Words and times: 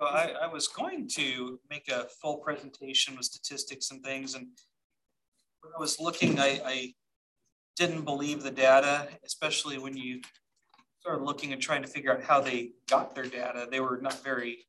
Well, 0.00 0.08
I, 0.08 0.32
I 0.44 0.46
was 0.46 0.66
going 0.66 1.08
to 1.16 1.60
make 1.68 1.88
a 1.88 2.06
full 2.22 2.38
presentation 2.38 3.16
with 3.16 3.26
statistics 3.26 3.90
and 3.90 4.02
things, 4.02 4.34
and 4.34 4.46
when 5.60 5.74
I 5.76 5.78
was 5.78 6.00
looking, 6.00 6.40
I, 6.40 6.58
I 6.64 6.94
didn't 7.76 8.06
believe 8.06 8.42
the 8.42 8.50
data, 8.50 9.08
especially 9.26 9.76
when 9.76 9.94
you 9.94 10.22
started 11.00 11.22
looking 11.22 11.52
and 11.52 11.60
trying 11.60 11.82
to 11.82 11.88
figure 11.88 12.12
out 12.12 12.22
how 12.22 12.40
they 12.40 12.70
got 12.88 13.14
their 13.14 13.26
data. 13.26 13.68
They 13.70 13.80
were 13.80 13.98
not 14.00 14.24
very 14.24 14.66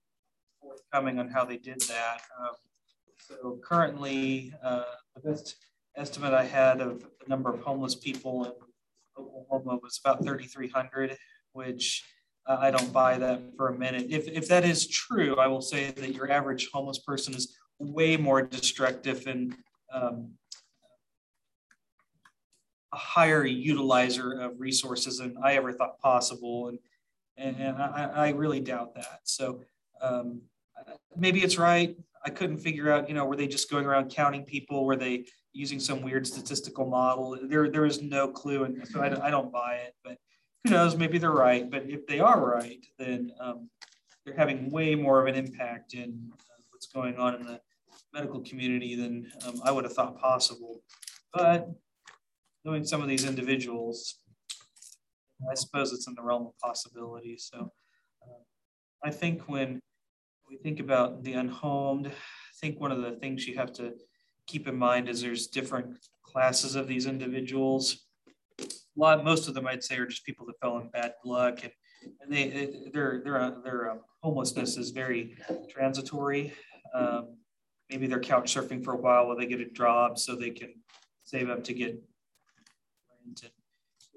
forthcoming 0.60 1.18
on 1.18 1.30
how 1.30 1.46
they 1.46 1.58
did 1.58 1.80
that. 1.82 2.20
Um, 2.38 2.56
so 3.18 3.60
currently, 3.64 4.54
uh, 4.62 4.84
the 5.16 5.32
best 5.32 5.56
estimate 5.96 6.34
I 6.34 6.44
had 6.44 6.82
of 6.82 7.04
the 7.04 7.30
number 7.30 7.54
of 7.54 7.62
homeless 7.62 7.96
people 7.96 8.44
in 8.44 8.52
Oklahoma 9.18 9.80
was 9.82 9.98
about 10.04 10.26
3,300, 10.26 11.16
which 11.54 12.04
uh, 12.48 12.58
I 12.60 12.72
don't 12.72 12.92
buy 12.92 13.18
that 13.18 13.42
for 13.56 13.70
a 13.70 13.78
minute. 13.78 14.08
If, 14.10 14.28
if 14.28 14.48
that 14.48 14.66
is 14.66 14.88
true, 14.88 15.36
I 15.38 15.48
will 15.48 15.62
say 15.62 15.92
that 15.92 16.14
your 16.16 16.32
average 16.32 16.70
homeless 16.74 17.00
person 17.00 17.34
is 17.34 17.58
way 17.80 18.18
more 18.18 18.42
destructive 18.42 19.28
and 19.28 19.56
um, 19.94 20.32
a 22.94 22.98
higher 22.98 23.44
utilizer 23.44 24.44
of 24.44 24.60
resources 24.60 25.20
than 25.20 25.38
I 25.44 25.54
ever 25.54 25.72
thought 25.72 26.00
possible. 26.00 26.70
And, 27.38 27.56
and 27.58 27.78
I, 27.78 28.12
I 28.14 28.30
really 28.30 28.60
doubt 28.60 28.96
that. 28.96 29.22
So 29.24 29.62
um, 30.02 30.42
maybe 31.16 31.42
it's 31.42 31.58
right. 31.58 31.96
I 32.26 32.30
couldn't 32.30 32.60
figure 32.60 32.92
out, 32.92 33.08
you 33.08 33.16
know, 33.16 33.26
were 33.26 33.36
they 33.36 33.48
just 33.48 33.70
going 33.70 33.86
around 33.86 34.12
counting 34.12 34.44
people? 34.44 34.86
Were 34.86 34.96
they 34.96 35.26
using 35.54 35.80
some 35.80 36.02
weird 36.02 36.28
statistical 36.28 36.86
model? 36.86 37.38
There, 37.44 37.70
there 37.70 37.86
is 37.86 38.02
no 38.02 38.28
clue. 38.28 38.64
And 38.66 38.88
so 38.88 39.02
I, 39.02 39.28
I 39.28 39.32
don't 39.32 39.52
buy 39.52 39.76
it, 39.86 39.96
but 40.04 40.18
who 40.64 40.72
knows, 40.72 40.96
maybe 40.96 41.18
they're 41.18 41.32
right. 41.32 41.70
But 41.70 41.90
if 41.90 42.06
they 42.08 42.20
are 42.20 42.44
right, 42.44 42.86
then 42.98 43.32
um, 43.40 43.70
they're 44.26 44.36
having 44.36 44.70
way 44.70 44.96
more 44.96 45.22
of 45.22 45.28
an 45.28 45.36
impact 45.36 45.94
in 45.94 46.32
uh, 46.34 46.62
what's 46.70 46.88
going 46.88 47.18
on 47.18 47.36
in 47.36 47.44
the 47.44 47.60
medical 48.14 48.42
community 48.42 48.96
than 48.96 49.32
um, 49.46 49.62
I 49.64 49.72
would 49.72 49.84
have 49.86 49.94
thought 49.94 50.20
possible. 50.20 50.82
But 51.34 51.70
knowing 52.66 52.86
some 52.86 53.02
of 53.02 53.08
these 53.08 53.26
individuals, 53.26 54.20
I 55.50 55.56
suppose 55.56 55.94
it's 55.94 56.08
in 56.08 56.14
the 56.16 56.22
realm 56.22 56.46
of 56.46 56.58
possibility. 56.60 57.38
So 57.38 57.72
uh, 58.22 58.44
I 59.04 59.10
think 59.10 59.44
when 59.48 59.80
we 60.50 60.58
think 60.58 60.80
about 60.80 61.24
the 61.24 61.34
unhomed, 61.34 62.08
I 62.08 62.12
think 62.60 62.80
one 62.80 62.92
of 62.92 63.02
the 63.02 63.14
things 63.14 63.48
you 63.48 63.56
have 63.56 63.74
to 63.74 63.94
keep 64.46 64.68
in 64.68 64.76
mind 64.76 65.10
is 65.10 65.22
there's 65.22 65.48
different 65.48 65.98
classes 66.24 66.76
of 66.76 66.88
these 66.88 67.08
individuals. 67.08 68.06
A 68.62 69.00
lot, 69.00 69.24
most 69.24 69.48
of 69.48 69.54
them 69.54 69.68
I'd 69.68 69.84
say 69.84 69.98
are 69.98 70.06
just 70.06 70.26
people 70.26 70.46
that 70.48 70.60
fell 70.60 70.78
in 70.78 70.90
bad 70.90 71.14
luck, 71.26 71.64
and, 71.64 71.72
and 72.22 72.32
they 72.32 72.90
their 72.94 73.22
their 73.24 73.56
their 73.64 73.92
um, 73.92 74.02
homelessness 74.22 74.78
is 74.78 74.92
very 74.92 75.38
transitory. 75.70 76.54
Um, 76.94 77.38
maybe 77.90 78.08
they're 78.08 78.20
couch 78.20 78.54
surfing 78.54 78.84
for 78.84 78.94
a 78.94 78.98
while 78.98 79.28
while 79.28 79.38
they 79.38 79.46
get 79.46 79.62
a 79.62 79.70
job, 79.70 80.20
so 80.20 80.36
they 80.36 80.50
can 80.50 80.74
save 81.24 81.50
up 81.50 81.64
to 81.64 81.74
get 81.74 82.02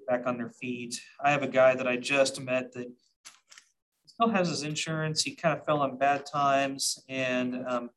back 0.07 0.27
on 0.27 0.37
their 0.37 0.51
feet. 0.51 1.01
I 1.23 1.31
have 1.31 1.43
a 1.43 1.49
guy 1.49 1.75
that 1.75 1.87
I 1.87 1.97
just 1.97 2.41
met 2.41 2.73
that 2.75 2.91
still 4.07 4.29
has 4.29 4.49
his 4.49 4.63
insurance. 4.63 5.23
He 5.23 5.35
kind 5.35 5.59
of 5.59 5.65
fell 5.65 5.81
on 5.81 5.97
bad 5.99 6.27
times 6.27 7.03
and 7.09 7.65
um, 7.67 7.91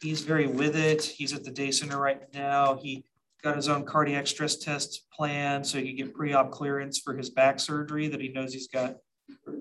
he's 0.00 0.22
very 0.22 0.46
with 0.46 0.76
it. 0.76 1.02
He's 1.02 1.32
at 1.32 1.44
the 1.44 1.50
day 1.50 1.70
center 1.70 1.98
right 1.98 2.22
now. 2.32 2.76
He 2.76 3.04
got 3.44 3.56
his 3.56 3.68
own 3.68 3.84
cardiac 3.84 4.26
stress 4.26 4.56
test 4.56 5.02
plan 5.12 5.62
so 5.62 5.78
he 5.78 5.88
could 5.88 5.96
get 5.98 6.14
pre-op 6.14 6.50
clearance 6.50 6.98
for 6.98 7.14
his 7.14 7.28
back 7.28 7.60
surgery 7.60 8.08
that 8.08 8.20
he 8.20 8.28
knows 8.28 8.54
he's 8.54 8.68
got. 8.68 8.96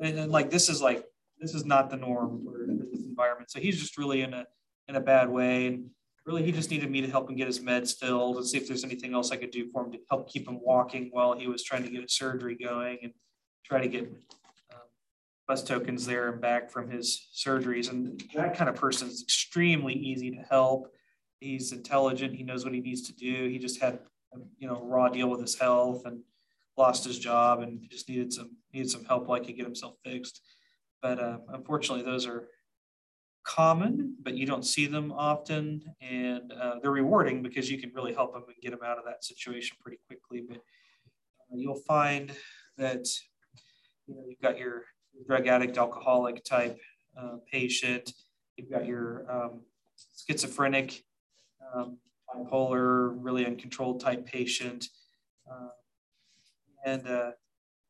And, 0.02 0.17
and 0.17 0.31
like 0.31 0.50
this 0.50 0.70
is 0.70 0.81
like 0.81 1.06
this 1.40 1.53
is 1.53 1.66
not 1.66 1.90
the 1.90 1.98
norm 1.98 2.45
for 2.45 2.66
this 2.66 3.06
environment. 3.06 3.52
So 3.52 3.59
he's 3.59 3.80
just 3.80 3.98
really 3.98 4.22
in 4.22 4.34
a 4.34 4.48
in 4.88 4.95
a 4.95 5.02
bad 5.02 5.30
way. 5.30 5.67
And 5.67 5.90
really 6.25 6.44
he 6.44 6.53
just 6.53 6.72
needed 6.72 6.90
me 6.90 7.02
to 7.02 7.09
help 7.09 7.30
him 7.30 7.36
get 7.36 7.48
his 7.48 7.59
meds 7.59 8.00
filled 8.00 8.38
and 8.38 8.47
see 8.47 8.57
if 8.57 8.68
there's 8.68 8.85
anything 8.85 9.13
else 9.13 9.31
I 9.31 9.35
could 9.35 9.52
do 9.52 9.69
for 9.69 9.86
him 9.86 9.91
to 9.91 10.00
help 10.09 10.30
keep 10.30 10.47
him 10.47 10.59
walking 10.62 11.09
while 11.12 11.38
he 11.38 11.47
was 11.47 11.62
trying 11.62 11.84
to 11.84 11.90
get 11.90 12.02
his 12.02 12.13
surgery 12.13 12.56
going 12.56 13.00
and 13.03 13.12
try 13.66 13.81
to 13.81 13.90
get 13.90 14.03
um, 14.03 14.80
bus 15.46 15.62
tokens 15.62 16.06
there 16.06 16.31
and 16.31 16.41
back 16.41 16.72
from 16.72 16.90
his 16.90 17.28
surgeries. 17.36 17.90
And 17.90 18.24
that 18.34 18.56
kind 18.56 18.69
of 18.69 18.75
person 18.75 19.09
is 19.09 19.22
extremely 19.22 19.94
easy 19.94 20.31
to 20.31 20.41
help. 20.50 20.88
He's 21.44 21.74
intelligent. 21.74 22.36
He 22.36 22.44
knows 22.44 22.64
what 22.64 22.74
he 22.74 22.80
needs 22.80 23.02
to 23.04 23.14
do. 23.14 23.50
He 23.50 23.59
just 23.59 23.81
had, 23.81 24.00
you 24.58 24.68
know, 24.68 24.81
raw 24.81 25.09
deal 25.09 25.30
with 25.30 25.42
his 25.42 25.59
health 25.59 26.06
and 26.06 26.22
lost 26.78 27.04
his 27.04 27.20
job 27.20 27.59
and 27.59 27.81
just 27.90 28.08
needed 28.08 28.31
some 28.31 28.52
needed 28.74 28.90
some 28.90 29.04
help 29.04 29.28
like 29.28 29.46
he 29.46 29.52
get 29.54 29.66
himself 29.66 29.96
fixed. 30.06 30.42
But 31.02 31.20
uh, 31.20 31.40
unfortunately, 31.50 32.06
those 32.06 32.26
are 32.26 32.48
common, 33.44 34.16
but 34.24 34.36
you 34.36 34.46
don't 34.46 34.66
see 34.66 34.88
them 34.88 35.12
often. 35.12 35.84
And 36.00 36.54
uh, 36.54 36.76
they're 36.81 36.92
rewarding 36.92 37.44
because 37.44 37.70
you 37.70 37.78
can 37.78 37.92
really 37.94 38.14
help 38.14 38.34
them 38.34 38.44
and 38.48 38.56
get 38.62 38.72
them 38.72 38.80
out 38.86 38.98
of 38.98 39.04
that 39.04 39.25
situation 39.25 39.75
pretty 39.81 40.00
quickly. 40.08 40.46
But 40.48 40.58
uh, 40.58 41.58
you'll 41.58 41.84
find 41.86 42.31
that 42.78 43.06
you 44.08 44.16
know, 44.16 44.24
you've 44.28 44.42
got 44.42 44.58
your 44.58 44.84
drug 45.28 45.48
addict, 45.48 45.78
alcoholic 45.78 46.46
type 46.46 46.80
uh, 47.20 47.36
patient, 47.52 48.14
you've 48.56 48.72
got 48.72 48.86
your 48.86 49.30
um, 49.30 49.62
schizophrenic, 50.25 51.04
um, 51.74 51.97
bipolar, 52.29 53.13
really 53.18 53.46
uncontrolled 53.46 54.00
type 54.00 54.25
patient. 54.25 54.88
Uh, 55.50 55.69
and 56.85 57.07
uh, 57.07 57.31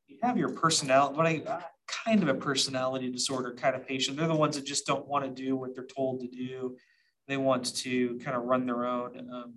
you 0.07 0.17
have 0.21 0.37
your 0.37 0.49
personality. 0.49 1.15
What 1.15 1.27
I, 1.27 1.63
kind 2.05 2.23
of 2.23 2.29
a 2.29 2.33
personality 2.33 3.09
disorder 3.11 3.53
kind 3.53 3.75
of 3.75 3.87
patient. 3.87 4.17
They're 4.17 4.27
the 4.27 4.35
ones 4.35 4.55
that 4.55 4.65
just 4.65 4.85
don't 4.85 5.07
want 5.07 5.25
to 5.25 5.43
do 5.43 5.55
what 5.55 5.75
they're 5.75 5.85
told 5.85 6.21
to 6.21 6.27
do. 6.27 6.75
They 7.27 7.37
want 7.37 7.75
to 7.77 8.19
kind 8.23 8.35
of 8.35 8.43
run 8.43 8.65
their 8.65 8.85
own 8.85 9.29
um, 9.31 9.53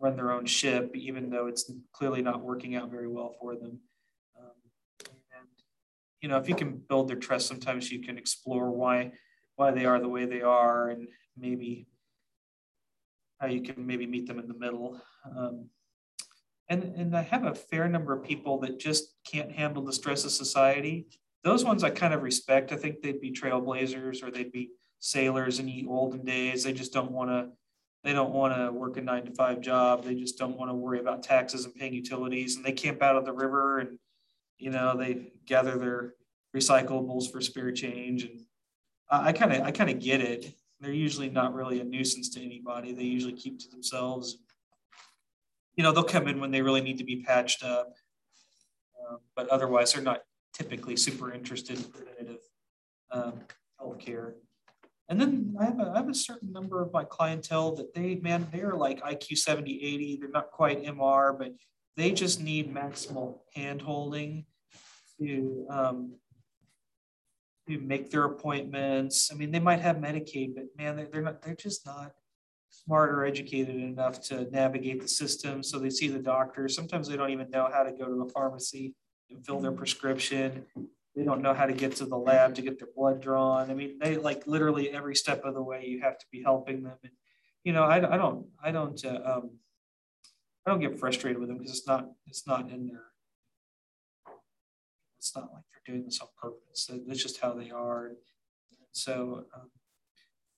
run 0.00 0.16
their 0.16 0.32
own 0.32 0.46
ship, 0.46 0.96
even 0.96 1.30
though 1.30 1.46
it's 1.46 1.70
clearly 1.92 2.22
not 2.22 2.42
working 2.42 2.74
out 2.74 2.90
very 2.90 3.06
well 3.08 3.34
for 3.40 3.54
them. 3.54 3.78
Um, 4.38 5.06
and 5.06 5.48
you 6.20 6.28
know, 6.28 6.38
if 6.38 6.48
you 6.48 6.54
can 6.54 6.82
build 6.88 7.08
their 7.08 7.16
trust, 7.16 7.46
sometimes 7.46 7.90
you 7.90 8.00
can 8.00 8.18
explore 8.18 8.70
why 8.70 9.12
why 9.56 9.70
they 9.70 9.84
are 9.84 10.00
the 10.00 10.08
way 10.08 10.24
they 10.24 10.42
are, 10.42 10.88
and 10.88 11.06
maybe 11.36 11.86
how 13.42 13.48
you 13.48 13.60
can 13.60 13.86
maybe 13.86 14.06
meet 14.06 14.26
them 14.26 14.38
in 14.38 14.48
the 14.48 14.54
middle. 14.54 14.98
Um, 15.36 15.66
and, 16.68 16.84
and 16.96 17.14
I 17.14 17.20
have 17.22 17.44
a 17.44 17.54
fair 17.54 17.88
number 17.88 18.14
of 18.14 18.24
people 18.24 18.58
that 18.60 18.78
just 18.78 19.16
can't 19.30 19.52
handle 19.52 19.84
the 19.84 19.92
stress 19.92 20.24
of 20.24 20.30
society 20.30 21.08
those 21.44 21.64
ones 21.64 21.82
I 21.82 21.90
kind 21.90 22.14
of 22.14 22.22
respect. 22.22 22.72
I 22.72 22.76
think 22.76 23.02
they'd 23.02 23.20
be 23.20 23.32
trailblazers 23.32 24.22
or 24.22 24.30
they'd 24.30 24.52
be 24.52 24.70
sailors 25.00 25.58
in 25.58 25.66
the 25.66 25.86
olden 25.88 26.24
days. 26.24 26.62
They 26.62 26.72
just 26.72 26.92
don't 26.92 27.10
want 27.10 27.30
to 27.30 27.48
they 28.04 28.12
don't 28.12 28.32
want 28.32 28.56
to 28.56 28.72
work 28.72 28.96
a 28.96 29.00
nine 29.00 29.24
to 29.26 29.32
five 29.32 29.60
job. 29.60 30.02
They 30.02 30.16
just 30.16 30.36
don't 30.36 30.58
want 30.58 30.70
to 30.72 30.74
worry 30.74 30.98
about 30.98 31.22
taxes 31.22 31.64
and 31.64 31.74
paying 31.74 31.94
utilities. 31.94 32.56
And 32.56 32.64
they 32.64 32.72
camp 32.72 33.00
out 33.00 33.14
of 33.14 33.24
the 33.24 33.32
river 33.32 33.78
and 33.78 33.98
you 34.58 34.70
know 34.70 34.96
they 34.96 35.32
gather 35.46 35.78
their 35.78 36.14
recyclables 36.56 37.30
for 37.30 37.40
spare 37.40 37.72
change. 37.72 38.24
And 38.24 38.40
I 39.10 39.32
kind 39.32 39.52
of 39.52 39.62
I 39.62 39.72
kind 39.72 39.90
of 39.90 39.98
get 39.98 40.20
it. 40.20 40.54
They're 40.82 40.92
usually 40.92 41.30
not 41.30 41.54
really 41.54 41.80
a 41.80 41.84
nuisance 41.84 42.28
to 42.30 42.44
anybody. 42.44 42.92
They 42.92 43.04
usually 43.04 43.34
keep 43.34 43.60
to 43.60 43.70
themselves. 43.70 44.38
You 45.76 45.84
know 45.84 45.92
they'll 45.92 46.02
come 46.02 46.26
in 46.26 46.40
when 46.40 46.50
they 46.50 46.60
really 46.60 46.80
need 46.80 46.98
to 46.98 47.04
be 47.04 47.22
patched 47.22 47.62
up, 47.62 47.94
um, 49.08 49.18
but 49.36 49.48
otherwise 49.48 49.92
they're 49.92 50.02
not 50.02 50.22
typically 50.52 50.96
super 50.96 51.32
interested 51.32 51.78
in 51.78 51.84
preventative 51.84 52.40
um, 53.12 53.34
healthcare. 53.80 54.32
And 55.08 55.20
then 55.20 55.54
I 55.60 55.66
have, 55.66 55.78
a, 55.78 55.92
I 55.94 55.96
have 55.98 56.08
a 56.08 56.14
certain 56.14 56.52
number 56.52 56.82
of 56.82 56.92
my 56.92 57.04
clientele 57.04 57.76
that 57.76 57.94
they, 57.94 58.16
man, 58.16 58.48
they're 58.52 58.74
like 58.74 59.02
IQ 59.02 59.38
70, 59.38 59.82
80. 59.82 60.16
They're 60.16 60.30
not 60.30 60.50
quite 60.50 60.84
MR, 60.84 61.38
but 61.38 61.52
they 61.96 62.12
just 62.12 62.40
need 62.40 62.74
maximal 62.74 63.38
hand 63.54 63.82
holding 63.82 64.46
to, 65.20 65.66
um, 65.70 66.14
to 67.68 67.78
make 67.78 68.10
their 68.10 68.24
appointments. 68.24 69.30
I 69.32 69.36
mean, 69.36 69.50
they 69.50 69.60
might 69.60 69.80
have 69.80 69.96
Medicaid, 69.96 70.54
but 70.54 70.64
man, 70.76 71.08
they're, 71.10 71.22
not, 71.22 71.42
they're 71.42 71.54
just 71.54 71.86
not 71.86 72.12
smart 72.70 73.10
or 73.10 73.24
educated 73.24 73.76
enough 73.76 74.20
to 74.22 74.50
navigate 74.50 75.00
the 75.00 75.08
system. 75.08 75.62
So 75.62 75.78
they 75.78 75.90
see 75.90 76.08
the 76.08 76.18
doctor. 76.18 76.68
Sometimes 76.68 77.08
they 77.08 77.16
don't 77.16 77.30
even 77.30 77.50
know 77.50 77.68
how 77.72 77.82
to 77.82 77.92
go 77.92 78.06
to 78.06 78.22
a 78.22 78.28
pharmacy 78.28 78.94
and 79.30 79.44
fill 79.44 79.60
their 79.60 79.72
prescription. 79.72 80.64
They 81.14 81.24
don't 81.24 81.42
know 81.42 81.54
how 81.54 81.66
to 81.66 81.72
get 81.72 81.94
to 81.96 82.06
the 82.06 82.16
lab 82.16 82.54
to 82.54 82.62
get 82.62 82.78
their 82.78 82.88
blood 82.96 83.20
drawn. 83.20 83.70
I 83.70 83.74
mean, 83.74 83.98
they 84.00 84.16
like 84.16 84.46
literally 84.46 84.90
every 84.90 85.14
step 85.14 85.44
of 85.44 85.54
the 85.54 85.62
way 85.62 85.84
you 85.86 86.00
have 86.00 86.18
to 86.18 86.26
be 86.32 86.42
helping 86.42 86.82
them. 86.82 86.96
And 87.02 87.12
you 87.64 87.72
know, 87.72 87.84
I, 87.84 88.14
I 88.14 88.16
don't, 88.16 88.46
I 88.62 88.72
don't, 88.72 89.04
uh, 89.04 89.20
um, 89.24 89.50
I 90.66 90.70
don't 90.70 90.80
get 90.80 90.98
frustrated 90.98 91.38
with 91.38 91.48
them 91.48 91.58
because 91.58 91.78
it's 91.78 91.86
not, 91.86 92.08
it's 92.26 92.46
not 92.46 92.70
in 92.70 92.86
their, 92.86 93.04
it's 95.22 95.36
not 95.36 95.52
like 95.54 95.62
they're 95.70 95.94
doing 95.94 96.04
this 96.04 96.18
on 96.20 96.26
purpose. 96.36 96.90
It's 97.06 97.22
just 97.22 97.40
how 97.40 97.54
they 97.54 97.70
are. 97.70 98.10
So, 98.90 99.44
um, 99.54 99.70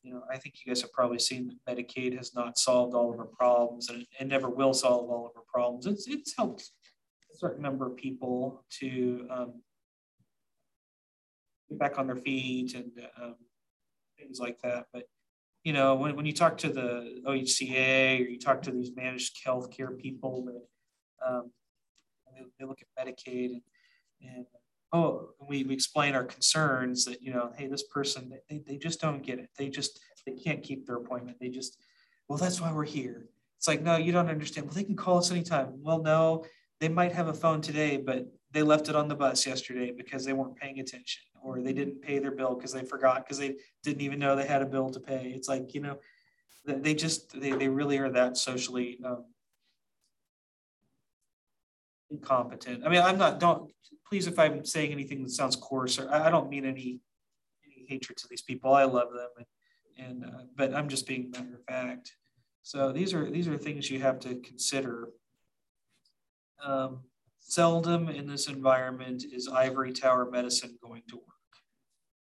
you 0.03 0.15
know, 0.15 0.23
I 0.33 0.39
think 0.39 0.55
you 0.65 0.71
guys 0.71 0.81
have 0.81 0.93
probably 0.93 1.19
seen 1.19 1.51
that 1.67 1.77
Medicaid 1.77 2.17
has 2.17 2.35
not 2.35 2.59
solved 2.59 2.95
all 2.95 3.13
of 3.13 3.19
our 3.19 3.27
problems 3.27 3.91
and 3.91 4.07
it 4.19 4.27
never 4.27 4.49
will 4.49 4.73
solve 4.73 5.11
all 5.11 5.27
of 5.27 5.33
our 5.37 5.43
problems. 5.53 5.85
It's, 5.85 6.09
it's 6.09 6.35
helped 6.35 6.71
a 7.31 7.37
certain 7.37 7.63
number 7.63 7.87
of 7.87 7.99
people 7.99 8.65
to 8.81 9.29
um, 9.31 9.61
get 11.69 11.79
back 11.79 11.99
on 11.99 12.07
their 12.07 12.17
feet 12.17 12.75
and 12.75 12.91
um, 13.23 13.35
things 14.19 14.41
like 14.41 14.59
that. 14.63 14.87
But 14.95 15.05
you 15.63 15.75
know, 15.75 15.95
when, 15.95 16.17
when 16.17 16.25
you 16.25 16.33
talk 16.33 16.57
to 16.59 16.71
the 16.71 17.21
OHCA 17.27 18.21
or 18.21 18.29
you 18.31 18.39
talk 18.39 18.63
to 18.63 18.71
these 18.71 18.93
managed 18.97 19.45
healthcare 19.47 19.95
people 19.99 20.47
that 20.47 21.27
um, 21.27 21.51
they, 22.35 22.45
they, 22.59 22.65
look 22.67 22.81
at 22.81 23.07
Medicaid 23.07 23.53
and, 23.53 23.63
and 24.35 24.47
oh, 24.95 25.31
we, 25.49 25.65
we 25.65 25.75
explain 25.75 26.15
our 26.15 26.25
concerns 26.25 27.05
that, 27.05 27.21
you 27.21 27.33
know, 27.33 27.51
hey, 27.57 27.67
this 27.67 27.83
person, 27.83 28.33
they, 28.49 28.63
they 28.65 28.77
just 28.77 29.01
don't 29.01 29.23
get 29.23 29.41
it. 29.41 29.51
They 29.59 29.69
just, 29.69 29.99
they 30.25 30.33
can't 30.33 30.63
keep 30.63 30.87
their 30.87 30.97
appointment. 30.97 31.39
They 31.41 31.49
just, 31.49 31.77
well, 32.29 32.39
that's 32.39 32.61
why 32.61 32.73
we're 32.73 32.85
here. 32.85 33.27
It's 33.59 33.67
like, 33.67 33.83
no, 33.83 33.97
you 33.97 34.13
don't 34.13 34.29
understand. 34.29 34.67
Well, 34.67 34.75
they 34.75 34.85
can 34.85 34.95
call 34.95 35.19
us 35.19 35.33
anytime. 35.33 35.83
Well, 35.83 36.01
no, 36.01 36.45
they 36.81 36.89
might 36.89 37.13
have 37.13 37.27
a 37.27 37.35
phone 37.35 37.61
today, 37.61 37.97
but 37.97 38.27
they 38.53 38.63
left 38.63 38.89
it 38.89 38.95
on 38.95 39.09
the 39.09 39.17
bus 39.17 39.47
yesterday 39.47 39.91
because 39.91 40.25
they 40.25 40.33
weren't 40.33 40.57
paying 40.57 40.79
attention 40.79 41.23
or 41.43 41.61
they 41.61 41.73
didn't 41.73 42.01
pay 42.01 42.21
their 42.21 42.31
bill 42.31 42.55
because 42.55 42.73
they 42.73 42.85
forgot 42.85 43.25
because 43.25 43.39
they 43.39 43.57
didn't 43.83 44.01
even 44.01 44.21
know 44.21 44.37
they 44.37 44.47
had 44.47 44.63
a 44.63 44.67
bill 44.67 44.91
to 44.91 45.01
pay. 45.01 45.33
It's 45.35 45.49
like, 45.49 45.75
you 45.75 45.81
know, 45.81 45.99
they 46.65 46.95
just, 46.95 47.39
they, 47.39 47.51
they 47.51 47.69
really 47.69 47.99
are 47.99 48.11
that 48.11 48.37
socially 48.37 48.99
um, 49.05 49.25
incompetent. 52.15 52.85
I 52.85 52.89
mean, 52.89 53.03
I'm 53.03 53.19
not, 53.19 53.41
don't, 53.41 53.71
please, 54.09 54.27
if 54.27 54.39
I'm 54.39 54.65
saying 54.65 54.93
anything 54.93 55.23
that 55.23 55.31
sounds 55.31 55.57
coarse, 55.57 55.99
or 55.99 56.13
I, 56.13 56.31
don't 56.31 56.49
mean 56.49 56.65
any, 56.65 57.01
any 57.65 57.87
hatred 57.89 58.17
to 58.19 58.27
these 58.29 58.43
people. 58.43 58.73
I 58.73 58.85
love 58.85 59.11
them. 59.13 59.31
And, 59.39 59.47
and 60.07 60.25
uh, 60.25 60.43
but 60.57 60.75
I'm 60.75 60.89
just 60.89 61.07
being 61.07 61.31
matter 61.31 61.55
of 61.55 61.65
fact. 61.65 62.13
So 62.63 62.93
these 62.93 63.13
are 63.13 63.31
these 63.31 63.47
are 63.47 63.59
things 63.59 63.91
you 63.91 64.01
have 64.01 64.19
to 64.21 64.37
consider. 64.37 65.11
Um, 66.65 67.01
seldom 67.39 68.09
in 68.09 68.27
this 68.27 68.49
environment 68.49 69.25
is 69.31 69.49
ivory 69.49 69.93
tower 69.93 70.31
medicine 70.31 70.79
going 70.83 71.03
to 71.11 71.17
work. 71.17 71.53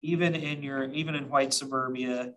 Even 0.02 0.34
in 0.34 0.62
your 0.62 0.84
even 0.90 1.14
in 1.14 1.31
white 1.31 1.54
suburbia, 1.54 2.32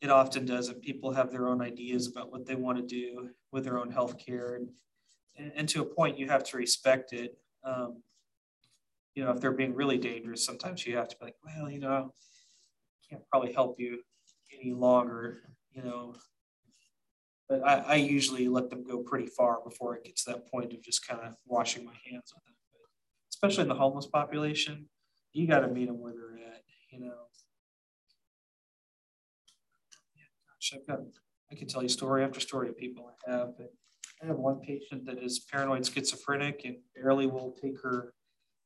it 0.00 0.10
often 0.10 0.46
doesn't. 0.46 0.82
People 0.82 1.12
have 1.12 1.30
their 1.30 1.46
own 1.46 1.60
ideas 1.60 2.08
about 2.08 2.32
what 2.32 2.46
they 2.46 2.54
want 2.54 2.78
to 2.78 2.84
do 2.84 3.28
with 3.52 3.64
their 3.64 3.78
own 3.78 3.90
health 3.90 4.16
care, 4.18 4.54
and, 4.56 4.68
and, 5.36 5.52
and, 5.56 5.68
to 5.70 5.82
a 5.82 5.84
point, 5.84 6.18
you 6.18 6.28
have 6.28 6.44
to 6.44 6.56
respect 6.56 7.12
it. 7.12 7.38
Um, 7.64 8.02
you 9.14 9.24
know, 9.24 9.30
if 9.30 9.40
they're 9.40 9.52
being 9.52 9.74
really 9.74 9.98
dangerous, 9.98 10.44
sometimes 10.44 10.86
you 10.86 10.96
have 10.96 11.08
to 11.08 11.16
be 11.18 11.26
like, 11.26 11.36
well, 11.44 11.70
you 11.70 11.78
know, 11.78 12.12
I 12.12 13.08
can't 13.08 13.22
probably 13.30 13.52
help 13.52 13.78
you 13.78 14.00
any 14.60 14.72
longer. 14.72 15.42
You 15.72 15.82
know, 15.82 16.14
but 17.48 17.66
I, 17.66 17.78
I, 17.86 17.94
usually 17.96 18.48
let 18.48 18.70
them 18.70 18.82
go 18.82 18.98
pretty 18.98 19.26
far 19.26 19.60
before 19.62 19.96
it 19.96 20.04
gets 20.04 20.24
to 20.24 20.32
that 20.32 20.50
point 20.50 20.72
of 20.72 20.82
just 20.82 21.06
kind 21.06 21.20
of 21.20 21.34
washing 21.46 21.84
my 21.84 21.92
hands 22.10 22.32
with 22.34 22.44
them. 22.44 22.54
But 22.72 22.80
especially 23.30 23.62
in 23.62 23.68
the 23.68 23.74
homeless 23.74 24.06
population, 24.06 24.86
you 25.32 25.46
got 25.46 25.60
to 25.60 25.68
meet 25.68 25.86
them 25.86 26.00
where 26.00 26.12
they're 26.12 26.46
at, 26.46 26.62
you 26.90 27.00
know. 27.00 27.14
Gosh, 30.48 30.74
I've 30.74 30.86
got, 30.86 31.00
I 31.50 31.54
can 31.54 31.68
tell 31.68 31.82
you 31.82 31.88
story 31.88 32.24
after 32.24 32.40
story 32.40 32.68
of 32.68 32.76
people 32.76 33.10
I 33.26 33.30
have. 33.30 33.56
But 33.56 33.72
I 34.22 34.26
have 34.26 34.36
one 34.36 34.60
patient 34.60 35.04
that 35.06 35.18
is 35.18 35.40
paranoid 35.40 35.84
schizophrenic 35.86 36.62
and 36.64 36.76
barely 36.94 37.26
will 37.26 37.56
take 37.60 37.80
her 37.82 38.12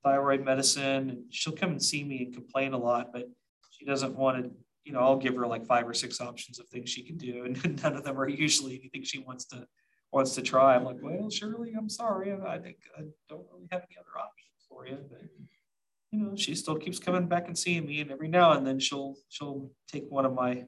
thyroid 0.04 0.44
medicine. 0.44 1.10
And 1.10 1.24
she'll 1.30 1.54
come 1.54 1.70
and 1.70 1.82
see 1.82 2.04
me 2.04 2.24
and 2.24 2.34
complain 2.34 2.74
a 2.74 2.78
lot, 2.78 3.12
but 3.12 3.28
she 3.70 3.84
doesn't 3.84 4.14
want 4.14 4.44
to 4.44 4.50
you 4.86 4.92
know, 4.92 5.00
I'll 5.00 5.16
give 5.16 5.34
her 5.34 5.46
like 5.48 5.66
five 5.66 5.86
or 5.86 5.92
six 5.92 6.20
options 6.20 6.60
of 6.60 6.68
things 6.68 6.88
she 6.88 7.02
can 7.02 7.18
do, 7.18 7.44
and 7.64 7.82
none 7.82 7.96
of 7.96 8.04
them 8.04 8.18
are 8.18 8.28
usually 8.28 8.76
anything 8.76 9.02
she 9.02 9.18
wants 9.18 9.44
to 9.46 9.66
wants 10.12 10.34
to 10.36 10.42
try. 10.42 10.76
I'm 10.76 10.84
like, 10.84 10.98
well, 11.02 11.28
Shirley, 11.28 11.74
I'm 11.76 11.90
sorry, 11.90 12.32
I 12.32 12.58
think 12.58 12.76
I 12.96 13.02
don't 13.28 13.44
really 13.52 13.66
have 13.72 13.82
any 13.82 13.98
other 13.98 14.16
options 14.16 14.64
for 14.68 14.86
you, 14.86 14.98
but 15.10 15.22
you 16.12 16.20
know, 16.20 16.36
she 16.36 16.54
still 16.54 16.76
keeps 16.76 17.00
coming 17.00 17.26
back 17.26 17.48
and 17.48 17.58
seeing 17.58 17.84
me, 17.84 18.00
and 18.00 18.12
every 18.12 18.28
now 18.28 18.52
and 18.52 18.64
then 18.64 18.78
she'll 18.78 19.16
she'll 19.28 19.68
take 19.88 20.04
one 20.08 20.24
of 20.24 20.32
my 20.32 20.64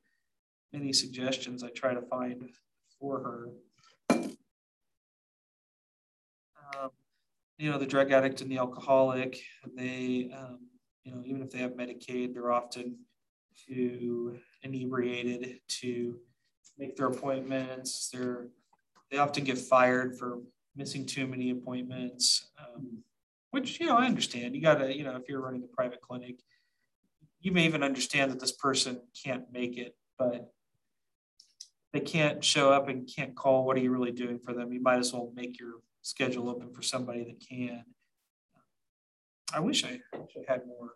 many 0.72 0.92
suggestions 0.92 1.62
I 1.62 1.68
try 1.68 1.94
to 1.94 2.02
find 2.02 2.50
for 3.00 3.20
her. 3.20 4.28
Um, 6.80 6.90
you 7.58 7.70
know, 7.70 7.78
the 7.78 7.86
drug 7.86 8.12
addict 8.12 8.40
and 8.40 8.50
the 8.50 8.58
alcoholic, 8.58 9.40
they, 9.76 10.30
um, 10.36 10.60
you 11.04 11.12
know, 11.12 11.22
even 11.24 11.42
if 11.42 11.50
they 11.50 11.58
have 11.58 11.72
Medicaid, 11.72 12.34
they're 12.34 12.52
often 12.52 12.96
too 13.66 14.38
inebriated 14.62 15.60
to 15.66 16.18
make 16.78 16.96
their 16.96 17.08
appointments. 17.08 18.10
They're 18.12 18.48
they 19.10 19.18
often 19.18 19.44
get 19.44 19.58
fired 19.58 20.18
for 20.18 20.40
missing 20.76 21.06
too 21.06 21.26
many 21.26 21.50
appointments, 21.50 22.50
um, 22.58 22.98
which 23.50 23.80
you 23.80 23.86
know 23.86 23.96
I 23.96 24.06
understand. 24.06 24.54
You 24.54 24.62
gotta 24.62 24.96
you 24.96 25.04
know 25.04 25.16
if 25.16 25.28
you're 25.28 25.40
running 25.40 25.64
a 25.64 25.76
private 25.76 26.00
clinic, 26.00 26.40
you 27.40 27.52
may 27.52 27.64
even 27.64 27.82
understand 27.82 28.30
that 28.30 28.40
this 28.40 28.52
person 28.52 29.00
can't 29.24 29.44
make 29.52 29.76
it, 29.78 29.96
but 30.18 30.52
they 31.92 32.00
can't 32.00 32.44
show 32.44 32.70
up 32.70 32.88
and 32.88 33.10
can't 33.12 33.34
call. 33.34 33.64
What 33.64 33.76
are 33.76 33.80
you 33.80 33.90
really 33.90 34.12
doing 34.12 34.38
for 34.38 34.52
them? 34.52 34.72
You 34.72 34.80
might 34.80 34.98
as 34.98 35.12
well 35.12 35.32
make 35.34 35.58
your 35.58 35.76
schedule 36.08 36.48
open 36.48 36.72
for 36.72 36.80
somebody 36.80 37.22
that 37.24 37.38
can. 37.46 37.84
I 39.52 39.60
wish 39.60 39.84
I, 39.84 40.00
had 40.46 40.66
more 40.66 40.94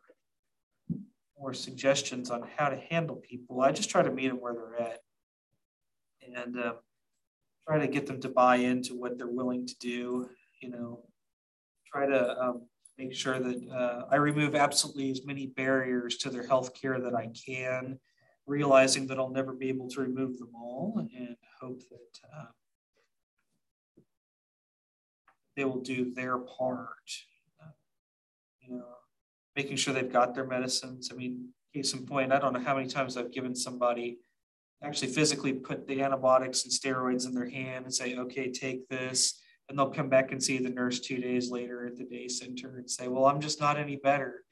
more 1.39 1.53
suggestions 1.53 2.31
on 2.31 2.49
how 2.57 2.69
to 2.69 2.77
handle 2.77 3.17
people. 3.17 3.61
I 3.61 3.73
just 3.73 3.91
try 3.91 4.03
to 4.03 4.11
meet 4.11 4.29
them 4.29 4.41
where 4.41 4.55
they're 4.55 4.81
at 4.81 5.01
and 6.37 6.57
uh, 6.57 6.75
try 7.67 7.79
to 7.79 7.89
get 7.89 8.07
them 8.07 8.21
to 8.21 8.29
buy 8.29 8.57
into 8.57 8.95
what 8.95 9.19
they're 9.19 9.27
willing 9.27 9.67
to 9.67 9.75
do. 9.79 10.29
You 10.61 10.71
know, 10.71 11.05
try 11.93 12.07
to 12.07 12.41
um, 12.41 12.63
make 12.97 13.13
sure 13.13 13.39
that 13.39 13.69
uh, 13.71 14.07
I 14.11 14.17
remove 14.17 14.55
absolutely 14.55 15.11
as 15.11 15.27
many 15.27 15.49
barriers 15.49 16.17
to 16.19 16.31
their 16.31 16.47
health 16.47 16.81
care 16.81 17.01
that 17.01 17.15
I 17.15 17.29
can, 17.47 17.99
realizing 18.47 19.07
that 19.09 19.19
I'll 19.19 19.31
never 19.31 19.53
be 19.53 19.69
able 19.69 19.89
to 19.91 20.01
remove 20.01 20.39
them 20.39 20.53
all 20.55 21.07
and 21.19 21.37
hope 21.61 21.81
that 21.91 22.29
uh, 22.39 22.47
they 25.57 25.65
will 25.65 25.81
do 25.81 26.13
their 26.15 26.39
part. 26.39 27.11
You 28.61 28.77
know, 28.79 28.85
making 29.57 29.77
sure 29.77 29.93
they've 29.93 30.13
got 30.13 30.35
their 30.35 30.47
medicines. 30.47 31.11
I 31.13 31.17
mean, 31.17 31.49
case 31.75 31.93
in 31.95 32.07
point, 32.07 32.33
I 32.33 32.39
don't 32.39 32.53
know 32.53 32.61
how 32.61 32.77
many 32.77 32.89
times 32.89 33.17
I've 33.17 33.33
given 33.33 33.55
somebody 33.55 34.19
actually 34.83 35.09
physically 35.09 35.53
put 35.53 35.87
the 35.87 36.03
antibiotics 36.03 36.65
and 36.65 36.73
steroids 36.73 37.27
in 37.27 37.35
their 37.35 37.49
hand 37.49 37.85
and 37.85 37.95
say, 37.95 38.17
okay, 38.17 38.51
take 38.51 38.89
this. 38.89 39.41
And 39.69 39.79
they'll 39.79 39.91
come 39.91 40.09
back 40.09 40.33
and 40.33 40.43
see 40.43 40.59
the 40.59 40.71
nurse 40.71 41.01
two 41.01 41.19
days 41.19 41.51
later 41.51 41.87
at 41.87 41.97
the 41.97 42.05
day 42.05 42.29
center 42.29 42.79
and 42.79 42.91
say, 42.91 43.09
well, 43.09 43.27
I'm 43.27 43.41
just 43.41 43.61
not 43.61 43.79
any 43.79 43.97
better. 43.97 44.43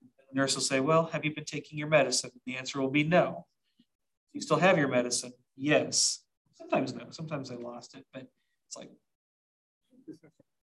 The 0.00 0.36
nurse 0.38 0.54
will 0.54 0.62
say, 0.62 0.80
well, 0.80 1.06
have 1.06 1.24
you 1.24 1.34
been 1.34 1.44
taking 1.44 1.78
your 1.78 1.88
medicine? 1.88 2.30
And 2.32 2.42
the 2.44 2.58
answer 2.58 2.80
will 2.80 2.90
be 2.90 3.04
no. 3.04 3.46
You 4.32 4.40
still 4.40 4.58
have 4.58 4.76
your 4.76 4.88
medicine? 4.88 5.32
Yes. 5.56 6.24
Sometimes 6.56 6.92
no. 6.94 7.06
Sometimes 7.10 7.50
I 7.50 7.54
lost 7.54 7.96
it, 7.96 8.04
but 8.12 8.26
it's 8.66 8.76
like, 8.76 8.90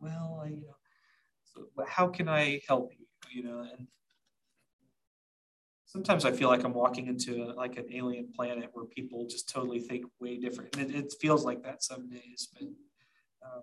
well, 0.05 0.43
I, 0.45 0.49
you 0.49 0.57
know, 0.57 0.77
so 1.45 1.85
how 1.87 2.09
can 2.09 2.29
I 2.29 2.61
help 2.69 2.93
you? 2.99 3.05
you 3.35 3.43
know, 3.43 3.61
and 3.61 3.87
sometimes 5.87 6.25
I 6.25 6.33
feel 6.33 6.49
like 6.49 6.65
I'm 6.65 6.73
walking 6.73 7.09
into 7.09 7.43
a, 7.43 7.53
like 7.55 7.77
an 7.77 7.87
alien 7.93 8.29
planet 8.35 8.71
where 8.73 8.85
people 8.87 9.27
just 9.27 9.49
totally 9.49 9.81
think 9.81 10.05
way 10.21 10.39
different. 10.39 10.77
And 10.77 10.91
it, 10.91 10.97
it 10.97 11.15
feels 11.21 11.45
like 11.45 11.63
that 11.65 11.83
some 11.83 12.09
days, 12.09 12.49
but, 12.53 12.69
um, 13.45 13.63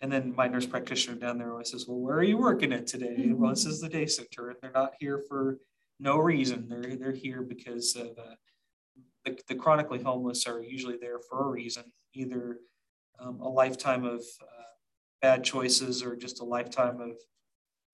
and 0.00 0.10
then 0.10 0.34
my 0.34 0.48
nurse 0.48 0.66
practitioner 0.66 1.16
down 1.16 1.38
there 1.38 1.50
always 1.52 1.70
says, 1.70 1.86
well, 1.86 1.98
where 1.98 2.16
are 2.16 2.22
you 2.22 2.38
working 2.38 2.72
at 2.72 2.86
today? 2.86 3.16
Mm-hmm. 3.18 3.38
Well, 3.38 3.50
this 3.50 3.66
is 3.66 3.80
the 3.80 3.88
day 3.88 4.06
center 4.06 4.50
and 4.50 4.58
they're 4.62 4.72
not 4.72 4.94
here 4.98 5.22
for 5.28 5.58
no 5.98 6.18
reason. 6.18 6.68
They're, 6.68 6.96
they're 6.96 7.12
here 7.12 7.42
because 7.42 7.96
of, 7.96 8.18
uh, 8.18 8.36
the, 9.26 9.38
the 9.48 9.54
chronically 9.54 10.02
homeless 10.02 10.46
are 10.46 10.62
usually 10.62 10.96
there 10.98 11.18
for 11.18 11.44
a 11.44 11.48
reason, 11.48 11.84
either 12.14 12.60
um, 13.18 13.38
a 13.40 13.48
lifetime 13.48 14.04
of 14.04 14.22
uh, 14.40 14.70
bad 15.20 15.44
choices 15.44 16.02
or 16.02 16.16
just 16.16 16.40
a 16.40 16.44
lifetime 16.44 17.00
of 17.00 17.16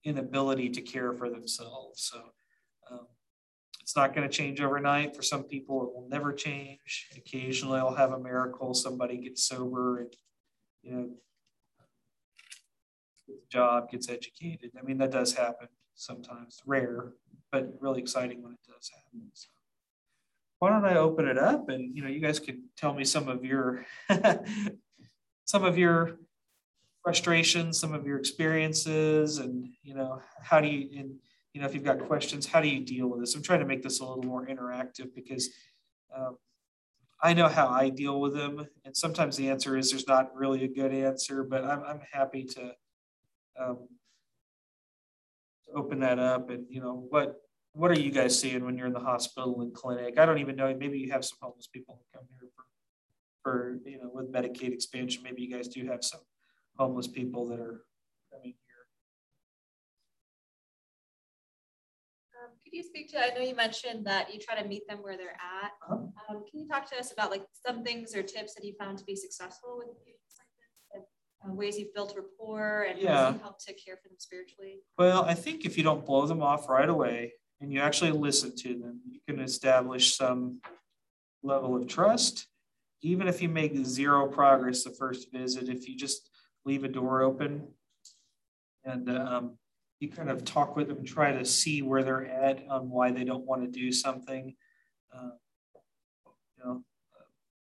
inability 0.03 0.69
to 0.69 0.81
care 0.81 1.13
for 1.13 1.29
themselves. 1.29 2.03
So 2.03 2.21
um, 2.89 3.07
it's 3.81 3.95
not 3.95 4.13
going 4.13 4.27
to 4.27 4.33
change 4.33 4.61
overnight. 4.61 5.15
For 5.15 5.21
some 5.21 5.43
people, 5.43 5.83
it 5.83 5.93
will 5.93 6.07
never 6.09 6.33
change. 6.33 7.09
Occasionally, 7.15 7.79
I'll 7.79 7.95
have 7.95 8.11
a 8.11 8.19
miracle. 8.19 8.73
Somebody 8.73 9.17
gets 9.17 9.43
sober 9.43 9.99
and, 9.99 10.13
you 10.83 10.91
know, 10.91 11.09
gets 13.27 13.43
a 13.45 13.51
job, 13.51 13.89
gets 13.91 14.09
educated. 14.09 14.71
I 14.79 14.83
mean, 14.83 14.97
that 14.99 15.11
does 15.11 15.33
happen 15.33 15.67
sometimes. 15.95 16.61
Rare, 16.65 17.13
but 17.51 17.73
really 17.79 18.01
exciting 18.01 18.41
when 18.41 18.53
it 18.53 18.59
does 18.67 18.89
happen. 18.93 19.29
So 19.33 19.49
why 20.59 20.69
don't 20.69 20.85
I 20.85 20.97
open 20.97 21.27
it 21.27 21.37
up 21.37 21.69
and, 21.69 21.95
you 21.95 22.03
know, 22.03 22.09
you 22.09 22.19
guys 22.19 22.39
can 22.39 22.63
tell 22.77 22.93
me 22.93 23.03
some 23.03 23.27
of 23.27 23.43
your, 23.43 23.85
some 25.45 25.63
of 25.63 25.77
your 25.77 26.17
frustrations, 27.07 27.79
some 27.79 27.93
of 27.93 28.05
your 28.05 28.19
experiences, 28.19 29.37
and 29.37 29.69
you 29.81 29.95
know 29.95 30.21
how 30.43 30.59
do 30.59 30.67
you 30.67 30.99
and 30.99 31.15
you 31.53 31.61
know 31.61 31.65
if 31.65 31.73
you've 31.73 31.85
got 31.85 31.99
questions, 31.99 32.45
how 32.45 32.59
do 32.59 32.67
you 32.67 32.83
deal 32.83 33.07
with 33.07 33.21
this? 33.21 33.33
I'm 33.33 33.41
trying 33.41 33.61
to 33.61 33.65
make 33.65 33.81
this 33.81 34.01
a 34.01 34.05
little 34.05 34.25
more 34.25 34.45
interactive 34.45 35.15
because 35.15 35.49
um, 36.13 36.35
I 37.23 37.33
know 37.33 37.47
how 37.47 37.69
I 37.69 37.87
deal 37.87 38.19
with 38.19 38.33
them, 38.33 38.67
and 38.83 38.93
sometimes 38.97 39.37
the 39.37 39.49
answer 39.49 39.77
is 39.77 39.89
there's 39.89 40.05
not 40.05 40.35
really 40.35 40.65
a 40.65 40.67
good 40.67 40.93
answer, 40.93 41.45
but 41.45 41.63
I'm 41.63 41.81
I'm 41.81 42.01
happy 42.11 42.43
to, 42.43 42.73
um, 43.57 43.87
to 45.65 45.71
open 45.77 46.01
that 46.01 46.19
up 46.19 46.49
and 46.49 46.65
you 46.69 46.81
know 46.81 47.07
what 47.09 47.37
what 47.71 47.89
are 47.89 48.01
you 48.01 48.11
guys 48.11 48.37
seeing 48.37 48.65
when 48.65 48.77
you're 48.77 48.87
in 48.87 48.91
the 48.91 48.99
hospital 48.99 49.61
and 49.61 49.73
clinic? 49.73 50.19
I 50.19 50.25
don't 50.25 50.39
even 50.39 50.57
know. 50.57 50.75
Maybe 50.77 50.99
you 50.99 51.11
have 51.11 51.23
some 51.23 51.37
homeless 51.41 51.67
people 51.67 52.01
come 52.13 52.23
here 52.37 52.49
for, 52.53 52.65
for 53.43 53.89
you 53.89 53.97
know, 53.99 54.09
with 54.11 54.29
Medicaid 54.29 54.73
expansion. 54.73 55.23
Maybe 55.23 55.43
you 55.43 55.55
guys 55.55 55.69
do 55.69 55.85
have 55.85 56.03
some 56.03 56.21
homeless 56.77 57.07
people 57.07 57.47
that 57.47 57.59
are 57.59 57.83
coming 58.31 58.53
here. 58.53 58.83
Um, 62.43 62.51
could 62.63 62.73
you 62.73 62.83
speak 62.83 63.09
to? 63.11 63.19
I 63.19 63.35
know 63.35 63.41
you 63.41 63.55
mentioned 63.55 64.05
that 64.05 64.33
you 64.33 64.39
try 64.39 64.61
to 64.61 64.67
meet 64.67 64.87
them 64.87 64.99
where 64.99 65.17
they're 65.17 65.39
at. 65.63 65.71
Uh 65.81 65.95
-huh. 65.95 66.35
um, 66.35 66.45
can 66.45 66.59
you 66.59 66.67
talk 66.67 66.89
to 66.89 66.95
us 66.99 67.11
about 67.11 67.31
like 67.31 67.45
some 67.65 67.83
things 67.83 68.15
or 68.15 68.23
tips 68.23 68.53
that 68.53 68.63
you 68.63 68.73
found 68.79 68.97
to 68.97 69.05
be 69.05 69.15
successful 69.15 69.77
with 69.77 69.87
patients 70.05 70.35
like 70.39 70.51
this? 70.59 70.73
And, 70.93 71.03
uh, 71.43 71.55
ways 71.55 71.77
you've 71.77 71.93
built 71.93 72.15
rapport 72.15 72.87
and 72.89 72.99
yeah. 72.99 73.37
help 73.41 73.57
to 73.65 73.73
care 73.73 73.97
for 74.01 74.07
them 74.09 74.19
spiritually? 74.19 74.75
Well, 74.97 75.21
I 75.33 75.35
think 75.43 75.65
if 75.65 75.77
you 75.77 75.83
don't 75.83 76.05
blow 76.05 76.27
them 76.27 76.41
off 76.41 76.69
right 76.69 76.89
away 76.89 77.19
and 77.59 77.71
you 77.73 77.79
actually 77.87 78.13
listen 78.27 78.51
to 78.63 78.69
them, 78.81 79.01
you 79.13 79.19
can 79.27 79.39
establish 79.39 80.05
some 80.15 80.61
level 81.43 81.75
of 81.75 81.87
trust. 81.87 82.47
Even 83.01 83.27
if 83.27 83.41
you 83.41 83.49
make 83.49 83.73
zero 83.85 84.27
progress 84.27 84.83
the 84.83 84.91
first 84.91 85.31
visit, 85.31 85.69
if 85.69 85.87
you 85.87 85.95
just 85.95 86.29
leave 86.67 86.83
a 86.83 86.87
door 86.87 87.23
open 87.23 87.65
and 88.83 89.09
um, 89.09 89.57
you 89.99 90.09
kind 90.09 90.29
of 90.29 90.43
talk 90.45 90.75
with 90.75 90.87
them 90.87 91.03
try 91.03 91.31
to 91.31 91.43
see 91.43 91.81
where 91.81 92.03
they're 92.03 92.25
at 92.25 92.63
on 92.69 92.89
why 92.89 93.11
they 93.11 93.23
don't 93.23 93.45
want 93.45 93.61
to 93.63 93.67
do 93.67 93.91
something. 93.91 94.55
Uh, 95.13 95.31
you 96.57 96.63
know, 96.63 96.83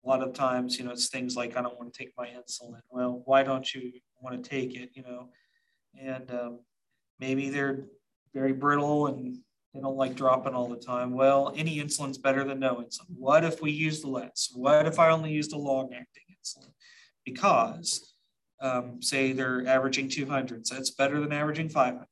a 0.03 0.09
lot 0.09 0.21
of 0.21 0.33
times, 0.33 0.77
you 0.77 0.85
know, 0.85 0.91
it's 0.91 1.09
things 1.09 1.35
like, 1.35 1.55
I 1.55 1.61
don't 1.61 1.77
want 1.77 1.93
to 1.93 1.97
take 1.97 2.13
my 2.17 2.27
insulin. 2.27 2.81
Well, 2.89 3.21
why 3.25 3.43
don't 3.43 3.71
you 3.73 3.91
want 4.21 4.41
to 4.41 4.49
take 4.49 4.75
it? 4.75 4.91
You 4.93 5.03
know, 5.03 5.29
and 5.99 6.29
um, 6.31 6.59
maybe 7.19 7.49
they're 7.49 7.85
very 8.33 8.53
brittle 8.53 9.07
and 9.07 9.37
they 9.73 9.79
don't 9.79 9.97
like 9.97 10.15
dropping 10.15 10.53
all 10.53 10.67
the 10.67 10.77
time. 10.77 11.13
Well, 11.13 11.53
any 11.55 11.77
insulin's 11.77 12.17
better 12.17 12.43
than 12.43 12.59
no 12.59 12.75
insulin. 12.75 13.15
What 13.17 13.43
if 13.43 13.61
we 13.61 13.71
used 13.71 14.03
less? 14.03 14.51
What 14.53 14.87
if 14.87 14.99
I 14.99 15.09
only 15.09 15.31
used 15.31 15.53
a 15.53 15.57
long 15.57 15.93
acting 15.93 16.23
insulin? 16.35 16.71
Because, 17.25 18.12
um, 18.63 19.01
say 19.01 19.33
they're 19.33 19.67
averaging 19.67 20.07
200, 20.07 20.65
so 20.65 20.77
it's 20.77 20.89
better 20.89 21.19
than 21.19 21.33
averaging 21.33 21.69
500. 21.69 22.07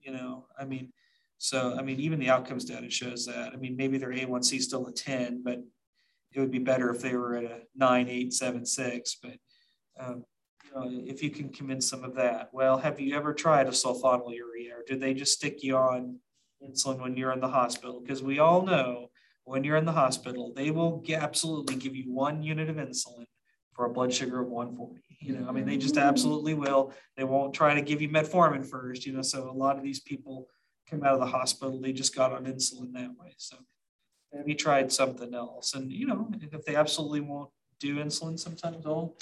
You 0.00 0.12
know, 0.12 0.46
I 0.58 0.64
mean, 0.64 0.92
so 1.38 1.76
I 1.78 1.82
mean, 1.82 2.00
even 2.00 2.18
the 2.18 2.30
outcomes 2.30 2.64
data 2.64 2.90
shows 2.90 3.24
that. 3.26 3.52
I 3.52 3.56
mean, 3.56 3.76
maybe 3.76 3.96
their 3.96 4.12
A1C 4.12 4.58
is 4.58 4.64
still 4.64 4.88
a 4.88 4.92
10, 4.92 5.42
but 5.44 5.60
it 6.34 6.40
would 6.40 6.50
be 6.50 6.58
better 6.58 6.90
if 6.90 7.00
they 7.00 7.14
were 7.14 7.36
at 7.36 7.44
a 7.44 7.60
9, 7.76 8.08
8, 8.08 8.32
7, 8.32 8.66
6. 8.66 9.16
But 9.22 9.36
um, 9.98 10.24
you 10.64 10.74
know, 10.74 11.02
if 11.06 11.22
you 11.22 11.30
can 11.30 11.48
convince 11.48 11.90
them 11.90 12.02
of 12.02 12.16
that, 12.16 12.50
well, 12.52 12.76
have 12.78 12.98
you 12.98 13.14
ever 13.14 13.32
tried 13.32 13.68
a 13.68 13.70
sulfonylurea, 13.70 14.72
or 14.72 14.84
did 14.86 15.00
they 15.00 15.14
just 15.14 15.34
stick 15.34 15.62
you 15.62 15.76
on 15.76 16.18
insulin 16.60 17.00
when 17.00 17.16
you're 17.16 17.32
in 17.32 17.40
the 17.40 17.48
hospital? 17.48 18.00
Because 18.00 18.22
we 18.22 18.40
all 18.40 18.62
know 18.62 19.10
when 19.44 19.62
you're 19.62 19.76
in 19.76 19.86
the 19.86 19.92
hospital, 19.92 20.52
they 20.56 20.72
will 20.72 21.02
absolutely 21.14 21.76
give 21.76 21.94
you 21.94 22.12
one 22.12 22.42
unit 22.42 22.68
of 22.68 22.76
insulin 22.76 23.26
for 23.78 23.84
a 23.84 23.90
blood 23.90 24.12
sugar 24.12 24.40
of 24.40 24.48
140. 24.48 25.00
You 25.20 25.38
know, 25.38 25.48
I 25.48 25.52
mean, 25.52 25.64
they 25.64 25.76
just 25.76 25.96
absolutely 25.96 26.52
will. 26.52 26.92
They 27.16 27.22
won't 27.22 27.54
try 27.54 27.74
to 27.74 27.80
give 27.80 28.02
you 28.02 28.08
metformin 28.08 28.66
first, 28.66 29.06
you 29.06 29.12
know. 29.12 29.22
So 29.22 29.48
a 29.48 29.52
lot 29.52 29.76
of 29.76 29.84
these 29.84 30.00
people 30.00 30.48
come 30.90 31.04
out 31.04 31.14
of 31.14 31.20
the 31.20 31.26
hospital, 31.26 31.80
they 31.80 31.92
just 31.92 32.12
got 32.12 32.32
on 32.32 32.44
insulin 32.44 32.92
that 32.94 33.10
way. 33.16 33.34
So 33.36 33.56
have 34.36 34.48
you 34.48 34.56
tried 34.56 34.90
something 34.90 35.32
else? 35.32 35.74
And 35.74 35.92
you 35.92 36.08
know, 36.08 36.28
if 36.40 36.64
they 36.64 36.74
absolutely 36.74 37.20
won't 37.20 37.50
do 37.78 37.98
insulin, 37.98 38.36
sometimes 38.36 38.82
they'll 38.82 39.14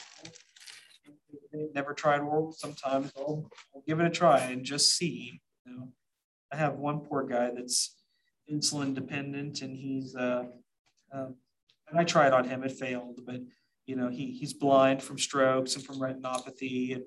they 1.53 1.67
never 1.75 1.93
tried 1.93 2.21
oral, 2.21 2.53
sometimes 2.53 3.13
they'll 3.13 3.51
give 3.87 4.01
it 4.01 4.07
a 4.07 4.11
try 4.11 4.39
and 4.39 4.65
just 4.65 4.97
see. 4.97 5.43
You 5.67 5.77
know, 5.77 5.89
I 6.51 6.57
have 6.57 6.77
one 6.77 7.01
poor 7.01 7.25
guy 7.25 7.51
that's 7.55 7.95
insulin 8.51 8.95
dependent, 8.95 9.61
and 9.61 9.77
he's 9.77 10.17
uh, 10.17 10.45
um, 11.13 11.35
and 11.91 12.01
I 12.01 12.05
tried 12.05 12.33
on 12.33 12.49
him, 12.49 12.65
it 12.65 12.73
failed, 12.73 13.21
but 13.27 13.43
you 13.87 13.97
know, 13.97 14.09
he, 14.09 14.33
he's 14.33 14.53
blind 14.53 15.03
from 15.03 15.19
strokes 15.19 15.77
and 15.77 15.85
from 15.85 15.97
retinopathy 15.97 16.95
and 16.95 17.05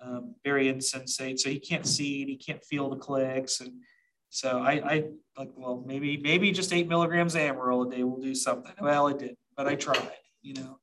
um, 0.00 0.34
very 0.44 0.68
insensate. 0.68 1.40
So 1.40 1.50
he 1.50 1.58
can't 1.58 1.86
see 1.86 2.22
and 2.22 2.30
he 2.30 2.36
can't 2.36 2.64
feel 2.64 2.88
the 2.88 2.96
clicks. 2.96 3.60
And 3.60 3.72
so 4.28 4.60
I, 4.60 4.72
I 4.72 5.04
like, 5.36 5.50
well, 5.56 5.82
maybe, 5.86 6.16
maybe 6.16 6.52
just 6.52 6.72
eight 6.72 6.88
milligrams 6.88 7.34
of 7.34 7.40
Amaryl 7.40 7.86
a 7.86 7.96
day 7.96 8.04
will 8.04 8.20
do 8.20 8.34
something. 8.34 8.72
Well, 8.80 9.08
it 9.08 9.18
did, 9.18 9.36
but 9.56 9.66
I 9.66 9.74
tried, 9.74 10.10
you 10.40 10.54
know, 10.54 10.78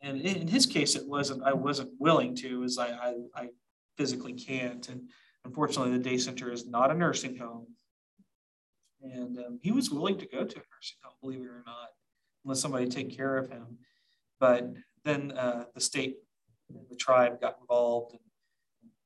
and 0.00 0.20
in 0.20 0.48
his 0.48 0.66
case, 0.66 0.96
it 0.96 1.06
wasn't, 1.06 1.42
I 1.42 1.52
wasn't 1.52 1.90
willing 1.98 2.34
to, 2.36 2.64
as 2.64 2.78
I, 2.78 2.88
I, 2.88 3.14
I 3.34 3.48
physically 3.96 4.32
can't. 4.32 4.88
And 4.88 5.08
unfortunately 5.44 5.92
the 5.92 6.02
day 6.02 6.18
center 6.18 6.50
is 6.50 6.66
not 6.66 6.90
a 6.90 6.94
nursing 6.94 7.36
home. 7.36 7.66
And 9.02 9.38
um, 9.38 9.58
he 9.62 9.72
was 9.72 9.90
willing 9.90 10.18
to 10.18 10.26
go 10.26 10.38
to 10.38 10.56
a 10.56 10.66
nursing 10.74 10.98
home, 11.02 11.14
believe 11.20 11.40
it 11.40 11.46
or 11.46 11.62
not, 11.66 11.88
unless 12.44 12.60
somebody 12.60 12.88
take 12.88 13.16
care 13.16 13.36
of 13.36 13.48
him. 13.48 13.78
But 14.40 14.74
then 15.06 15.32
uh, 15.32 15.64
the 15.74 15.80
state, 15.80 16.16
and 16.68 16.80
the 16.90 16.96
tribe 16.96 17.40
got 17.40 17.56
involved 17.60 18.12
and 18.12 18.20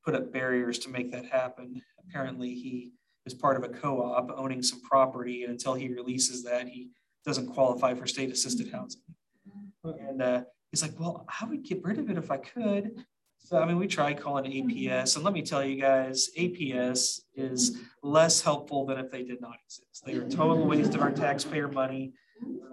put 0.03 0.15
up 0.15 0.33
barriers 0.33 0.79
to 0.79 0.89
make 0.89 1.11
that 1.11 1.25
happen. 1.25 1.81
Apparently, 2.07 2.53
he 2.53 2.91
is 3.25 3.33
part 3.33 3.55
of 3.55 3.63
a 3.63 3.69
co-op 3.69 4.31
owning 4.35 4.63
some 4.63 4.81
property, 4.81 5.43
and 5.43 5.51
until 5.51 5.75
he 5.75 5.87
releases 5.89 6.43
that, 6.43 6.67
he 6.67 6.89
doesn't 7.25 7.47
qualify 7.47 7.93
for 7.93 8.07
state-assisted 8.07 8.71
housing. 8.71 9.01
And 9.83 10.21
uh, 10.21 10.41
he's 10.71 10.81
like, 10.81 10.99
"Well, 10.99 11.25
I 11.39 11.45
would 11.45 11.63
get 11.63 11.83
rid 11.83 11.99
of 11.99 12.09
it 12.09 12.17
if 12.17 12.31
I 12.31 12.37
could." 12.37 13.05
So 13.43 13.59
I 13.59 13.65
mean, 13.65 13.77
we 13.77 13.87
tried 13.87 14.19
calling 14.19 14.45
APS, 14.45 15.15
and 15.15 15.25
let 15.25 15.33
me 15.33 15.41
tell 15.41 15.63
you 15.63 15.79
guys, 15.79 16.29
APS 16.37 17.21
is 17.35 17.77
less 18.03 18.41
helpful 18.41 18.85
than 18.85 18.97
if 18.97 19.11
they 19.11 19.23
did 19.23 19.41
not 19.41 19.55
exist. 19.65 20.03
They 20.05 20.13
are 20.13 20.23
a 20.23 20.29
total 20.29 20.65
waste 20.65 20.95
of 20.95 21.01
our 21.01 21.11
taxpayer 21.11 21.67
money. 21.67 22.13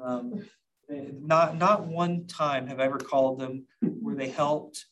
Um, 0.02 0.44
not 0.88 1.56
not 1.56 1.86
one 1.86 2.26
time 2.26 2.66
have 2.66 2.80
I 2.80 2.84
ever 2.84 2.98
called 2.98 3.38
them 3.38 3.66
where 3.80 4.14
they 4.14 4.28
helped, 4.28 4.86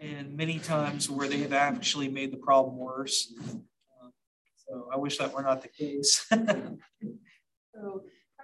and 0.00 0.36
many 0.36 0.58
times 0.58 1.08
where 1.10 1.28
they 1.28 1.38
have 1.38 1.52
actually 1.52 2.08
made 2.08 2.32
the 2.32 2.36
problem 2.36 2.76
worse. 2.76 3.32
Um, 3.50 4.12
so 4.56 4.88
I 4.92 4.96
wish 4.96 5.18
that 5.18 5.32
were 5.32 5.42
not 5.42 5.62
the 5.62 5.68
case. 5.68 6.26
so, 6.30 6.38
kind 6.40 6.76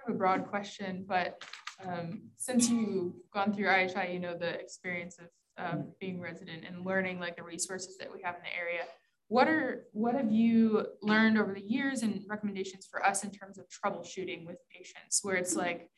of 0.07 0.15
a 0.15 0.17
broad 0.17 0.47
question, 0.47 1.05
but 1.07 1.43
um, 1.85 2.23
since 2.37 2.69
you've 2.69 3.13
gone 3.33 3.53
through 3.53 3.67
IHI, 3.67 4.13
you 4.13 4.19
know 4.19 4.35
the 4.35 4.59
experience 4.59 5.19
of 5.19 5.27
uh, 5.57 5.81
being 5.99 6.19
resident 6.19 6.63
and 6.65 6.85
learning 6.85 7.19
like 7.19 7.35
the 7.35 7.43
resources 7.43 7.97
that 7.97 8.11
we 8.11 8.21
have 8.23 8.35
in 8.35 8.41
the 8.41 8.57
area. 8.57 8.83
What 9.27 9.47
are 9.47 9.87
what 9.91 10.15
have 10.15 10.31
you 10.31 10.85
learned 11.01 11.37
over 11.37 11.53
the 11.53 11.61
years 11.61 12.03
and 12.03 12.21
recommendations 12.27 12.85
for 12.85 13.03
us 13.03 13.23
in 13.23 13.31
terms 13.31 13.57
of 13.57 13.65
troubleshooting 13.67 14.45
with 14.45 14.57
patients, 14.71 15.19
where 15.23 15.35
it's 15.35 15.55
like 15.55 15.89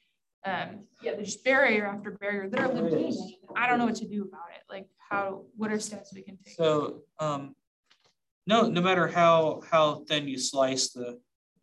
um, 0.46 0.86
yeah, 1.01 1.15
there's 1.15 1.36
barrier 1.38 1.86
after 1.86 2.12
barrier. 2.12 2.50
They're 2.50 2.67
living. 2.67 3.15
I 3.56 3.67
don't 3.67 3.79
know 3.79 3.86
what 3.86 3.96
to 3.96 4.08
do 4.08 4.24
about 4.24 4.50
it. 4.56 4.63
Like 4.70 4.88
how, 5.10 5.44
what 5.56 5.72
are 5.72 5.79
steps 5.79 6.13
we 6.13 6.22
can 6.22 6.38
take? 6.44 6.56
So, 6.56 7.01
um, 7.20 7.56
no, 8.46 8.63
no 8.67 8.82
matter 8.82 9.08
how 9.08 9.62
how 9.70 10.06
thin 10.08 10.27
you 10.27 10.39
slice 10.39 10.89
the, 10.91 11.20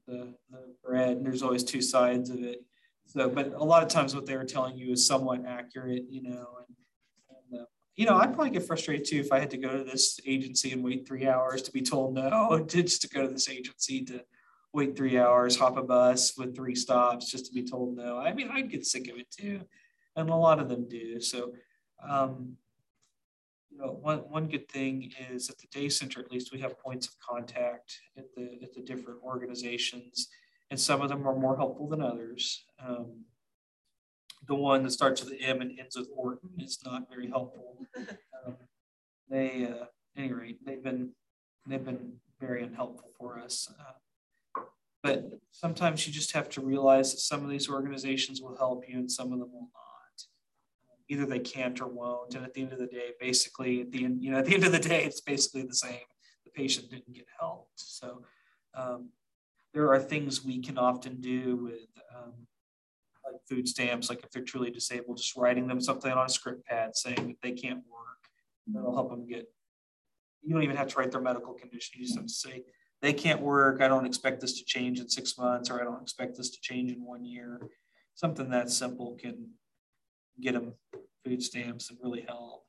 the 0.07 0.35
the 0.51 0.75
bread, 0.85 1.17
and 1.17 1.25
there's 1.27 1.43
always 1.43 1.65
two 1.65 1.81
sides 1.81 2.31
of 2.31 2.43
it. 2.43 2.63
So, 3.07 3.29
but 3.29 3.55
a 3.55 3.65
lot 3.65 3.83
of 3.83 3.89
times 3.89 4.15
what 4.15 4.27
they 4.27 4.37
were 4.37 4.45
telling 4.45 4.77
you 4.77 4.93
is 4.93 5.07
somewhat 5.07 5.45
accurate, 5.47 6.05
you 6.11 6.23
know. 6.23 6.59
And, 6.59 6.77
and 7.31 7.63
uh, 7.63 7.65
you 7.97 8.07
know, 8.07 8.17
I'd 8.17 8.35
probably 8.35 8.51
get 8.51 8.67
frustrated 8.67 9.07
too 9.07 9.21
if 9.21 9.33
I 9.33 9.39
had 9.39 9.51
to 9.51 9.57
go 9.57 9.79
to 9.79 9.85
this 9.85 10.21
agency 10.27 10.73
and 10.73 10.85
wait 10.85 11.07
three 11.07 11.27
hours 11.27 11.63
to 11.63 11.73
be 11.73 11.81
told 11.81 12.15
no, 12.15 12.65
just 12.69 13.03
to 13.03 13.09
go 13.09 13.23
to 13.23 13.33
this 13.33 13.49
agency 13.49 14.05
to 14.05 14.25
wait 14.75 14.97
three 14.97 15.17
hours, 15.17 15.57
hop 15.57 15.77
a 15.77 15.83
bus 15.83 16.37
with 16.37 16.55
three 16.55 16.75
stops 16.75 17.31
just 17.31 17.47
to 17.47 17.53
be 17.53 17.63
told 17.63 17.97
no. 17.97 18.19
I 18.19 18.35
mean, 18.35 18.51
I'd 18.53 18.71
get 18.71 18.85
sick 18.85 19.09
of 19.09 19.17
it 19.17 19.31
too. 19.31 19.61
And 20.17 20.29
a 20.29 20.35
lot 20.35 20.59
of 20.59 20.69
them 20.69 20.89
do. 20.89 21.21
So, 21.21 21.53
um, 22.07 22.57
you 23.71 23.79
know, 23.79 23.93
one, 23.93 24.19
one 24.19 24.49
good 24.49 24.69
thing 24.69 25.13
is 25.31 25.49
at 25.49 25.59
the 25.59 25.69
day 25.69 25.89
center, 25.89 26.21
at 26.21 26.31
least 26.31 26.53
we 26.53 26.61
have 26.61 26.79
points 26.79 27.07
of 27.07 27.15
contact 27.21 28.01
at 28.19 28.27
the, 28.37 28.59
at 28.63 28.75
the 28.75 28.83
different 28.83 29.21
organizations, 29.23 30.29
and 30.71 30.79
some 30.79 31.01
of 31.01 31.09
them 31.09 31.27
are 31.27 31.37
more 31.37 31.57
helpful 31.57 31.89
than 31.89 32.01
others. 32.01 32.65
Um, 32.85 33.25
the 34.47 34.55
one 34.55 34.83
that 34.83 34.91
starts 34.91 35.25
with 35.25 35.35
M 35.41 35.61
and 35.61 35.79
ends 35.79 35.97
with 35.97 36.09
Orton 36.15 36.51
is 36.59 36.79
not 36.85 37.09
very 37.09 37.29
helpful. 37.29 37.87
Um, 38.47 38.57
they, 39.29 39.67
uh, 39.67 39.85
at 39.85 39.91
any 40.17 40.33
rate, 40.33 40.59
they've 40.65 40.83
been, 40.83 41.11
they've 41.67 41.85
been 41.85 42.15
very 42.41 42.63
unhelpful 42.63 43.11
for 43.19 43.39
us. 43.39 43.73
Uh, 43.81 43.93
but 45.05 45.23
sometimes 45.51 46.07
you 46.07 46.13
just 46.15 46.33
have 46.33 46.49
to 46.49 46.63
realize 46.63 47.13
that 47.13 47.21
some 47.21 47.45
of 47.45 47.51
these 47.51 47.69
organizations 47.69 48.41
will 48.41 48.57
help 48.57 48.89
you 48.89 48.99
and 48.99 49.13
some 49.13 49.35
of 49.35 49.39
them 49.39 49.53
will 49.53 49.69
not. 49.75 50.25
Either 51.11 51.27
they 51.27 51.39
can't 51.39 51.79
or 51.83 51.89
won't. 51.89 52.35
And 52.35 52.43
at 52.43 52.55
the 52.55 52.63
end 52.63 52.73
of 52.73 52.79
the 52.79 52.87
day, 52.87 53.11
basically, 53.21 53.83
at 53.83 53.93
the 53.93 54.07
end, 54.07 54.25
you 54.25 54.31
know, 54.31 54.39
at 54.39 54.47
the 54.47 54.55
end 54.55 54.65
of 54.65 54.73
the 54.73 54.79
day, 54.79 55.05
it's 55.05 55.21
basically 55.21 55.63
the 55.63 55.75
same. 55.75 56.07
The 56.47 56.51
patient 56.53 56.91
didn't 56.91 57.13
get 57.15 57.27
helped. 57.39 57.79
So 57.79 58.23
um, 58.75 59.11
there 59.75 59.93
are 59.93 60.01
things 60.01 60.43
we 60.43 60.63
can 60.63 60.79
often 60.79 61.21
do 61.21 61.57
with 61.57 61.87
um, 62.17 62.33
like 63.31 63.43
food 63.47 63.69
stamps, 63.69 64.09
like 64.09 64.25
if 64.25 64.31
they're 64.31 64.43
truly 64.43 64.71
disabled, 64.71 65.19
just 65.19 65.37
writing 65.37 65.67
them 65.67 65.83
something 65.83 66.11
on 66.11 66.25
a 66.25 66.31
script 66.31 66.65
pad 66.65 66.97
saying 66.97 67.27
that 67.27 67.37
they 67.43 67.53
can't 67.53 67.83
work. 67.93 68.31
That'll 68.69 68.95
help 68.95 69.11
them 69.11 69.27
get. 69.27 69.53
You 70.43 70.55
don't 70.55 70.63
even 70.63 70.77
have 70.77 70.89
to 70.89 70.97
write 70.99 71.13
their 71.13 71.21
medical 71.21 71.53
condition. 71.53 72.01
You 72.01 72.07
just 72.07 72.17
have 72.17 72.27
to 72.27 72.33
say 72.33 72.65
they 73.05 73.13
can't 73.13 73.43
work. 73.43 73.83
I 73.83 73.89
don't 73.89 74.07
expect 74.07 74.41
this 74.41 74.59
to 74.59 74.65
change 74.65 74.99
in 74.99 75.11
six 75.11 75.37
months, 75.37 75.71
or 75.71 75.79
I 75.79 75.85
don't 75.85 76.01
expect 76.01 76.39
this 76.39 76.49
to 76.51 76.61
change 76.63 76.91
in 76.91 77.05
one 77.05 77.23
year. 77.23 77.61
Something 78.15 78.49
that 78.49 78.71
simple 78.71 79.19
can 79.21 79.51
get 80.41 80.55
them 80.55 80.73
food 81.23 81.43
stamps 81.43 81.91
and 81.91 81.99
really 82.03 82.23
help. 82.23 82.65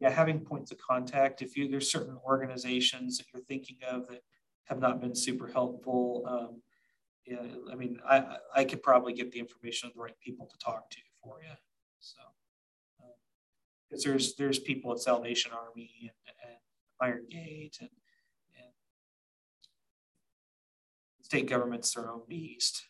Yeah, 0.00 0.10
having 0.10 0.40
points 0.40 0.70
of 0.70 0.76
contact. 0.76 1.40
If 1.40 1.56
you 1.56 1.66
there's 1.66 1.90
certain 1.90 2.18
organizations 2.26 3.16
that 3.16 3.26
you're 3.32 3.44
thinking 3.44 3.78
of 3.88 4.06
that 4.08 4.20
have 4.64 4.80
not 4.80 5.00
been 5.00 5.14
super 5.14 5.46
helpful. 5.46 6.24
Um, 6.28 6.60
yeah, 7.24 7.72
I 7.72 7.76
mean, 7.76 7.98
I 8.06 8.36
I 8.54 8.64
could 8.64 8.82
probably 8.82 9.14
get 9.14 9.32
the 9.32 9.38
information 9.38 9.88
of 9.88 9.94
the 9.94 10.02
right 10.02 10.20
people 10.22 10.46
to 10.46 10.58
talk 10.58 10.90
to 10.90 10.98
for 11.22 11.38
you. 11.42 11.54
So, 12.00 12.18
because 13.88 14.04
um, 14.04 14.10
there's 14.10 14.34
there's 14.34 14.58
people 14.58 14.92
at 14.92 14.98
Salvation 14.98 15.52
Army 15.52 15.90
and, 16.02 16.50
and 16.50 16.58
Iron 17.00 17.26
Gate 17.30 17.78
and 17.80 17.88
and 17.88 18.03
state 21.24 21.48
government's 21.48 21.94
their 21.94 22.10
own 22.10 22.20
beast. 22.28 22.84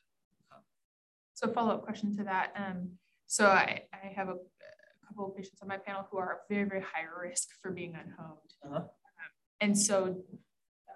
So 1.35 1.49
follow 1.53 1.75
up 1.75 1.85
question 1.85 2.17
to 2.17 2.25
that. 2.25 2.53
Um, 2.57 2.91
so 3.27 3.47
I, 3.47 3.83
I 3.93 4.09
have 4.15 4.29
a, 4.29 4.33
a, 4.33 5.07
couple 5.07 5.27
of 5.27 5.37
patients 5.37 5.61
on 5.63 5.69
my 5.69 5.79
panel 5.79 6.07
who 6.11 6.19
are 6.19 6.41
very, 6.49 6.65
very 6.65 6.81
high 6.81 7.07
risk 7.21 7.49
for 7.63 7.71
being 7.71 7.95
unhomed. 7.95 8.39
Uh-huh. 8.65 8.77
Um, 8.77 8.85
and 9.61 9.79
so 9.79 10.17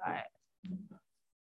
uh, 0.07 0.21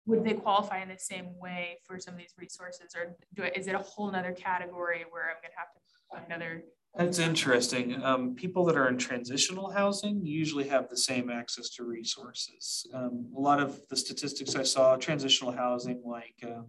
would 0.06 0.24
they 0.24 0.34
qualify 0.34 0.82
in 0.82 0.88
the 0.88 0.98
same 0.98 1.38
way 1.38 1.78
for 1.86 1.98
some 1.98 2.14
of 2.14 2.20
these 2.20 2.34
resources 2.38 2.94
or 2.96 3.16
do 3.34 3.44
I, 3.44 3.52
is 3.54 3.66
it 3.66 3.74
a 3.74 3.78
whole 3.78 4.10
nother 4.10 4.32
category 4.32 5.04
where 5.10 5.24
I'm 5.24 5.36
going 5.42 5.52
to 5.52 5.58
have 5.58 5.72
to 5.72 5.78
another 6.26 6.64
that's 6.94 7.18
interesting. 7.18 8.02
Um, 8.02 8.34
people 8.34 8.64
that 8.64 8.76
are 8.76 8.88
in 8.88 8.98
transitional 8.98 9.70
housing 9.70 10.24
usually 10.24 10.68
have 10.68 10.88
the 10.88 10.96
same 10.96 11.30
access 11.30 11.70
to 11.70 11.84
resources. 11.84 12.86
Um, 12.92 13.30
a 13.36 13.40
lot 13.40 13.60
of 13.60 13.80
the 13.88 13.96
statistics 13.96 14.56
I 14.56 14.64
saw, 14.64 14.96
transitional 14.96 15.52
housing, 15.52 16.02
like 16.04 16.34
uh, 16.42 16.62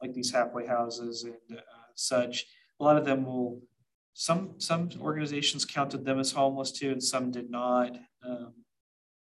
like 0.00 0.14
these 0.14 0.30
halfway 0.30 0.66
houses 0.66 1.24
and 1.24 1.58
uh, 1.58 1.62
such, 1.94 2.46
a 2.80 2.84
lot 2.84 2.96
of 2.96 3.04
them 3.04 3.24
will. 3.24 3.60
Some 4.12 4.54
some 4.58 4.90
organizations 5.00 5.64
counted 5.64 6.04
them 6.04 6.18
as 6.18 6.32
homeless 6.32 6.72
too, 6.72 6.90
and 6.90 7.02
some 7.02 7.30
did 7.30 7.48
not. 7.48 7.96
Um, 8.26 8.54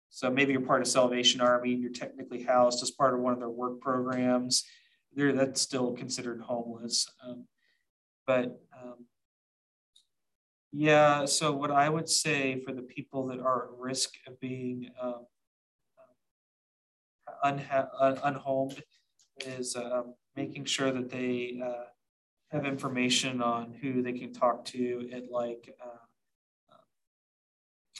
so 0.09 0.29
maybe 0.31 0.51
you're 0.51 0.61
part 0.61 0.81
of 0.81 0.87
Salvation 0.87 1.41
Army 1.41 1.73
and 1.73 1.81
you're 1.81 1.91
technically 1.91 2.41
housed 2.41 2.81
as 2.81 2.91
part 2.91 3.13
of 3.13 3.19
one 3.19 3.31
of 3.31 3.39
their 3.39 3.49
work 3.49 3.79
programs. 3.79 4.63
There, 5.13 5.31
that's 5.31 5.61
still 5.61 5.93
considered 5.93 6.41
homeless. 6.41 7.07
Um, 8.29 8.41
but 8.43 8.62
um, 8.79 9.05
yeah, 10.71 11.25
so 11.25 11.51
what 11.51 11.71
I 11.71 11.89
would 11.89 12.09
say 12.09 12.62
for 12.65 12.74
the 12.74 12.81
people 12.81 13.27
that 13.27 13.39
are 13.39 13.65
at 13.65 13.69
risk 13.79 14.15
of 14.27 14.39
being 14.39 14.89
um, 15.01 15.25
unha- 17.43 17.89
un- 18.00 18.19
unhomed 18.24 18.83
is 19.45 19.75
um, 19.75 20.13
making 20.36 20.65
sure 20.65 20.91
that 20.91 21.09
they 21.09 21.59
uh, 21.63 21.86
have 22.51 22.65
information 22.65 23.41
on 23.41 23.74
who 23.74 24.01
they 24.01 24.13
can 24.13 24.33
talk 24.33 24.65
to 24.65 25.09
at 25.13 25.31
like 25.31 25.75
uh, 25.83 26.05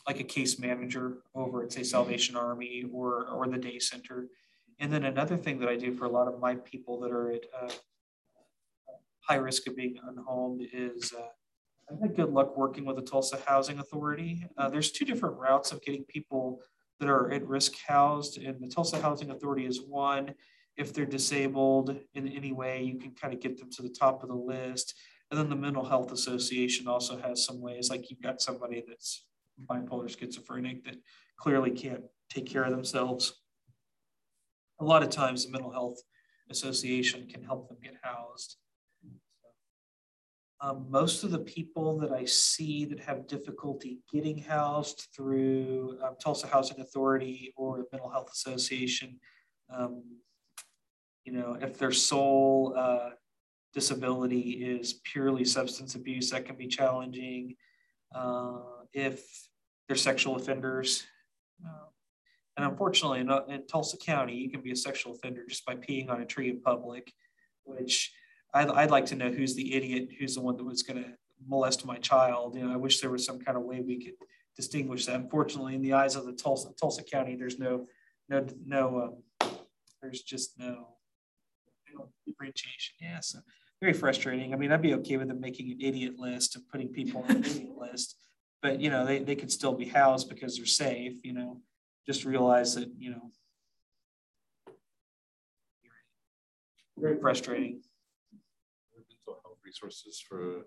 like 0.08 0.20
a 0.20 0.24
case 0.24 0.60
manager 0.60 1.18
over 1.36 1.64
at 1.64 1.72
say 1.72 1.84
Salvation 1.84 2.36
Army 2.36 2.86
or 2.92 3.28
or 3.28 3.48
the 3.48 3.58
day 3.58 3.80
center. 3.80 4.28
And 4.80 4.92
then 4.94 5.04
another 5.04 5.38
thing 5.38 5.60
that 5.60 5.70
I 5.70 5.76
do 5.76 5.94
for 5.94 6.06
a 6.06 6.10
lot 6.10 6.28
of 6.28 6.40
my 6.40 6.56
people 6.56 7.02
that 7.02 7.12
are 7.12 7.32
at 7.32 7.46
uh, 7.62 7.70
high 9.30 9.36
risk 9.36 9.68
of 9.68 9.76
being 9.76 9.96
unhomed 10.08 10.64
is 10.74 11.14
uh, 11.16 11.28
I've 11.92 12.02
had 12.02 12.16
good 12.16 12.32
luck 12.32 12.58
working 12.58 12.84
with 12.84 12.96
the 12.96 13.04
Tulsa 13.04 13.40
Housing 13.46 13.78
Authority. 13.78 14.48
Uh, 14.58 14.70
there's 14.70 14.92
two 14.92 15.06
different 15.06 15.38
routes 15.38 15.72
of 15.72 15.84
getting 15.84 16.04
people 16.06 16.62
that 17.00 17.10
are 17.10 17.32
at 17.32 17.48
risk 17.48 17.74
housed, 17.88 18.40
and 18.40 18.60
the 18.60 18.68
Tulsa 18.68 19.00
Housing 19.00 19.30
Authority 19.30 19.66
is 19.66 19.82
one. 19.82 20.34
If 20.78 20.94
they're 20.94 21.06
disabled 21.06 21.96
in 22.16 22.28
any 22.28 22.54
way, 22.54 22.82
you 22.82 22.98
can 22.98 23.12
kind 23.12 23.34
of 23.34 23.40
get 23.40 23.58
them 23.58 23.70
to 23.72 23.84
the 23.84 23.90
top 23.90 24.24
of 24.24 24.30
the 24.30 24.36
list. 24.36 24.96
And 25.30 25.40
then 25.40 25.50
the 25.50 25.56
Mental 25.56 25.86
Health 25.86 26.12
Association 26.12 26.88
also 26.88 27.20
has 27.20 27.46
some 27.46 27.62
ways, 27.62 27.90
like 27.92 28.10
you've 28.10 28.22
got 28.22 28.42
somebody 28.42 28.84
that's 28.88 29.26
bipolar 29.70 30.10
schizophrenic 30.10 30.84
that 30.86 30.96
clearly 31.38 31.72
can't 31.72 32.04
take 32.30 32.48
care 32.48 32.64
of 32.64 32.72
themselves. 32.72 33.42
A 34.80 34.86
lot 34.86 35.04
of 35.04 35.10
times, 35.10 35.46
the 35.46 35.52
Mental 35.52 35.72
Health 35.72 36.02
Association 36.50 37.28
can 37.28 37.44
help 37.44 37.68
them 37.68 37.78
get 37.84 37.96
housed. 38.02 38.58
Um, 40.62 40.88
most 40.90 41.24
of 41.24 41.32
the 41.32 41.40
people 41.40 41.98
that 42.00 42.12
I 42.12 42.26
see 42.26 42.84
that 42.86 43.00
have 43.00 43.28
difficulty 43.28 44.00
getting 44.12 44.38
housed 44.38 45.08
through 45.16 45.98
um, 46.04 46.16
Tulsa 46.22 46.48
Housing 46.48 46.82
Authority 46.82 47.54
or 47.56 47.78
the 47.78 47.86
Mental 47.94 48.10
Health 48.10 48.30
Association, 48.34 49.20
um, 49.74 50.04
you 51.24 51.32
know, 51.32 51.58
if 51.62 51.78
their 51.78 51.94
sole 51.94 52.74
uh, 52.76 53.12
disability 53.74 54.66
is 54.66 55.00
purely 55.06 55.46
substance 55.46 55.96
abuse, 55.96 56.30
that 56.32 56.46
can 56.46 56.58
be 56.58 56.68
challenging. 56.68 57.56
Uh, 58.14 58.60
if 58.94 59.48
they're 59.88 59.96
sexual 59.96 60.36
offenders, 60.36 61.06
uh, 61.66 61.86
and 62.58 62.66
unfortunately, 62.66 63.22
in, 63.22 63.32
in 63.48 63.66
Tulsa 63.68 63.96
County, 63.98 64.36
you 64.36 64.50
can 64.50 64.62
be 64.62 64.72
a 64.72 64.76
sexual 64.76 65.14
offender 65.14 65.46
just 65.48 65.66
by 65.66 65.76
peeing 65.76 66.10
on 66.10 66.22
a 66.22 66.26
tree 66.26 66.50
in 66.50 66.60
public, 66.60 67.14
which 67.64 68.12
I'd, 68.54 68.70
I'd 68.70 68.92
like 68.92 69.06
to 69.08 69.16
know 69.16 69.30
who's 69.30 69.56
the 69.56 69.76
idiot, 69.76 70.10
who's 70.20 70.36
the 70.36 70.42
one 70.42 70.58
that 70.58 70.64
was 70.64 70.84
going 70.84 71.04
to 71.04 71.12
molest 71.46 71.86
my 71.86 71.98
child. 71.98 72.56
You 72.56 72.66
know, 72.66 72.74
I 72.74 72.78
wish 72.78 73.00
there 73.00 73.12
was 73.12 73.26
some 73.26 73.40
kind 73.40 73.58
of 73.58 73.64
way 73.64 73.82
we 73.82 74.04
could 74.04 74.16
distinguish 74.56 75.06
that. 75.06 75.16
Unfortunately, 75.16 75.76
in 75.76 75.82
the 75.82 75.94
eyes 75.94 76.16
of 76.16 76.26
the 76.26 76.34
Tulsa 76.34 76.70
Tulsa 76.80 77.04
County, 77.04 77.36
there's 77.36 77.60
no 77.60 77.88
no 78.28 78.46
no 78.66 79.14
um, 79.42 79.50
there's 80.02 80.22
just 80.22 80.58
no, 80.58 80.96
no 81.94 82.10
differentiation. 82.26 82.96
Yeah, 83.02 83.20
so 83.22 83.40
very 83.82 83.94
frustrating. 83.94 84.54
I 84.54 84.58
mean, 84.58 84.72
I'd 84.72 84.82
be 84.82 84.94
okay 84.96 85.18
with 85.18 85.28
them 85.28 85.40
making 85.40 85.72
an 85.72 85.78
idiot 85.82 86.18
list 86.18 86.56
and 86.56 86.68
putting 86.68 86.90
people 86.90 87.26
on 87.28 87.42
the 87.42 87.50
idiot 87.50 87.78
list, 87.78 88.16
but 88.62 88.80
you 88.80 88.90
know, 88.90 89.06
they, 89.06 89.20
they 89.20 89.36
could 89.36 89.52
still 89.52 89.74
be 89.74 89.86
housed 89.86 90.30
because 90.30 90.58
they're 90.58 90.66
safe. 90.66 91.24
You 91.24 91.34
know, 91.34 91.62
just 92.08 92.26
realize 92.26 92.76
that 92.76 92.90
you 92.98 93.12
know, 93.12 93.32
very 96.98 97.20
frustrating 97.20 97.82
resources 99.70 100.24
for 100.28 100.66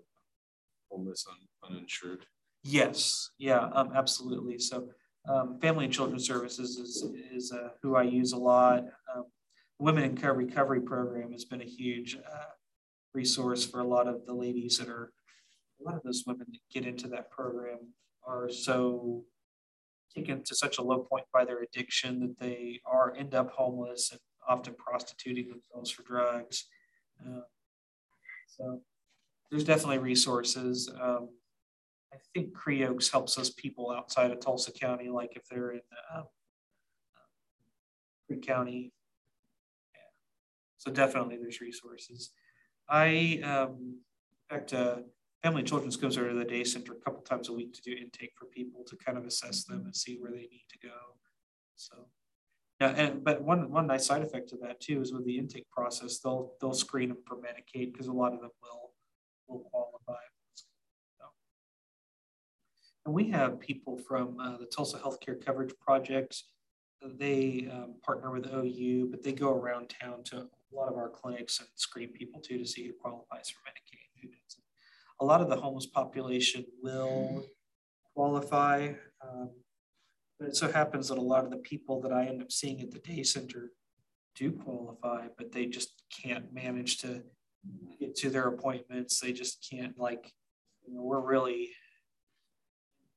homeless 0.89 1.25
un, 1.29 1.69
uninsured? 1.69 2.25
Yes, 2.63 3.29
yeah, 3.37 3.69
um, 3.73 3.91
absolutely. 3.93 4.57
So 4.59 4.89
um, 5.29 5.59
Family 5.61 5.85
and 5.85 5.93
Children 5.93 6.19
Services 6.19 6.77
is, 6.77 7.05
is 7.31 7.51
uh, 7.51 7.69
who 7.81 7.95
I 7.95 8.03
use 8.03 8.31
a 8.33 8.37
lot. 8.37 8.83
Um, 9.13 9.25
Women 9.79 10.03
in 10.03 10.15
Recovery, 10.15 10.45
Recovery 10.45 10.81
Program 10.81 11.31
has 11.31 11.45
been 11.45 11.61
a 11.61 11.65
huge 11.65 12.15
uh, 12.15 12.51
resource 13.13 13.65
for 13.65 13.79
a 13.81 13.87
lot 13.95 14.07
of 14.07 14.25
the 14.25 14.33
ladies 14.33 14.77
that 14.77 14.87
are, 14.87 15.11
a 15.81 15.83
lot 15.83 15.95
of 15.95 16.03
those 16.03 16.23
women 16.25 16.47
that 16.51 16.59
get 16.73 16.87
into 16.87 17.07
that 17.09 17.29
program 17.31 17.79
are 18.25 18.49
so 18.49 19.25
taken 20.15 20.43
to 20.43 20.55
such 20.55 20.77
a 20.77 20.81
low 20.81 20.99
point 20.99 21.25
by 21.33 21.43
their 21.43 21.63
addiction 21.63 22.19
that 22.21 22.39
they 22.39 22.79
are 22.85 23.13
end 23.17 23.33
up 23.33 23.49
homeless 23.51 24.11
and 24.11 24.21
often 24.47 24.73
prostituting 24.75 25.49
themselves 25.49 25.89
for 25.91 26.03
drugs. 26.03 26.67
Uh, 27.25 27.41
so 28.47 28.81
there's 29.53 29.63
definitely 29.63 29.99
resources. 29.99 30.89
Um, 30.99 31.29
I 32.11 32.17
think 32.33 32.57
CREOKS 32.57 33.11
helps 33.11 33.37
us 33.37 33.51
people 33.51 33.91
outside 33.91 34.31
of 34.31 34.39
Tulsa 34.39 34.71
County, 34.71 35.09
like 35.09 35.35
if 35.35 35.43
they're 35.47 35.73
in 35.73 35.81
uh, 36.11 36.23
Creek 38.25 38.41
County. 38.41 38.91
Yeah. 39.93 39.99
So 40.79 40.91
definitely 40.91 41.37
there's 41.37 41.61
resources. 41.61 42.31
I, 42.89 43.41
um, 43.43 43.99
in 44.49 44.57
fact, 44.57 44.73
uh, 44.73 45.01
Family 45.43 45.59
and 45.59 45.67
Children's 45.67 45.97
goes 45.97 46.17
over 46.17 46.29
to 46.29 46.35
the 46.35 46.45
day 46.45 46.63
center 46.63 46.93
a 46.93 47.03
couple 47.03 47.21
times 47.21 47.49
a 47.49 47.53
week 47.53 47.73
to 47.73 47.81
do 47.83 47.91
intake 47.91 48.31
for 48.35 48.45
people 48.45 48.83
to 48.87 48.95
kind 48.95 49.19
of 49.19 49.25
assess 49.27 49.65
them 49.65 49.83
and 49.85 49.95
see 49.95 50.17
where 50.19 50.31
they 50.31 50.47
need 50.49 50.65
to 50.71 50.79
go. 50.79 50.95
So, 51.75 52.07
yeah, 52.81 52.89
and 52.89 53.23
but 53.23 53.43
one 53.43 53.69
one 53.69 53.85
nice 53.85 54.07
side 54.07 54.23
effect 54.23 54.51
of 54.51 54.61
that 54.61 54.79
too 54.79 54.99
is 54.99 55.13
with 55.13 55.25
the 55.25 55.37
intake 55.37 55.69
process, 55.69 56.17
they'll 56.17 56.53
they'll 56.59 56.73
screen 56.73 57.09
them 57.09 57.19
for 57.27 57.35
Medicaid 57.35 57.91
because 57.91 58.07
a 58.07 58.13
lot 58.13 58.33
of 58.33 58.41
them 58.41 58.49
will 58.63 58.82
qualify. 59.59 60.19
And 63.05 63.13
we 63.13 63.29
have 63.31 63.59
people 63.59 63.97
from 63.97 64.39
uh, 64.39 64.57
the 64.57 64.65
Tulsa 64.65 64.97
Healthcare 64.97 65.43
Coverage 65.43 65.73
Project. 65.79 66.41
They 67.01 67.67
um, 67.69 67.95
partner 68.01 68.31
with 68.31 68.47
OU, 68.47 69.09
but 69.11 69.23
they 69.23 69.33
go 69.33 69.53
around 69.53 69.89
town 69.89 70.23
to 70.25 70.37
a 70.37 70.75
lot 70.75 70.87
of 70.87 70.95
our 70.95 71.09
clinics 71.09 71.59
and 71.59 71.67
screen 71.75 72.13
people 72.13 72.39
too 72.39 72.57
to 72.57 72.65
see 72.65 72.87
who 72.87 72.93
qualifies 72.93 73.49
for 73.49 73.59
Medicaid 73.69 74.21
who 74.21 74.29
doesn't. 74.29 74.63
A 75.19 75.25
lot 75.25 75.41
of 75.41 75.49
the 75.49 75.57
homeless 75.57 75.85
population 75.85 76.65
will 76.81 77.45
qualify. 78.15 78.93
Um, 79.21 79.49
but 80.39 80.49
it 80.49 80.55
so 80.55 80.71
happens 80.71 81.09
that 81.09 81.17
a 81.17 81.21
lot 81.21 81.43
of 81.43 81.51
the 81.51 81.57
people 81.57 81.99
that 82.01 82.13
I 82.13 82.25
end 82.25 82.41
up 82.41 82.51
seeing 82.51 82.81
at 82.81 82.91
the 82.91 82.99
day 82.99 83.23
center 83.23 83.71
do 84.35 84.51
qualify, 84.51 85.27
but 85.37 85.51
they 85.51 85.65
just 85.65 86.03
can't 86.09 86.53
manage 86.53 86.99
to 86.99 87.23
get 87.99 88.15
to 88.17 88.29
their 88.29 88.47
appointments. 88.47 89.19
They 89.19 89.33
just 89.33 89.67
can't 89.69 89.97
like, 89.97 90.31
you 90.85 90.93
know, 90.93 91.01
we're 91.01 91.21
really 91.21 91.69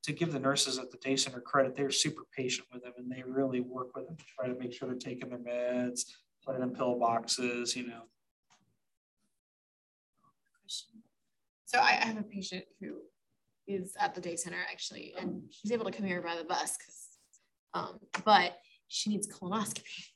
to 0.03 0.13
give 0.13 0.31
the 0.31 0.39
nurses 0.39 0.77
at 0.77 0.89
the 0.89 0.97
day 0.97 1.17
center 1.17 1.41
credit, 1.41 1.75
they're 1.75 1.91
super 1.91 2.23
patient 2.35 2.67
with 2.71 2.83
them 2.83 2.93
and 2.97 3.11
they 3.11 3.23
really 3.27 3.59
work 3.59 3.93
with 3.93 4.07
them 4.07 4.15
to 4.15 4.23
try 4.37 4.47
to 4.47 4.57
make 4.57 4.71
sure 4.71 4.87
they're 4.87 4.97
taking 4.97 5.29
their 5.29 5.37
meds, 5.37 6.05
putting 6.45 6.61
in 6.61 6.69
pill 6.69 6.97
boxes, 6.97 7.75
you 7.75 7.87
know. 7.87 8.03
So 11.65 11.79
I 11.79 11.91
have 11.91 12.17
a 12.17 12.23
patient 12.23 12.63
who 12.79 12.99
is 13.67 13.95
at 13.99 14.15
the 14.15 14.21
day 14.21 14.37
center 14.37 14.59
actually, 14.71 15.13
and 15.19 15.41
she's 15.51 15.73
able 15.73 15.83
to 15.83 15.91
come 15.91 16.05
here 16.05 16.21
by 16.21 16.37
the 16.37 16.45
bus 16.45 16.77
um, 17.73 17.99
but 18.25 18.57
she 18.87 19.09
needs 19.09 19.27
colonoscopy, 19.27 20.07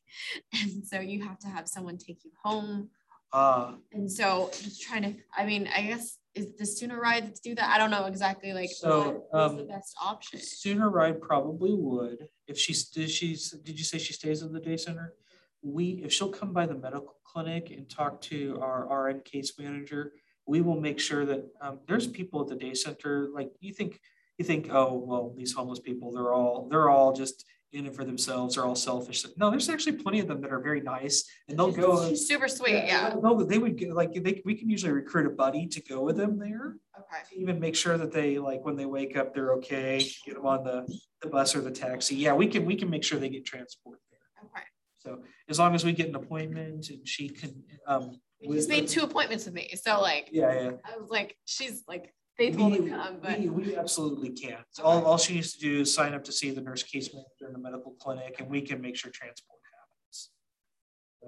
and 0.54 0.86
so 0.86 1.00
you 1.00 1.24
have 1.24 1.40
to 1.40 1.48
have 1.48 1.68
someone 1.68 1.98
take 1.98 2.24
you 2.24 2.32
home. 2.44 2.90
Uh, 3.34 3.74
and 3.94 4.12
so 4.12 4.50
just 4.62 4.82
trying 4.82 5.04
to, 5.04 5.16
I 5.36 5.46
mean, 5.46 5.70
I 5.76 5.84
guess 5.84 6.18
is 6.34 6.56
the 6.58 6.66
sooner 6.66 7.00
ride 7.00 7.36
to 7.36 7.42
do 7.42 7.56
that? 7.56 7.70
I 7.70 7.78
don't 7.78 7.92
know 7.92 8.06
exactly 8.06 8.54
like 8.54 8.70
so, 8.70 9.24
what 9.30 9.42
um, 9.42 9.52
is 9.52 9.58
the 9.58 9.68
best 9.68 9.96
option. 10.02 10.40
SoonerRide 10.40 11.20
probably 11.22 11.74
would. 11.74 12.28
If 12.48 12.58
she's 12.58 12.90
did 12.90 13.10
she's 13.10 13.52
did 13.52 13.78
you 13.78 13.84
say 13.84 13.98
she 13.98 14.14
stays 14.14 14.42
at 14.42 14.52
the 14.54 14.60
day 14.60 14.78
center? 14.78 15.14
We 15.62 16.02
if 16.06 16.14
she'll 16.14 16.30
come 16.30 16.54
by 16.54 16.66
the 16.66 16.76
medical 16.76 17.16
clinic 17.26 17.72
and 17.72 17.90
talk 17.90 18.22
to 18.22 18.60
our 18.62 19.08
RN 19.08 19.22
case 19.22 19.54
manager, 19.60 20.14
we 20.46 20.62
will 20.62 20.80
make 20.80 21.00
sure 21.00 21.26
that 21.26 21.46
um, 21.62 21.80
there's 21.88 22.08
people 22.08 22.42
at 22.42 22.48
the 22.48 22.56
day 22.56 22.74
center 22.74 23.30
like 23.34 23.52
you 23.60 23.74
think 23.74 24.00
you 24.38 24.46
think 24.46 24.70
oh 24.72 24.94
well 24.94 25.34
these 25.36 25.54
homeless 25.54 25.80
people 25.80 26.12
they're 26.12 26.34
all 26.34 26.68
they're 26.70 26.90
all 26.90 27.14
just 27.14 27.46
in 27.74 27.86
it 27.86 27.96
for 27.96 28.04
themselves 28.04 28.56
they're 28.56 28.66
all 28.66 28.76
selfish 28.76 29.26
no 29.38 29.50
there's 29.50 29.70
actually 29.70 29.94
plenty 29.94 30.20
of 30.20 30.28
them 30.28 30.42
that 30.42 30.52
are 30.52 30.60
very 30.60 30.82
nice 30.82 31.24
and 31.48 31.58
they'll 31.58 31.72
go 31.72 32.08
She's 32.10 32.28
super 32.28 32.48
sweet, 32.48 32.74
yeah. 32.74 33.16
no 33.22 33.42
they 33.44 33.58
would 33.58 33.78
get 33.78 33.94
like 33.94 34.14
they, 34.14 34.42
we 34.44 34.56
can 34.56 34.70
usually 34.70 34.92
recruit 34.92 35.26
a 35.26 35.30
buddy 35.30 35.68
to 35.68 35.82
go 35.82 36.02
with 36.02 36.18
them 36.18 36.38
there 36.38 36.76
Okay. 37.00 37.24
even 37.42 37.60
make 37.60 37.76
sure 37.76 37.98
that 37.98 38.12
they 38.12 38.38
like 38.38 38.64
when 38.66 38.76
they 38.76 38.86
wake 38.86 39.16
up 39.18 39.34
they're 39.34 39.54
okay 39.54 40.06
get 40.26 40.36
them 40.36 40.46
on 40.46 40.64
the, 40.64 40.86
the 41.22 41.30
bus 41.30 41.56
or 41.56 41.62
the 41.62 41.72
taxi 41.72 42.16
yeah 42.16 42.34
we 42.34 42.48
can 42.48 42.66
we 42.66 42.76
can 42.76 42.90
make 42.90 43.04
sure 43.04 43.18
they 43.20 43.30
get 43.30 43.46
transport 43.46 44.00
there 44.12 44.20
Okay. 44.46 44.66
so 45.00 45.24
as 45.50 45.58
long 45.58 45.74
as 45.74 45.86
we 45.86 45.94
get 45.94 46.10
an 46.10 46.16
appointment 46.16 46.90
and 46.90 47.08
she 47.08 47.30
can 47.30 47.64
um 47.88 48.20
just 48.52 48.70
made 48.70 48.88
two 48.88 49.02
appointments 49.04 49.46
with 49.46 49.54
me, 49.54 49.72
so 49.82 50.02
like 50.02 50.28
yeah 50.32 50.52
yeah 50.54 50.72
I 50.84 50.98
was 50.98 51.10
like, 51.10 51.38
she's 51.46 51.84
like 51.88 52.14
we, 52.50 52.90
come, 52.90 53.18
but 53.22 53.40
we, 53.40 53.50
we 53.50 53.76
absolutely 53.76 54.30
can. 54.30 54.58
All, 54.84 55.06
all 55.06 55.18
she 55.18 55.36
needs 55.36 55.54
to 55.54 55.60
do 55.60 55.82
is 55.82 55.94
sign 55.94 56.14
up 56.14 56.24
to 56.26 56.32
see 56.32 56.52
the 56.52 56.62
nurse 56.62 56.84
case 56.84 57.14
manager 57.14 57.48
in 57.48 57.54
the 57.54 57.60
medical 57.60 57.92
clinic 58.00 58.36
and 58.40 58.50
we 58.50 58.62
can 58.62 58.82
make 58.82 58.96
sure 58.96 59.12
transport 59.12 59.60
happens. 59.74 60.30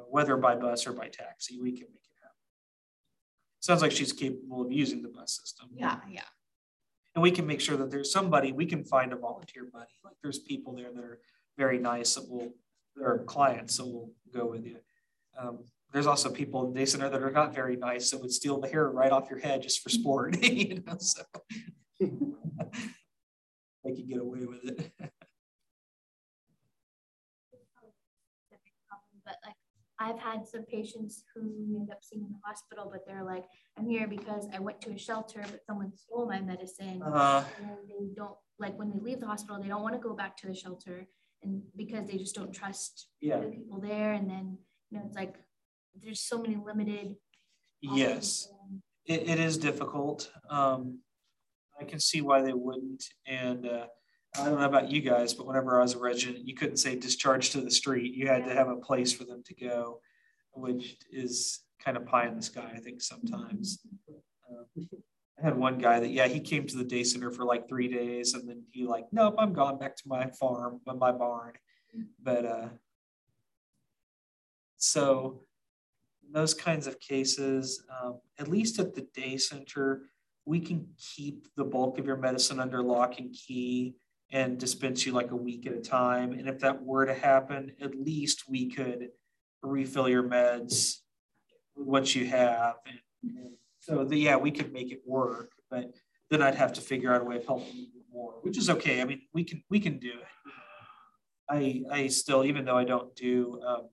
Whether 0.10 0.38
by 0.38 0.56
bus 0.56 0.88
or 0.88 0.94
by 0.94 1.08
taxi, 1.08 1.60
we 1.60 1.72
can 1.72 1.88
make 1.92 2.04
it 2.04 2.22
happen. 2.22 2.38
Sounds 3.60 3.82
like 3.82 3.92
she's 3.92 4.14
capable 4.14 4.62
of 4.62 4.72
using 4.72 5.02
the 5.02 5.10
bus 5.10 5.40
system. 5.42 5.70
yeah, 5.76 6.00
yeah. 6.10 6.22
And 7.16 7.22
we 7.22 7.30
can 7.30 7.46
make 7.46 7.62
sure 7.62 7.78
that 7.78 7.92
there's 7.92 8.12
somebody, 8.12 8.52
we 8.52 8.66
can 8.66 8.84
find 8.84 9.14
a 9.14 9.16
volunteer 9.16 9.68
buddy. 9.72 9.94
Like 10.04 10.16
there's 10.24 10.40
people 10.40 10.74
there 10.76 10.92
that 10.92 11.04
are 11.04 11.20
very 11.58 11.78
nice 11.78 12.16
that 12.16 12.28
will, 12.28 12.54
are 13.04 13.20
clients 13.20 13.78
that 13.78 13.86
will 13.86 14.12
go 14.34 14.48
with 14.48 14.66
you. 14.66 14.78
Um, 15.40 15.60
there's 15.94 16.08
also 16.08 16.30
people 16.32 16.66
in 16.66 16.74
day 16.74 16.86
center 16.86 17.08
that 17.08 17.22
are 17.22 17.32
not 17.32 17.54
very 17.54 17.78
nice 17.78 18.10
that 18.12 18.20
would 18.20 18.32
steal 18.32 18.60
the 18.60 18.68
hair 18.68 18.90
right 18.90 19.12
off 19.12 19.30
your 19.30 19.40
head 19.40 19.62
just 19.62 19.82
for 19.82 19.90
sport, 19.90 20.44
you 20.44 20.84
know, 20.86 20.98
so 20.98 21.22
they 22.00 22.10
can 23.94 24.08
get 24.08 24.20
away 24.20 24.46
with 24.46 24.66
it. 24.66 24.92
But 29.26 29.36
like 29.46 29.56
I've 30.00 30.20
had 30.20 30.48
some 30.48 30.64
patients 30.66 31.24
who 31.34 31.78
end 31.78 31.92
up 31.92 32.00
seeing 32.02 32.24
in 32.24 32.30
the 32.30 32.40
hospital, 32.44 32.90
but 32.92 33.06
they're 33.06 33.24
like, 33.24 33.46
I'm 33.78 33.88
here 33.88 34.08
because 34.08 34.48
I 34.54 34.60
went 34.60 34.82
to 34.82 34.92
a 34.92 34.98
shelter, 34.98 35.44
but 35.50 35.64
someone 35.66 35.94
stole 35.96 36.28
my 36.28 36.42
medicine. 36.42 37.02
Uh, 37.04 37.44
and 37.60 37.70
they 37.88 38.14
don't 38.16 38.36
like 38.60 38.78
when 38.78 38.90
they 38.90 39.00
leave 39.00 39.20
the 39.20 39.28
hospital, 39.28 39.62
they 39.62 39.70
don't 39.70 39.84
want 39.84 39.94
to 39.94 40.02
go 40.02 40.14
back 40.14 40.36
to 40.38 40.48
the 40.48 40.56
shelter 40.56 41.08
and 41.44 41.62
because 41.76 42.08
they 42.08 42.18
just 42.18 42.36
don't 42.36 42.54
trust 42.54 43.10
yeah, 43.22 43.40
the 43.40 43.48
people 43.48 43.80
there. 43.80 44.14
And 44.14 44.30
then, 44.30 44.58
you 44.90 44.98
know, 44.98 45.06
it's 45.06 45.16
like 45.16 45.36
there's 46.02 46.22
so 46.22 46.42
many 46.42 46.56
limited 46.56 47.16
yes, 47.84 48.50
it, 49.06 49.28
it 49.28 49.40
is 49.40 49.58
difficult. 49.58 50.32
Um, 50.50 51.00
I 51.80 51.84
can 51.84 52.00
see 52.00 52.22
why 52.22 52.42
they 52.42 52.54
wouldn't. 52.54 53.04
And 53.28 53.68
uh, 53.68 53.86
I 54.38 54.46
don't 54.46 54.60
know 54.60 54.66
about 54.66 54.90
you 54.90 55.02
guys, 55.02 55.34
but 55.34 55.46
whenever 55.46 55.80
I 55.80 55.84
was 55.84 55.96
a 55.96 56.00
resident, 56.00 56.48
you 56.48 56.56
couldn't 56.56 56.78
say 56.78 56.96
discharge 56.96 57.50
to 57.52 57.62
the 57.62 57.72
street. 57.72 58.14
You 58.14 58.28
had 58.28 58.46
to 58.46 58.54
have 58.54 58.70
a 58.70 58.78
place 58.78 59.12
for 59.12 59.26
them 59.26 59.44
to 59.46 59.56
go, 59.56 60.00
which 60.54 60.98
is 61.12 61.60
kind 61.84 61.98
of 61.98 62.06
pie 62.06 62.28
in 62.28 62.36
the 62.36 62.42
sky, 62.42 62.72
I 62.74 62.80
think, 62.80 63.02
sometimes. 63.02 63.80
Uh, 64.50 64.84
I 65.42 65.46
had 65.46 65.58
one 65.58 65.78
guy 65.78 66.00
that, 66.00 66.12
yeah, 66.12 66.28
he 66.28 66.40
came 66.40 66.66
to 66.68 66.78
the 66.78 66.84
day 66.84 67.04
center 67.04 67.32
for 67.32 67.44
like 67.44 67.68
three 67.68 67.90
days 67.90 68.34
and 68.34 68.48
then 68.48 68.64
he 68.72 68.86
like, 68.86 69.06
nope, 69.12 69.36
I'm 69.38 69.52
gone 69.52 69.78
back 69.78 69.98
to 69.98 70.04
my 70.06 70.30
farm, 70.40 70.80
my 70.86 71.12
barn. 71.12 71.54
But 72.22 72.46
uh, 72.46 72.68
so 74.78 75.42
those 76.32 76.54
kinds 76.54 76.88
of 76.88 77.00
cases, 77.00 77.84
um, 78.02 78.20
at 78.40 78.48
least 78.48 78.80
at 78.80 78.96
the 78.96 79.08
day 79.14 79.38
center, 79.38 80.04
we 80.46 80.60
can 80.60 80.88
keep 80.98 81.48
the 81.56 81.64
bulk 81.64 82.00
of 82.00 82.06
your 82.06 82.18
medicine 82.18 82.60
under 82.60 82.82
lock 82.82 83.20
and 83.20 83.34
key 83.34 83.96
and 84.32 84.58
dispense 84.58 85.06
you 85.06 85.12
like 85.12 85.32
a 85.32 85.36
week 85.36 85.68
at 85.68 85.74
a 85.74 85.80
time. 85.80 86.34
And 86.34 86.48
if 86.50 86.60
that 86.60 86.84
were 86.84 87.06
to 87.06 87.14
happen, 87.14 87.72
at 87.82 87.96
least 87.96 88.44
we 88.50 88.70
could 88.70 89.10
refill 89.62 90.10
your 90.10 90.24
meds 90.24 90.98
with 91.76 91.88
what 91.88 92.16
you 92.16 92.26
have. 92.26 92.76
And, 92.86 93.00
so, 93.80 94.06
the, 94.06 94.18
yeah, 94.18 94.38
we 94.38 94.52
could 94.52 94.72
make 94.72 94.92
it 94.92 95.02
work, 95.06 95.52
but 95.70 95.94
then 96.30 96.42
I'd 96.42 96.56
have 96.56 96.74
to 96.74 96.82
figure 96.82 97.14
out 97.14 97.22
a 97.22 97.26
way 97.26 97.36
of 97.36 97.46
helping 97.46 97.76
you 97.76 97.88
more, 98.12 98.36
which 98.42 98.58
is 98.58 98.70
okay. 98.70 99.02
I 99.02 99.06
mean, 99.06 99.22
we 99.34 99.44
can 99.44 99.62
we 99.70 99.80
can 99.80 100.00
do 100.00 100.12
it. 100.12 100.54
I 101.50 101.84
I 101.92 102.08
still, 102.08 102.46
even 102.46 102.64
though 102.64 102.78
I 102.78 102.86
don't 102.86 103.14
do, 103.16 103.62
um, 103.66 103.90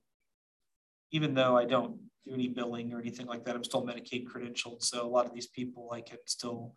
even 1.10 1.34
though 1.34 1.56
I 1.56 1.64
don't 1.64 1.98
do 2.26 2.34
any 2.34 2.48
billing 2.48 2.92
or 2.92 3.00
anything 3.00 3.26
like 3.26 3.44
that, 3.44 3.54
I'm 3.54 3.64
still 3.64 3.84
Medicaid 3.84 4.24
credentialed. 4.26 4.82
So 4.82 5.06
a 5.06 5.08
lot 5.08 5.26
of 5.26 5.34
these 5.34 5.46
people, 5.46 5.90
I 5.92 6.00
can 6.00 6.18
still, 6.26 6.74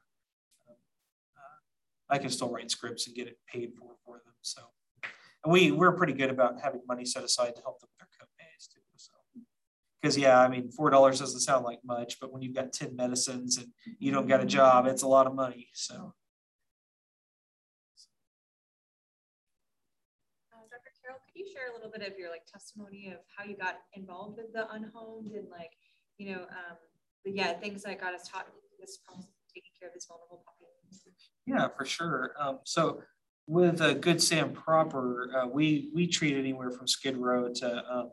um, 0.70 0.76
uh, 1.38 2.14
I 2.14 2.18
can 2.18 2.30
still 2.30 2.52
write 2.52 2.72
scripts 2.72 3.08
and 3.08 3.16
get 3.16 3.28
it 3.28 3.38
paid 3.48 3.74
for 3.78 3.96
for 4.06 4.22
them. 4.26 4.34
So, 4.42 4.62
and 5.44 5.54
we 5.54 5.72
we're 5.72 5.94
pretty 5.94 6.14
good 6.14 6.30
about 6.30 6.62
having 6.62 6.82
money 6.88 7.06
set 7.06 7.24
aside 7.24 7.56
to 7.56 7.62
help 7.62 7.80
them 7.80 7.90
with 7.92 8.08
their 8.08 8.28
copays 8.28 8.74
too. 8.74 8.82
So, 8.96 9.14
because 10.02 10.18
yeah, 10.18 10.40
I 10.40 10.48
mean, 10.48 10.72
four 10.72 10.90
dollars 10.90 11.20
doesn't 11.20 11.42
sound 11.42 11.66
like 11.66 11.80
much, 11.84 12.20
but 12.20 12.32
when 12.32 12.42
you've 12.42 12.56
got 12.56 12.74
ten 12.74 12.96
medicines 12.96 13.58
and 13.58 13.68
you 14.00 14.12
don't 14.12 14.28
got 14.28 14.42
a 14.42 14.46
job, 14.46 14.88
it's 14.88 15.04
a 15.04 15.08
lot 15.08 15.28
of 15.28 15.36
money. 15.36 15.70
So. 15.74 16.14
You 21.44 21.52
share 21.52 21.70
a 21.72 21.76
little 21.76 21.92
bit 21.92 22.02
of 22.08 22.18
your 22.18 22.30
like 22.30 22.46
testimony 22.46 23.12
of 23.12 23.20
how 23.36 23.44
you 23.44 23.56
got 23.56 23.76
involved 23.94 24.38
with 24.38 24.54
the 24.54 24.70
unhomed 24.72 25.32
and 25.32 25.50
like, 25.50 25.72
you 26.18 26.34
know, 26.34 26.42
um, 26.42 26.78
yeah, 27.26 27.54
things 27.54 27.84
that 27.84 28.00
got 28.00 28.14
us 28.14 28.28
taught 28.28 28.48
this 28.80 28.98
process 29.06 29.30
taking 29.54 29.72
care 29.80 29.90
of 29.90 29.94
this 29.94 30.06
vulnerable 30.06 30.44
population? 30.46 31.14
Yeah, 31.46 31.68
for 31.76 31.86
sure. 31.86 32.34
Um, 32.40 32.60
so 32.64 33.02
with 33.48 33.82
a 33.82 33.94
Good 33.94 34.22
Sam 34.22 34.54
proper, 34.54 35.30
uh, 35.36 35.48
we 35.48 35.90
we 35.94 36.08
treat 36.08 36.36
anywhere 36.38 36.72
from 36.72 36.88
Skid 36.88 37.18
Row 37.18 37.50
to 37.56 37.84
um, 37.94 38.12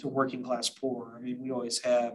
to 0.00 0.08
working 0.08 0.42
class 0.42 0.68
poor. 0.68 1.14
I 1.16 1.20
mean, 1.20 1.40
we 1.40 1.50
always 1.50 1.78
have. 1.82 2.14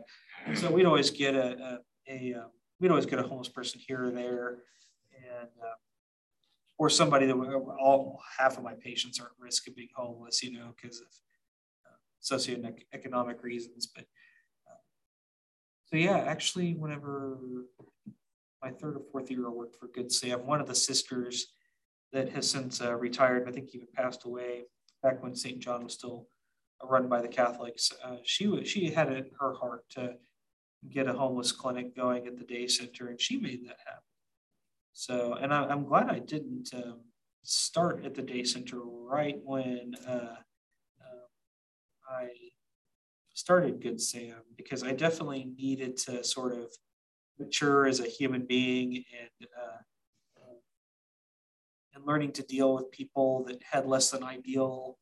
So 0.56 0.72
we'd 0.72 0.86
always 0.86 1.10
get 1.10 1.36
a 1.36 1.80
a, 2.10 2.34
a 2.34 2.40
uh, 2.40 2.48
we'd 2.80 2.90
always 2.92 3.06
get 3.06 3.20
a 3.20 3.24
homeless 3.24 3.50
person 3.50 3.80
here 3.86 4.06
or 4.06 4.12
there, 4.12 4.60
and 5.16 5.50
uh, 5.62 5.76
or 6.82 6.90
somebody 6.90 7.28
that 7.28 7.36
all 7.80 8.20
half 8.40 8.58
of 8.58 8.64
my 8.64 8.74
patients 8.74 9.20
are 9.20 9.26
at 9.26 9.32
risk 9.38 9.68
of 9.68 9.76
being 9.76 9.90
homeless, 9.96 10.42
you 10.42 10.52
know, 10.52 10.74
because 10.76 11.00
of 11.00 11.06
uh, 11.86 11.94
socioeconomic 12.24 13.44
reasons. 13.44 13.86
But 13.86 14.06
uh, 14.68 14.82
so 15.86 15.98
yeah, 15.98 16.18
actually, 16.18 16.74
whenever 16.74 17.38
my 18.64 18.72
third 18.72 18.96
or 18.96 19.04
fourth 19.12 19.30
year 19.30 19.46
I 19.46 19.52
worked 19.52 19.76
for 19.76 19.90
Good 19.90 20.12
Sam, 20.12 20.48
one 20.48 20.60
of 20.60 20.66
the 20.66 20.74
sisters 20.74 21.54
that 22.14 22.30
has 22.30 22.50
since 22.50 22.82
uh, 22.82 22.96
retired, 22.96 23.48
I 23.48 23.52
think 23.52 23.76
even 23.76 23.88
passed 23.94 24.26
away 24.26 24.64
back 25.04 25.22
when 25.22 25.36
St. 25.36 25.60
John 25.60 25.84
was 25.84 25.94
still 25.94 26.26
run 26.84 27.08
by 27.08 27.22
the 27.22 27.28
Catholics. 27.28 27.92
Uh, 28.04 28.16
she 28.24 28.48
was 28.48 28.68
she 28.68 28.90
had 28.90 29.12
it 29.12 29.18
in 29.18 29.32
her 29.40 29.54
heart 29.54 29.84
to 29.92 30.16
get 30.90 31.06
a 31.06 31.14
homeless 31.14 31.52
clinic 31.52 31.96
going 31.96 32.26
at 32.26 32.40
the 32.40 32.44
day 32.44 32.66
center, 32.66 33.10
and 33.10 33.22
she 33.22 33.38
made 33.38 33.68
that 33.68 33.78
happen. 33.86 34.11
So, 34.94 35.34
and 35.34 35.54
I, 35.54 35.72
am 35.72 35.86
glad 35.86 36.10
I 36.10 36.20
didn't 36.20 36.70
um, 36.74 37.02
start 37.44 38.06
at 38.06 38.14
the 38.14 38.22
day 38.22 38.44
center 38.44 38.80
right 38.80 39.40
when 39.44 39.94
uh, 40.08 40.36
uh, 41.02 41.28
I 42.10 42.28
started 43.34 43.82
Good 43.82 44.02
Sam 44.02 44.36
because 44.58 44.84
I 44.84 44.92
definitely 44.92 45.52
needed 45.58 45.98
to 45.98 46.24
sort 46.24 46.54
of 46.54 46.72
mature 47.40 47.88
as 47.88 48.00
a 48.00 48.06
human 48.08 48.46
being 48.46 49.04
and 49.20 49.48
uh, 49.58 49.78
and 51.94 52.06
learning 52.06 52.32
to 52.34 52.44
deal 52.44 52.74
with 52.74 52.92
people 52.92 53.44
that 53.46 53.62
had 53.70 53.86
less 53.86 54.12
than 54.12 54.24
ideal 54.24 54.98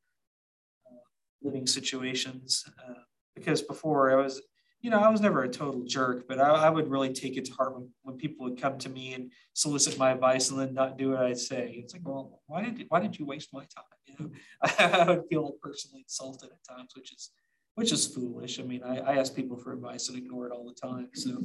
uh, 0.89 1.04
living 1.41 1.67
situations. 1.67 2.65
Uh, 2.88 2.93
because 3.36 3.62
before 3.62 4.12
I 4.12 4.21
was 4.21 4.41
you 4.82 4.89
know, 4.89 5.00
I 5.00 5.10
was 5.10 5.20
never 5.20 5.44
a 5.44 5.50
total 5.50 5.84
jerk, 5.84 6.28
but 6.28 6.39
I, 6.39 6.50
I, 6.50 6.70
would 6.70 6.89
really 6.89 7.12
take 7.12 7.36
it 7.36 7.46
to 7.46 7.52
heart 7.54 7.74
when, 7.76 7.89
when 8.04 8.15
people 8.15 8.46
would 8.46 8.62
come 8.62 8.78
to 8.78 8.89
me 8.89 9.13
and 9.13 9.32
solicit 9.54 9.98
my 9.98 10.12
advice 10.12 10.50
and 10.50 10.60
then 10.60 10.74
not 10.74 10.98
do 10.98 11.12
what 11.12 11.20
I 11.20 11.34
say. 11.34 11.82
It's 11.84 11.94
like, 11.94 12.08
well, 12.08 12.42
why 12.48 12.63
did 12.63 12.86
why 12.88 13.02
did 13.02 13.20
you 13.20 13.26
waste 13.26 13.50
my 13.54 13.65
time? 13.76 13.84
You 14.08 14.15
know, 14.26 14.32
I, 14.80 15.04
would 15.06 15.24
feel 15.30 15.46
like 15.46 15.62
personally 15.62 16.02
insulted 16.02 16.50
at 16.50 16.76
times, 16.76 16.94
which 16.96 17.13
is 17.13 17.32
which 17.76 17.92
is 17.92 18.08
foolish. 18.08 18.60
I 18.60 18.63
mean, 18.63 18.82
I, 18.84 18.98
I 18.98 19.18
ask 19.18 19.36
people 19.36 19.56
for 19.56 19.72
advice 19.72 20.10
and 20.10 20.18
ignore 20.18 20.48
it 20.48 20.52
all 20.52 20.65
the 20.65 20.74
time. 20.74 21.10
So, 21.13 21.38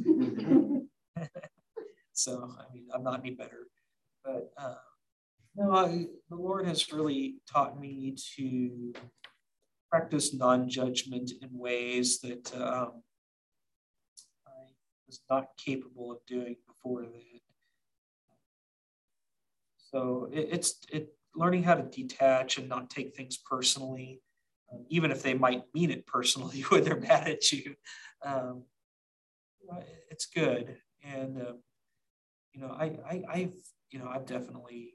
so 2.12 2.54
I 2.58 2.72
mean, 2.72 2.86
I'm 2.92 3.02
not 3.02 3.20
any 3.20 3.32
better. 3.32 3.68
But 4.24 4.50
uh, 4.56 4.74
no, 5.56 5.72
I, 5.72 6.06
the 6.30 6.36
Lord 6.36 6.66
has 6.66 6.92
really 6.92 7.36
taught 7.52 7.78
me 7.78 8.16
to 8.36 8.94
practice 9.90 10.34
non-judgment 10.34 11.32
in 11.42 11.50
ways 11.52 12.20
that 12.20 12.52
um, 12.60 13.02
was 15.06 15.20
not 15.30 15.48
capable 15.56 16.12
of 16.12 16.18
doing 16.26 16.56
before 16.66 17.02
that. 17.02 17.40
So 19.76 20.28
it, 20.32 20.48
it's 20.50 20.78
it 20.90 21.14
learning 21.36 21.62
how 21.62 21.74
to 21.74 21.82
detach 21.82 22.58
and 22.58 22.68
not 22.68 22.90
take 22.90 23.14
things 23.14 23.36
personally, 23.36 24.20
um, 24.72 24.84
even 24.88 25.10
if 25.10 25.22
they 25.22 25.34
might 25.34 25.62
mean 25.72 25.90
it 25.90 26.06
personally 26.06 26.60
when 26.68 26.84
they're 26.84 27.00
mad 27.00 27.28
at 27.28 27.52
you. 27.52 27.74
Um, 28.24 28.64
it's 30.10 30.26
good, 30.26 30.76
and 31.02 31.40
uh, 31.40 31.52
you 32.52 32.60
know, 32.60 32.68
I, 32.68 32.96
I 33.08 33.22
I've 33.28 33.54
you 33.90 33.98
know 33.98 34.08
I've 34.08 34.26
definitely 34.26 34.94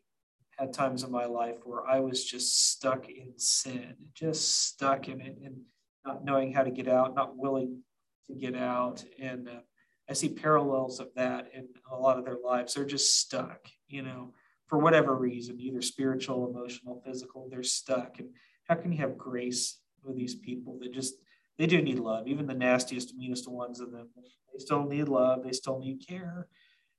had 0.58 0.74
times 0.74 1.04
in 1.04 1.12
my 1.12 1.26
life 1.26 1.58
where 1.64 1.88
I 1.88 2.02
was 2.02 2.26
just 2.26 2.72
stuck 2.72 3.10
in 3.10 3.34
sin, 3.38 3.96
just 4.14 4.66
stuck 4.66 5.08
in 5.08 5.22
it, 5.22 5.38
and 5.44 5.62
not 6.06 6.26
knowing 6.26 6.52
how 6.54 6.64
to 6.64 6.72
get 6.72 6.88
out, 6.88 7.16
not 7.16 7.38
willing 7.38 7.82
to 8.28 8.34
get 8.34 8.56
out, 8.56 9.04
and 9.20 9.48
uh, 9.48 9.62
I 10.10 10.14
see 10.14 10.30
parallels 10.30 11.00
of 11.00 11.10
that 11.16 11.52
in 11.54 11.68
a 11.92 11.96
lot 11.96 12.18
of 12.18 12.26
their 12.26 12.40
lives. 12.44 12.74
They're 12.74 12.86
just 12.86 13.20
stuck, 13.20 13.68
you 13.88 14.02
know, 14.02 14.34
for 14.66 14.80
whatever 14.80 15.16
reason, 15.16 15.60
either 15.60 15.82
spiritual, 15.82 16.50
emotional, 16.50 17.02
physical, 17.06 17.48
they're 17.50 17.64
stuck. 17.64 18.20
And 18.20 18.30
how 18.68 18.76
can 18.76 18.92
you 18.92 18.98
have 19.00 19.18
grace 19.18 19.80
with 20.04 20.18
these 20.18 20.36
people 20.36 20.80
that 20.82 20.94
just, 20.94 21.16
they 21.58 21.68
do 21.68 21.82
need 21.82 22.00
love, 22.00 22.28
even 22.28 22.48
the 22.48 22.54
nastiest, 22.54 23.16
meanest 23.16 23.48
ones 23.48 23.80
of 23.80 23.92
them. 23.92 24.10
They 24.16 24.60
still 24.60 24.86
need 24.86 25.10
love, 25.10 25.44
they 25.44 25.52
still 25.52 25.80
need 25.80 26.06
care. 26.08 26.48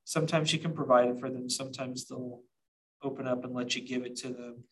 Sometimes 0.04 0.52
you 0.52 0.58
can 0.58 0.72
provide 0.72 1.08
it 1.08 1.18
for 1.18 1.30
them, 1.30 1.50
sometimes 1.50 2.06
they'll 2.06 2.42
open 3.02 3.26
up 3.26 3.44
and 3.44 3.54
let 3.54 3.74
you 3.74 3.82
give 3.82 4.04
it 4.04 4.16
to 4.16 4.28
them. 4.28 4.64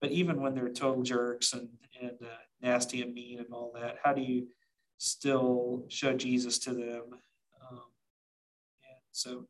But 0.00 0.10
even 0.10 0.40
when 0.40 0.54
they're 0.54 0.68
total 0.68 1.02
jerks 1.02 1.52
and, 1.52 1.68
and 2.00 2.12
uh, 2.22 2.36
nasty 2.60 3.02
and 3.02 3.14
mean 3.14 3.38
and 3.38 3.52
all 3.52 3.72
that, 3.74 3.96
how 4.02 4.12
do 4.12 4.22
you 4.22 4.48
still 4.98 5.84
show 5.88 6.14
Jesus 6.14 6.58
to 6.60 6.74
them 6.74 7.02
so 9.16 9.46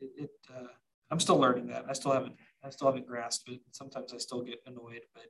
it, 0.00 0.10
it 0.16 0.30
uh, 0.54 0.68
I'm 1.10 1.20
still 1.20 1.38
learning 1.38 1.66
that. 1.68 1.84
I 1.88 1.92
still 1.92 2.12
haven't 2.12 2.36
I 2.64 2.70
still 2.70 2.88
haven't 2.88 3.06
grasped 3.06 3.48
it. 3.50 3.60
Sometimes 3.72 4.12
I 4.12 4.18
still 4.18 4.42
get 4.42 4.60
annoyed, 4.66 5.02
but 5.14 5.26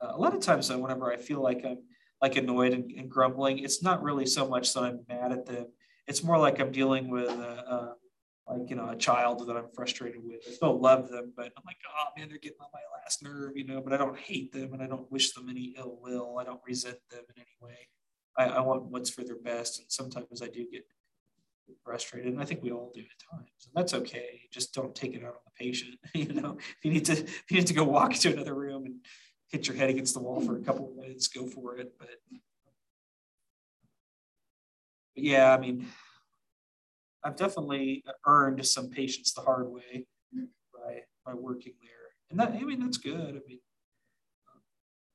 uh, 0.00 0.12
a 0.14 0.18
lot 0.18 0.34
of 0.34 0.40
times 0.40 0.68
though, 0.68 0.78
whenever 0.78 1.12
I 1.12 1.16
feel 1.16 1.42
like 1.42 1.64
I'm 1.64 1.78
like 2.22 2.36
annoyed 2.36 2.72
and, 2.72 2.90
and, 2.92 3.10
grumbling, 3.10 3.60
it's 3.60 3.82
not 3.82 4.02
really 4.02 4.26
so 4.26 4.46
much 4.46 4.74
that 4.74 4.82
I'm 4.82 5.00
mad 5.08 5.32
at 5.32 5.46
them. 5.46 5.66
It's 6.06 6.22
more 6.22 6.38
like 6.38 6.60
I'm 6.60 6.70
dealing 6.70 7.08
with 7.08 7.30
a, 7.30 7.94
like 8.46 8.68
you 8.68 8.76
know 8.76 8.88
a 8.88 8.96
child 8.96 9.46
that 9.46 9.56
I'm 9.56 9.70
frustrated 9.74 10.22
with. 10.22 10.40
I 10.46 10.52
still 10.52 10.78
love 10.80 11.08
them, 11.08 11.32
but 11.36 11.46
I'm 11.46 11.64
like, 11.66 11.78
oh 11.88 12.08
man, 12.16 12.28
they're 12.28 12.38
getting 12.38 12.58
on 12.60 12.68
my 12.72 12.80
last 13.02 13.22
nerve, 13.22 13.52
you 13.56 13.64
know. 13.64 13.80
But 13.80 13.92
I 13.92 13.96
don't 13.96 14.18
hate 14.18 14.52
them, 14.52 14.72
and 14.72 14.82
I 14.82 14.86
don't 14.86 15.10
wish 15.10 15.32
them 15.32 15.48
any 15.48 15.74
ill 15.78 15.98
will. 16.00 16.38
I 16.38 16.44
don't 16.44 16.60
resent 16.66 16.98
them 17.10 17.22
in 17.34 17.42
any 17.42 17.56
way. 17.60 17.88
I, 18.36 18.44
I 18.56 18.60
want 18.60 18.84
what's 18.84 19.10
for 19.10 19.24
their 19.24 19.38
best, 19.38 19.80
and 19.80 19.90
sometimes 19.90 20.42
I 20.42 20.46
do 20.46 20.66
get 20.70 20.84
frustrated, 21.84 22.32
and 22.32 22.40
I 22.40 22.44
think 22.44 22.62
we 22.62 22.72
all 22.72 22.90
do 22.94 23.00
at 23.00 23.36
times, 23.36 23.50
and 23.66 23.74
that's 23.74 23.94
okay. 23.94 24.42
Just 24.50 24.74
don't 24.74 24.94
take 24.94 25.14
it 25.14 25.22
out 25.22 25.34
on 25.34 25.40
the 25.44 25.64
patient. 25.64 25.98
you 26.14 26.32
know, 26.32 26.56
if 26.58 26.84
you 26.84 26.92
need 26.92 27.04
to, 27.06 27.12
if 27.12 27.44
you 27.50 27.58
need 27.58 27.66
to 27.66 27.74
go 27.74 27.84
walk 27.84 28.14
to 28.14 28.32
another 28.32 28.54
room 28.54 28.86
and 28.86 28.96
hit 29.48 29.66
your 29.66 29.76
head 29.76 29.90
against 29.90 30.14
the 30.14 30.20
wall 30.20 30.40
for 30.40 30.56
a 30.56 30.62
couple 30.62 30.88
of 30.88 30.96
minutes, 30.96 31.28
go 31.28 31.46
for 31.46 31.76
it. 31.76 31.92
But, 31.98 32.08
but 35.14 35.24
yeah, 35.24 35.52
I 35.52 35.58
mean, 35.58 35.86
I've 37.22 37.36
definitely 37.36 38.04
earned 38.26 38.64
some 38.66 38.90
patience 38.90 39.32
the 39.32 39.42
hard 39.42 39.70
way 39.70 40.06
by 40.72 41.02
by 41.24 41.34
working 41.34 41.74
there, 41.82 41.90
and 42.30 42.40
that 42.40 42.52
I 42.52 42.64
mean 42.64 42.80
that's 42.80 42.98
good. 42.98 43.36
I 43.36 43.40
mean, 43.46 43.60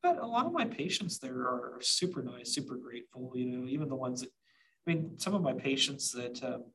but 0.03 0.19
a 0.19 0.27
lot 0.27 0.45
of 0.45 0.53
my 0.53 0.65
patients 0.65 1.17
there 1.17 1.41
are 1.41 1.79
super 1.81 2.21
nice, 2.21 2.53
super 2.53 2.75
grateful. 2.77 3.31
You 3.33 3.45
know, 3.45 3.67
even 3.67 3.89
the 3.89 3.95
ones 3.95 4.21
that 4.21 4.29
I 4.87 4.93
mean, 4.93 5.17
some 5.17 5.33
of 5.33 5.41
my 5.41 5.53
patients 5.53 6.11
that 6.11 6.43
um, 6.43 6.65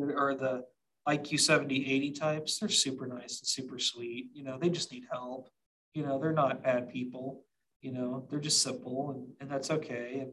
are 0.00 0.34
the 0.34 0.64
IQ 1.08 1.40
70, 1.40 1.90
80 1.90 2.10
types, 2.12 2.58
they're 2.58 2.68
super 2.68 3.06
nice 3.06 3.40
and 3.40 3.46
super 3.46 3.78
sweet. 3.78 4.28
You 4.34 4.44
know, 4.44 4.58
they 4.58 4.68
just 4.68 4.92
need 4.92 5.04
help. 5.10 5.48
You 5.94 6.04
know, 6.04 6.18
they're 6.18 6.32
not 6.32 6.62
bad 6.62 6.90
people. 6.90 7.44
You 7.80 7.92
know, 7.92 8.26
they're 8.28 8.40
just 8.40 8.62
simple, 8.62 9.10
and, 9.12 9.28
and 9.40 9.50
that's 9.50 9.70
okay. 9.70 10.18
And 10.20 10.32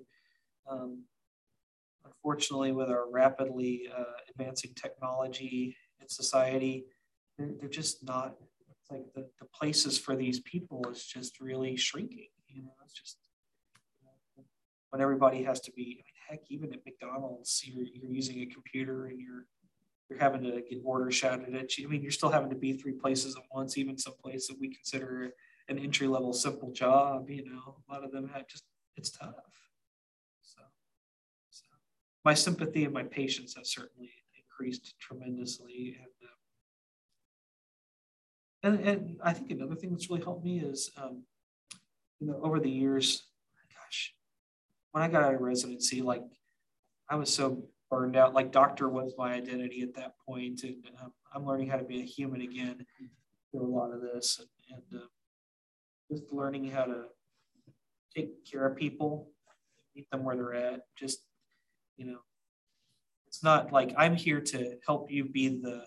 um, 0.69 1.03
unfortunately, 2.05 2.71
with 2.71 2.89
our 2.89 3.09
rapidly 3.09 3.83
uh, 3.95 4.03
advancing 4.29 4.71
technology 4.75 5.75
in 6.01 6.09
society, 6.09 6.85
they're, 7.37 7.51
they're 7.59 7.69
just 7.69 8.03
not, 8.03 8.35
it's 8.69 8.89
like 8.89 9.05
the, 9.13 9.29
the 9.39 9.47
places 9.53 9.99
for 9.99 10.15
these 10.15 10.39
people 10.41 10.83
is 10.91 11.05
just 11.05 11.39
really 11.39 11.75
shrinking. 11.75 12.29
You 12.47 12.63
know, 12.63 12.73
it's 12.83 12.93
just 12.93 13.17
you 14.01 14.07
know, 14.07 14.45
when 14.89 15.01
everybody 15.01 15.43
has 15.43 15.59
to 15.61 15.71
be, 15.71 15.99
I 16.01 16.12
heck, 16.29 16.41
even 16.49 16.73
at 16.73 16.85
McDonald's, 16.85 17.61
you're, 17.65 17.85
you're 17.85 18.11
using 18.11 18.39
a 18.41 18.45
computer 18.45 19.07
and 19.07 19.19
you're 19.19 19.45
you're 20.09 20.19
having 20.19 20.43
to 20.43 20.61
get 20.69 20.81
orders 20.83 21.15
shouted 21.15 21.55
at 21.55 21.77
you. 21.77 21.87
I 21.87 21.91
mean, 21.91 22.01
you're 22.01 22.11
still 22.11 22.29
having 22.29 22.49
to 22.49 22.55
be 22.55 22.73
three 22.73 22.91
places 22.91 23.35
at 23.35 23.43
once, 23.51 23.77
even 23.77 23.97
some 23.97 24.13
place 24.21 24.47
that 24.47 24.59
we 24.59 24.73
consider 24.73 25.31
an 25.69 25.79
entry 25.79 26.07
level 26.07 26.33
simple 26.33 26.71
job. 26.71 27.29
You 27.29 27.45
know, 27.45 27.77
a 27.87 27.91
lot 27.91 28.03
of 28.03 28.11
them 28.11 28.29
have 28.33 28.47
just 28.47 28.65
it's 28.95 29.09
tough 29.09 29.33
So, 30.41 30.61
so 31.49 31.65
my 32.23 32.33
sympathy 32.33 32.85
and 32.85 32.93
my 32.93 33.03
patience 33.03 33.55
have 33.55 33.65
certainly 33.65 34.11
increased 34.37 34.93
tremendously. 34.99 35.97
And, 38.63 38.77
uh, 38.77 38.77
and, 38.77 38.87
and 38.87 39.19
I 39.23 39.33
think 39.33 39.51
another 39.51 39.75
thing 39.75 39.91
that's 39.91 40.09
really 40.09 40.21
helped 40.21 40.45
me 40.45 40.59
is, 40.59 40.91
um, 40.97 41.23
you 42.19 42.27
know, 42.27 42.39
over 42.43 42.59
the 42.59 42.69
years, 42.69 43.23
when 44.93 45.03
I 45.03 45.09
got 45.09 45.23
out 45.23 45.33
of 45.35 45.41
residency, 45.41 46.01
like 46.01 46.23
I 47.09 47.15
was 47.15 47.33
so 47.33 47.63
burned 47.91 48.15
out. 48.15 48.33
Like 48.33 48.51
doctor 48.51 48.87
was 48.87 49.13
my 49.17 49.33
identity 49.33 49.81
at 49.81 49.93
that 49.95 50.13
point, 50.25 50.63
and 50.63 50.75
um, 51.01 51.11
I'm 51.35 51.45
learning 51.45 51.67
how 51.67 51.77
to 51.77 51.83
be 51.83 51.99
a 51.99 52.05
human 52.05 52.41
again 52.41 52.85
through 53.51 53.65
a 53.65 53.75
lot 53.75 53.91
of 53.91 54.01
this, 54.01 54.39
and, 54.39 54.79
and 54.91 55.01
uh, 55.01 55.05
just 56.09 56.31
learning 56.31 56.69
how 56.71 56.85
to 56.85 57.03
take 58.15 58.49
care 58.49 58.65
of 58.65 58.77
people, 58.77 59.29
meet 59.95 60.09
them 60.11 60.23
where 60.23 60.35
they're 60.35 60.53
at, 60.53 60.81
just 60.95 61.19
you 61.97 62.05
know 62.05 62.19
it's 63.27 63.43
not 63.43 63.71
like 63.71 63.93
i'm 63.97 64.15
here 64.15 64.41
to 64.41 64.75
help 64.85 65.11
you 65.11 65.25
be 65.25 65.47
the 65.47 65.85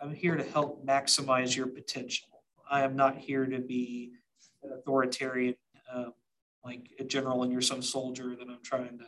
i'm 0.00 0.14
here 0.14 0.36
to 0.36 0.44
help 0.44 0.84
maximize 0.86 1.56
your 1.56 1.66
potential 1.66 2.28
i 2.70 2.82
am 2.82 2.96
not 2.96 3.16
here 3.16 3.46
to 3.46 3.58
be 3.58 4.12
an 4.62 4.72
authoritarian 4.72 5.54
um, 5.92 6.12
like 6.64 6.90
a 6.98 7.04
general 7.04 7.42
and 7.42 7.52
you're 7.52 7.60
some 7.60 7.82
soldier 7.82 8.36
that 8.36 8.48
i'm 8.48 8.62
trying 8.62 8.98
to 8.98 9.04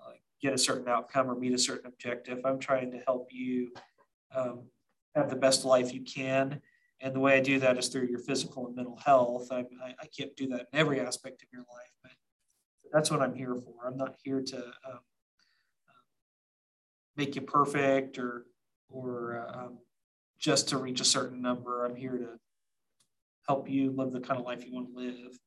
uh, 0.00 0.12
get 0.40 0.52
a 0.52 0.58
certain 0.58 0.88
outcome 0.88 1.30
or 1.30 1.34
meet 1.34 1.54
a 1.54 1.58
certain 1.58 1.86
objective 1.86 2.40
i'm 2.44 2.58
trying 2.58 2.90
to 2.90 2.98
help 3.06 3.28
you 3.30 3.70
um, 4.34 4.64
have 5.14 5.30
the 5.30 5.36
best 5.36 5.64
life 5.64 5.92
you 5.92 6.02
can 6.02 6.60
and 7.00 7.14
the 7.14 7.20
way 7.20 7.36
i 7.36 7.40
do 7.40 7.58
that 7.58 7.78
is 7.78 7.88
through 7.88 8.06
your 8.06 8.20
physical 8.20 8.66
and 8.66 8.76
mental 8.76 8.98
health 9.04 9.48
I, 9.50 9.60
I, 9.84 9.94
I 10.00 10.06
can't 10.16 10.34
do 10.36 10.48
that 10.48 10.66
in 10.72 10.78
every 10.78 11.00
aspect 11.00 11.42
of 11.42 11.48
your 11.52 11.62
life 11.62 11.92
but 12.02 12.12
that's 12.92 13.10
what 13.10 13.20
I'm 13.20 13.34
here 13.34 13.54
for. 13.54 13.86
I'm 13.86 13.96
not 13.96 14.16
here 14.22 14.42
to 14.42 14.56
um, 14.56 15.00
make 17.16 17.34
you 17.34 17.42
perfect 17.42 18.18
or 18.18 18.46
or 18.88 19.46
um, 19.52 19.78
just 20.38 20.68
to 20.68 20.78
reach 20.78 21.00
a 21.00 21.04
certain 21.04 21.42
number. 21.42 21.84
I'm 21.84 21.96
here 21.96 22.16
to 22.18 22.38
help 23.48 23.68
you 23.68 23.90
live 23.90 24.12
the 24.12 24.20
kind 24.20 24.38
of 24.38 24.46
life 24.46 24.64
you 24.64 24.72
want 24.72 24.88
to 24.88 24.96
live. 24.96 25.38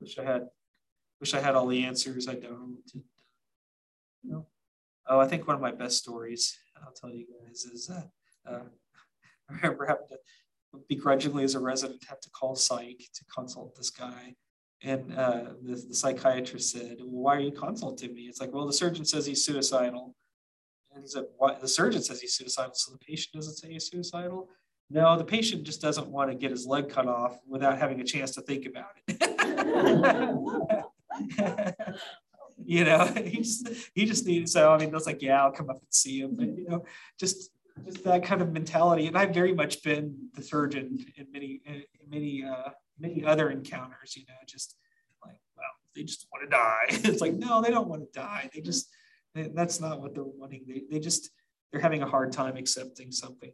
Wish 0.00 0.18
I 0.18 0.24
had 0.24 0.48
wish 1.20 1.34
I 1.34 1.40
had 1.40 1.54
all 1.54 1.66
the 1.66 1.84
answers. 1.84 2.28
I 2.28 2.34
don't. 2.34 2.78
You 4.22 4.30
know. 4.30 4.46
Oh, 5.08 5.20
I 5.20 5.26
think 5.26 5.46
one 5.46 5.56
of 5.56 5.62
my 5.62 5.72
best 5.72 5.98
stories 5.98 6.58
I'll 6.82 6.92
tell 6.92 7.10
you 7.10 7.26
guys 7.26 7.64
is 7.64 7.90
uh, 7.90 8.02
uh, 8.50 8.62
I 9.50 9.54
remember 9.54 9.86
having 9.86 10.06
to 10.10 10.18
begrudgingly 10.88 11.44
as 11.44 11.54
a 11.54 11.60
resident 11.60 12.04
have 12.08 12.20
to 12.20 12.30
call 12.30 12.54
psych 12.54 13.02
to 13.14 13.24
consult 13.34 13.74
this 13.76 13.90
guy. 13.90 14.34
And 14.82 15.12
uh, 15.16 15.44
the, 15.62 15.74
the 15.88 15.94
psychiatrist 15.94 16.72
said, 16.72 16.98
well, 17.00 17.22
why 17.22 17.36
are 17.36 17.40
you 17.40 17.52
consulting 17.52 18.14
me? 18.14 18.22
It's 18.22 18.40
like, 18.40 18.52
well, 18.52 18.66
the 18.66 18.72
surgeon 18.72 19.04
says 19.04 19.26
he's 19.26 19.44
suicidal. 19.44 20.14
And 20.92 21.04
he 21.04 21.08
said, 21.08 21.24
why? 21.36 21.56
The 21.60 21.68
surgeon 21.68 22.02
says 22.02 22.20
he's 22.20 22.34
suicidal, 22.34 22.72
so 22.74 22.92
the 22.92 22.98
patient 22.98 23.34
doesn't 23.34 23.54
say 23.54 23.72
he's 23.72 23.88
suicidal. 23.88 24.48
No, 24.88 25.16
the 25.16 25.24
patient 25.24 25.64
just 25.64 25.80
doesn't 25.80 26.08
want 26.08 26.30
to 26.30 26.36
get 26.36 26.50
his 26.50 26.66
leg 26.66 26.88
cut 26.88 27.06
off 27.06 27.38
without 27.46 27.78
having 27.78 28.00
a 28.00 28.04
chance 28.04 28.32
to 28.32 28.40
think 28.40 28.66
about 28.66 28.90
it. 29.06 29.20
you 32.64 32.84
know, 32.84 33.04
he 33.24 33.38
just 33.38 33.68
he 33.94 34.04
just 34.04 34.26
needs 34.26 34.52
so 34.52 34.72
I 34.72 34.78
mean 34.78 34.90
that's 34.90 35.06
like, 35.06 35.22
yeah, 35.22 35.42
I'll 35.42 35.52
come 35.52 35.70
up 35.70 35.76
and 35.76 35.86
see 35.90 36.20
him. 36.20 36.36
But 36.36 36.46
you 36.46 36.66
know, 36.68 36.84
just 37.18 37.50
just 37.84 38.04
that 38.04 38.24
kind 38.24 38.42
of 38.42 38.52
mentality. 38.52 39.06
And 39.06 39.16
I've 39.16 39.32
very 39.34 39.54
much 39.54 39.82
been 39.82 40.28
the 40.34 40.42
surgeon 40.42 40.98
in 41.16 41.26
many 41.32 41.62
in 41.64 41.84
many 42.08 42.44
uh 42.44 42.70
many 42.98 43.24
other 43.24 43.50
encounters, 43.50 44.16
you 44.16 44.24
know, 44.28 44.34
just 44.46 44.76
like, 45.24 45.40
well, 45.56 45.66
they 45.94 46.02
just 46.02 46.26
want 46.32 46.44
to 46.44 46.50
die. 46.50 46.84
it's 47.10 47.20
like, 47.20 47.34
no, 47.34 47.62
they 47.62 47.70
don't 47.70 47.88
want 47.88 48.02
to 48.02 48.18
die. 48.18 48.50
They 48.54 48.60
just 48.60 48.88
that's 49.34 49.80
not 49.80 50.00
what 50.00 50.14
they're 50.14 50.24
wanting. 50.24 50.64
They 50.66 50.82
they 50.90 51.00
just 51.00 51.30
they're 51.72 51.80
having 51.80 52.02
a 52.02 52.06
hard 52.06 52.32
time 52.32 52.56
accepting 52.56 53.12
something 53.12 53.52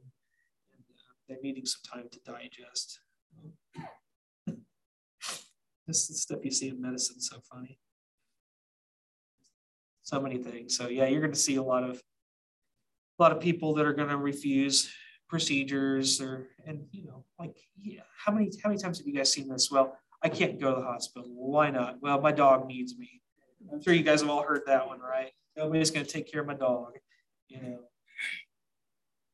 they're 1.28 1.38
needing 1.42 1.66
some 1.66 1.82
time 2.00 2.08
to 2.10 2.20
digest. 2.24 3.00
This 5.86 6.10
is 6.10 6.22
stuff 6.22 6.40
you 6.44 6.50
see 6.50 6.68
in 6.68 6.80
medicine 6.80 7.20
so 7.20 7.38
funny. 7.50 7.78
So 10.02 10.20
many 10.20 10.38
things. 10.38 10.76
So 10.76 10.88
yeah, 10.88 11.06
you're 11.06 11.20
going 11.20 11.32
to 11.32 11.38
see 11.38 11.56
a 11.56 11.62
lot 11.62 11.84
of 11.84 12.02
a 13.18 13.22
lot 13.22 13.32
of 13.32 13.40
people 13.40 13.74
that 13.74 13.86
are 13.86 13.94
going 13.94 14.08
to 14.08 14.16
refuse 14.16 14.92
procedures 15.28 16.20
or 16.20 16.48
and 16.66 16.86
you 16.92 17.04
know 17.04 17.24
like 17.40 17.56
yeah 17.76 18.02
how 18.16 18.30
many 18.32 18.48
how 18.62 18.68
many 18.68 18.80
times 18.80 18.98
have 18.98 19.06
you 19.06 19.14
guys 19.14 19.32
seen 19.32 19.48
this? 19.48 19.70
Well 19.70 19.96
i 20.22 20.28
can't 20.28 20.60
go 20.60 20.74
to 20.74 20.80
the 20.80 20.86
hospital. 20.86 21.28
Why 21.34 21.70
not? 21.70 22.00
Well 22.00 22.20
my 22.20 22.32
dog 22.32 22.66
needs 22.66 22.96
me. 22.96 23.22
I'm 23.72 23.82
sure 23.82 23.94
you 23.94 24.04
guys 24.04 24.20
have 24.20 24.30
all 24.30 24.42
heard 24.42 24.62
that 24.66 24.86
one 24.86 25.00
right? 25.00 25.32
Nobody's 25.56 25.90
going 25.90 26.06
to 26.06 26.12
take 26.12 26.30
care 26.30 26.42
of 26.42 26.46
my 26.46 26.54
dog 26.54 26.92
you 27.48 27.60
know? 27.60 27.78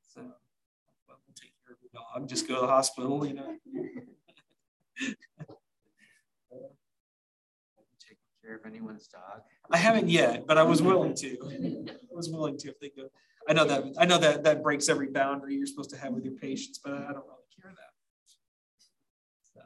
So 0.02 0.20
well, 0.20 1.18
we'll 1.26 1.34
take 1.34 1.52
care 1.64 1.74
of 1.74 1.78
your 1.82 1.90
dog, 1.94 2.28
just 2.28 2.48
go 2.48 2.56
to 2.56 2.60
the 2.62 2.66
hospital, 2.66 3.26
you 3.26 3.34
know. 3.34 3.56
Take 8.42 8.48
care 8.48 8.56
of 8.56 8.66
anyone's 8.66 9.06
dog. 9.06 9.42
I 9.70 9.76
haven't 9.76 10.08
yet, 10.08 10.46
but 10.46 10.58
I 10.58 10.62
was 10.62 10.82
willing 10.82 11.14
to. 11.14 11.86
I 12.10 12.14
was 12.14 12.28
willing 12.28 12.56
to 12.58 12.68
if 12.68 12.80
they 12.80 12.88
go. 12.88 13.08
I 13.48 13.52
know 13.52 13.64
that 13.64 13.84
I 13.98 14.04
know 14.04 14.18
that 14.18 14.44
that 14.44 14.62
breaks 14.62 14.88
every 14.88 15.08
boundary 15.08 15.54
you're 15.54 15.66
supposed 15.66 15.90
to 15.90 15.98
have 15.98 16.12
with 16.12 16.24
your 16.24 16.34
patients, 16.34 16.78
but 16.78 16.92
I 16.92 17.12
don't 17.12 17.24
really 17.24 17.46
care 17.60 17.70
that. 17.70 17.92
So 19.54 19.60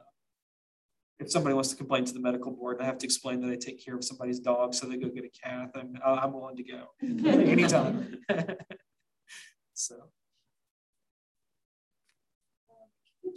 if 1.19 1.31
somebody 1.31 1.55
wants 1.55 1.69
to 1.69 1.75
complain 1.75 2.05
to 2.05 2.13
the 2.13 2.19
medical 2.19 2.51
board, 2.51 2.77
I 2.79 2.85
have 2.85 2.97
to 2.99 3.05
explain 3.05 3.41
that 3.41 3.51
I 3.51 3.55
take 3.55 3.83
care 3.83 3.95
of 3.95 4.03
somebody's 4.03 4.39
dog, 4.39 4.73
so 4.73 4.87
they 4.87 4.97
go 4.97 5.09
get 5.09 5.25
a 5.25 5.29
cath. 5.29 5.71
I'm 5.75 5.97
I'm 6.03 6.33
willing 6.33 6.57
to 6.57 6.63
go 6.63 6.89
anytime. 7.01 8.17
so. 9.73 9.95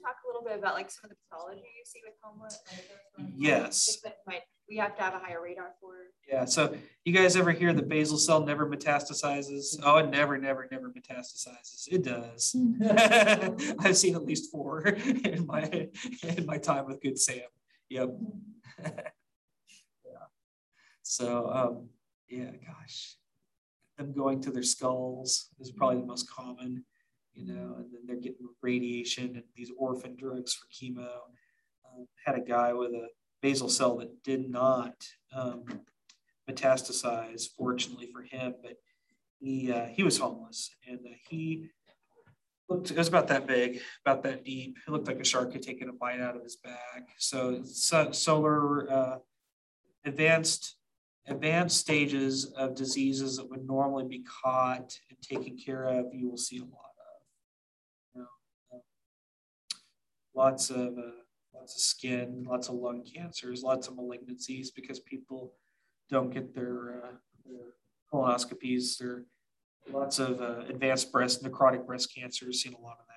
Talk 0.03 0.17
a 0.25 0.27
little 0.27 0.43
bit 0.43 0.59
about 0.59 0.75
like 0.75 0.91
some 0.91 1.05
of 1.05 1.11
the 1.11 1.17
pathology 1.29 1.61
you 1.61 1.85
see 1.85 2.01
with 2.05 2.15
homeless? 2.23 2.59
Yes. 3.35 3.99
Might, 4.27 4.43
we 4.69 4.77
have 4.77 4.97
to 4.97 5.03
have 5.03 5.15
a 5.15 5.19
higher 5.19 5.43
radar 5.43 5.73
for. 5.81 5.95
Yeah. 6.29 6.45
So 6.45 6.75
you 7.05 7.13
guys 7.13 7.37
ever 7.37 7.51
hear 7.51 7.73
the 7.73 7.83
basal 7.83 8.19
cell 8.19 8.45
never 8.45 8.67
metastasizes? 8.69 9.81
Oh, 9.83 9.99
it 9.99 10.11
never, 10.11 10.39
never, 10.39 10.69
never 10.71 10.91
metastasizes. 10.91 11.89
It 11.91 12.05
does. 12.05 12.57
I've 13.81 13.97
seen 13.97 14.15
at 14.15 14.25
least 14.25 14.51
four 14.51 14.83
in 15.25 15.47
my 15.47 15.89
in 16.23 16.47
my 16.47 16.59
time 16.59 16.87
with 16.87 17.01
Good 17.01 17.19
Sam. 17.19 17.43
Yep. 17.89 18.11
yeah. 18.85 20.27
So 21.03 21.51
um, 21.51 21.89
yeah, 22.29 22.51
gosh, 22.67 23.17
them 23.99 24.13
going 24.13 24.41
to 24.43 24.53
their 24.53 24.63
skulls 24.63 25.49
is 25.59 25.73
probably 25.73 26.01
the 26.01 26.07
most 26.07 26.31
common 26.31 26.85
you 27.41 27.55
know, 27.55 27.77
and 27.79 27.87
then 27.93 28.03
they're 28.07 28.17
getting 28.17 28.49
radiation 28.63 29.37
and 29.37 29.45
these 29.57 29.71
orphan 29.79 30.17
drugs 30.17 30.55
for 30.55 30.67
chemo. 30.67 31.09
Um, 31.87 32.07
had 32.25 32.37
a 32.37 32.41
guy 32.41 32.73
with 32.73 32.93
a 32.93 33.09
basal 33.43 33.69
cell 33.69 33.97
that 33.99 34.23
did 34.23 34.49
not 34.51 34.95
um, 35.35 35.65
metastasize, 36.49 37.47
fortunately 37.57 38.09
for 38.13 38.23
him, 38.23 38.55
but 38.63 38.75
he 39.39 39.73
uh, 39.73 39.87
he 39.87 40.03
was 40.03 40.19
homeless 40.19 40.71
and 40.87 40.99
uh, 40.99 41.17
he 41.29 41.71
looked 42.69 42.91
it 42.91 42.97
was 42.97 43.09
about 43.09 43.29
that 43.29 43.47
big, 43.47 43.81
about 44.05 44.23
that 44.23 44.45
deep. 44.45 44.77
It 44.87 44.91
looked 44.91 45.09
like 45.09 45.19
a 45.19 45.25
shark 45.25 45.53
had 45.53 45.63
taken 45.63 45.89
a 45.89 45.93
bite 45.93 46.21
out 46.21 46.37
of 46.37 46.43
his 46.43 46.57
back. 46.57 47.09
So, 47.19 47.63
so 47.65 48.13
solar 48.13 48.91
uh, 48.91 49.17
advanced 50.05 50.77
advanced 51.27 51.79
stages 51.79 52.47
of 52.57 52.75
diseases 52.75 53.37
that 53.37 53.49
would 53.51 53.67
normally 53.67 54.05
be 54.05 54.25
caught 54.43 54.99
and 55.11 55.21
taken 55.23 55.57
care 55.57 55.85
of, 55.85 56.07
you 56.13 56.29
will 56.29 56.37
see 56.37 56.59
a 56.59 56.63
lot 56.63 56.90
lots 60.35 60.71
of 60.71 60.99
uh, 60.99 61.23
lots 61.55 61.75
of 61.75 61.81
skin, 61.81 62.45
lots 62.49 62.69
of 62.69 62.75
lung 62.77 63.05
cancers, 63.05 63.63
lots 63.63 63.89
of 63.89 63.95
malignancies 63.95 64.69
because 64.75 65.01
people 65.01 65.55
don't 66.09 66.31
get 66.31 66.55
their, 66.55 67.03
uh, 67.05 67.13
their 67.45 67.75
colonoscopies. 68.13 68.99
There 68.99 69.25
lots 69.93 70.19
of 70.19 70.41
uh, 70.41 70.61
advanced 70.69 71.13
breast, 71.13 71.43
necrotic 71.43 71.87
breast 71.87 72.15
cancer. 72.15 72.53
Seen 72.53 72.75
a 72.75 72.81
lot 72.81 72.99
of 73.01 73.07
that. 73.07 73.17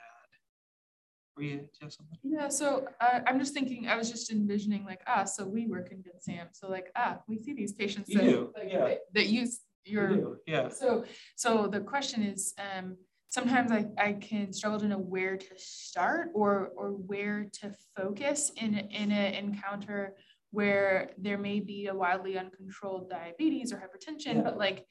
Were 1.36 1.44
you, 1.44 1.68
you 1.82 1.90
something? 1.90 2.18
Yeah, 2.24 2.48
so 2.48 2.88
uh, 3.02 3.20
I'm 3.26 3.40
just 3.40 3.54
thinking. 3.54 3.88
I 3.88 3.96
was 3.96 4.12
just 4.12 4.32
envisioning 4.32 4.86
like 4.86 5.02
ah, 5.08 5.24
so 5.24 5.46
we 5.48 5.66
work 5.66 5.92
in 5.92 6.02
Good 6.02 6.22
Sam. 6.22 6.48
So 6.54 6.70
like 6.70 6.92
ah, 6.96 7.20
we 7.28 7.40
see 7.40 7.54
these 7.54 7.74
patients 7.74 8.10
you 8.10 8.18
that, 8.20 8.24
do. 8.24 8.54
Like, 8.56 8.72
yeah. 8.72 8.80
that, 8.80 9.00
that 9.14 9.28
use 9.28 9.62
your 9.86 10.12
you 10.12 10.38
yeah. 10.46 10.70
So 10.70 11.06
so 11.36 11.68
the 11.68 11.80
question 11.80 12.24
is 12.24 12.54
um 12.60 12.98
sometimes 13.34 13.72
I, 13.72 13.88
I 13.98 14.14
can 14.14 14.54
struggle 14.54 14.80
to 14.80 14.88
know 14.88 15.00
where 15.00 15.38
to 15.38 15.54
start 15.58 16.30
or 16.36 16.72
or 16.76 16.92
where 16.92 17.48
to 17.62 17.74
focus 17.98 18.52
in 18.58 18.76
in 18.78 19.12
an 19.12 19.34
encounter 19.34 20.16
where 20.52 21.10
there 21.18 21.40
may 21.40 21.60
be 21.60 21.88
a 21.88 21.96
wildly 21.96 22.38
uncontrolled 22.38 23.10
diabetes 23.10 23.74
or 23.74 23.78
hypertension, 23.78 24.36
yeah. 24.36 24.42
but 24.42 24.58
like 24.58 24.86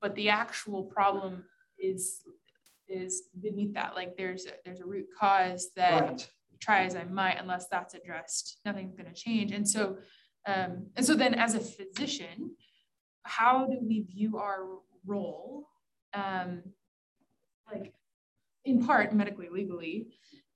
but 0.00 0.14
the 0.14 0.28
actual 0.28 0.84
problem 0.84 1.44
is 1.78 2.22
is 2.88 3.24
beneath 3.40 3.74
that. 3.74 3.96
Like 3.96 4.16
there's 4.16 4.46
a, 4.46 4.52
there's 4.64 4.80
a 4.80 4.86
root 4.86 5.06
cause 5.18 5.70
that 5.74 6.02
right. 6.02 6.30
try 6.60 6.84
as 6.84 6.94
I 6.94 7.04
might, 7.04 7.40
unless 7.40 7.66
that's 7.68 7.94
addressed, 7.94 8.60
nothing's 8.64 8.94
going 8.94 9.12
to 9.12 9.14
change. 9.14 9.50
And 9.50 9.68
so 9.68 9.96
um, 10.46 10.86
and 10.96 11.04
so 11.04 11.14
then 11.14 11.34
as 11.34 11.56
a 11.56 11.60
physician, 11.60 12.52
how 13.24 13.66
do 13.66 13.78
we 13.82 14.02
view 14.02 14.38
our 14.38 14.66
role 15.04 15.66
um, 16.14 16.62
like 17.70 17.92
in 18.64 18.84
part 18.84 19.12
medically 19.14 19.48
legally 19.50 20.08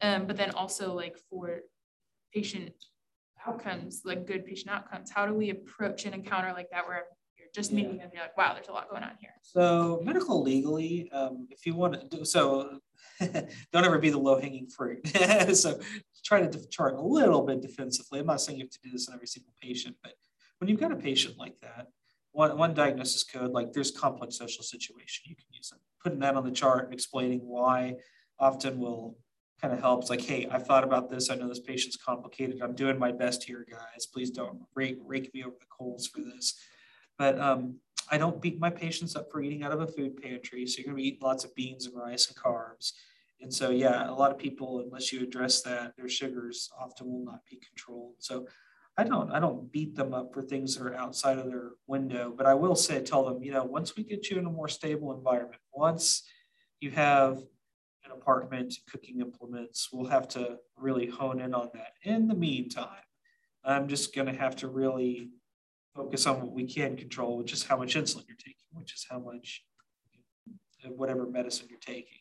um, 0.02 0.26
but 0.26 0.36
then 0.36 0.50
also 0.50 0.94
like 0.94 1.16
for 1.30 1.60
patient 2.32 2.72
outcomes 3.46 4.02
like 4.04 4.26
good 4.26 4.44
patient 4.44 4.70
outcomes 4.70 5.10
how 5.10 5.26
do 5.26 5.34
we 5.34 5.50
approach 5.50 6.04
an 6.04 6.14
encounter 6.14 6.52
like 6.52 6.68
that 6.70 6.86
where 6.86 7.04
you're 7.38 7.48
just 7.54 7.70
yeah. 7.70 7.76
meeting 7.76 8.00
and 8.00 8.10
you're 8.12 8.22
like 8.22 8.36
wow 8.36 8.52
there's 8.54 8.68
a 8.68 8.72
lot 8.72 8.88
going 8.90 9.02
on 9.02 9.12
here 9.20 9.30
so 9.42 10.00
medical 10.04 10.42
legally 10.42 11.10
um, 11.12 11.46
if 11.50 11.66
you 11.66 11.74
want 11.74 11.94
to 11.94 12.16
do 12.16 12.24
so 12.24 12.78
don't 13.20 13.84
ever 13.84 13.98
be 13.98 14.10
the 14.10 14.18
low-hanging 14.18 14.68
fruit 14.68 15.06
so 15.56 15.78
try 16.24 16.44
to 16.44 16.68
chart 16.68 16.94
a 16.94 17.00
little 17.00 17.42
bit 17.42 17.60
defensively 17.62 18.20
i'm 18.20 18.26
not 18.26 18.40
saying 18.40 18.58
you 18.58 18.64
have 18.64 18.70
to 18.70 18.80
do 18.82 18.90
this 18.90 19.08
on 19.08 19.14
every 19.14 19.26
single 19.26 19.52
patient 19.62 19.94
but 20.02 20.12
when 20.58 20.68
you've 20.68 20.80
got 20.80 20.92
a 20.92 20.96
patient 20.96 21.38
like 21.38 21.58
that 21.60 21.86
one, 22.36 22.58
one 22.58 22.74
diagnosis 22.74 23.24
code, 23.24 23.52
like 23.52 23.72
there's 23.72 23.90
complex 23.90 24.36
social 24.36 24.62
situation, 24.62 25.24
you 25.26 25.34
can 25.34 25.46
use 25.50 25.72
it. 25.74 25.80
Putting 26.06 26.20
that 26.20 26.36
on 26.36 26.44
the 26.44 26.52
chart 26.52 26.84
and 26.84 26.94
explaining 26.94 27.40
why 27.40 27.96
often 28.38 28.78
will 28.78 29.18
kind 29.60 29.74
of 29.74 29.80
helps 29.80 30.08
like, 30.08 30.20
hey, 30.20 30.46
I've 30.48 30.64
thought 30.64 30.84
about 30.84 31.10
this. 31.10 31.30
I 31.30 31.34
know 31.34 31.48
this 31.48 31.58
patient's 31.58 31.96
complicated. 31.96 32.60
I'm 32.62 32.76
doing 32.76 32.96
my 32.96 33.10
best 33.10 33.42
here, 33.42 33.66
guys. 33.68 34.06
Please 34.06 34.30
don't 34.30 34.60
rake, 34.76 34.98
rake 35.04 35.34
me 35.34 35.42
over 35.42 35.56
the 35.58 35.66
coals 35.68 36.06
for 36.06 36.20
this. 36.20 36.60
But 37.18 37.40
um, 37.40 37.80
I 38.08 38.18
don't 38.18 38.40
beat 38.40 38.60
my 38.60 38.70
patients 38.70 39.16
up 39.16 39.32
for 39.32 39.42
eating 39.42 39.64
out 39.64 39.72
of 39.72 39.80
a 39.80 39.86
food 39.88 40.22
pantry. 40.22 40.64
So 40.68 40.78
you're 40.78 40.84
going 40.84 40.96
to 40.96 41.02
be 41.02 41.08
eating 41.08 41.26
lots 41.26 41.42
of 41.42 41.52
beans 41.56 41.86
and 41.86 41.96
rice 41.96 42.28
and 42.28 42.36
carbs. 42.36 42.92
And 43.40 43.52
so, 43.52 43.70
yeah, 43.70 44.08
a 44.08 44.14
lot 44.14 44.30
of 44.30 44.38
people, 44.38 44.84
unless 44.86 45.12
you 45.12 45.24
address 45.24 45.62
that, 45.62 45.96
their 45.96 46.08
sugars 46.08 46.70
often 46.80 47.10
will 47.10 47.24
not 47.24 47.40
be 47.50 47.58
controlled. 47.66 48.14
So 48.20 48.46
I 48.98 49.04
don't 49.04 49.30
I 49.30 49.40
don't 49.40 49.70
beat 49.70 49.94
them 49.94 50.14
up 50.14 50.32
for 50.32 50.42
things 50.42 50.76
that 50.76 50.86
are 50.86 50.94
outside 50.94 51.38
of 51.38 51.46
their 51.46 51.72
window, 51.86 52.32
but 52.36 52.46
I 52.46 52.54
will 52.54 52.76
say 52.76 53.02
tell 53.02 53.24
them, 53.24 53.42
you 53.42 53.52
know, 53.52 53.64
once 53.64 53.94
we 53.94 54.04
get 54.04 54.30
you 54.30 54.38
in 54.38 54.46
a 54.46 54.50
more 54.50 54.68
stable 54.68 55.12
environment, 55.12 55.60
once 55.72 56.22
you 56.80 56.90
have 56.92 57.38
an 58.04 58.12
apartment, 58.12 58.74
cooking 58.90 59.20
implements, 59.20 59.90
we'll 59.92 60.08
have 60.08 60.28
to 60.28 60.56
really 60.76 61.06
hone 61.06 61.40
in 61.40 61.52
on 61.54 61.70
that. 61.74 61.92
In 62.02 62.26
the 62.28 62.34
meantime, 62.34 63.04
I'm 63.64 63.88
just 63.88 64.14
going 64.14 64.28
to 64.28 64.38
have 64.38 64.56
to 64.56 64.68
really 64.68 65.30
focus 65.94 66.26
on 66.26 66.40
what 66.40 66.52
we 66.52 66.64
can 66.64 66.96
control, 66.96 67.36
which 67.36 67.52
is 67.52 67.64
how 67.64 67.76
much 67.76 67.96
insulin 67.96 68.24
you're 68.28 68.36
taking, 68.38 68.68
which 68.72 68.94
is 68.94 69.06
how 69.10 69.18
much 69.18 69.62
whatever 70.88 71.26
medicine 71.26 71.66
you're 71.68 71.78
taking. 71.80 72.20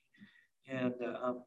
And 0.68 0.96
uh, 1.04 1.18
um, 1.24 1.44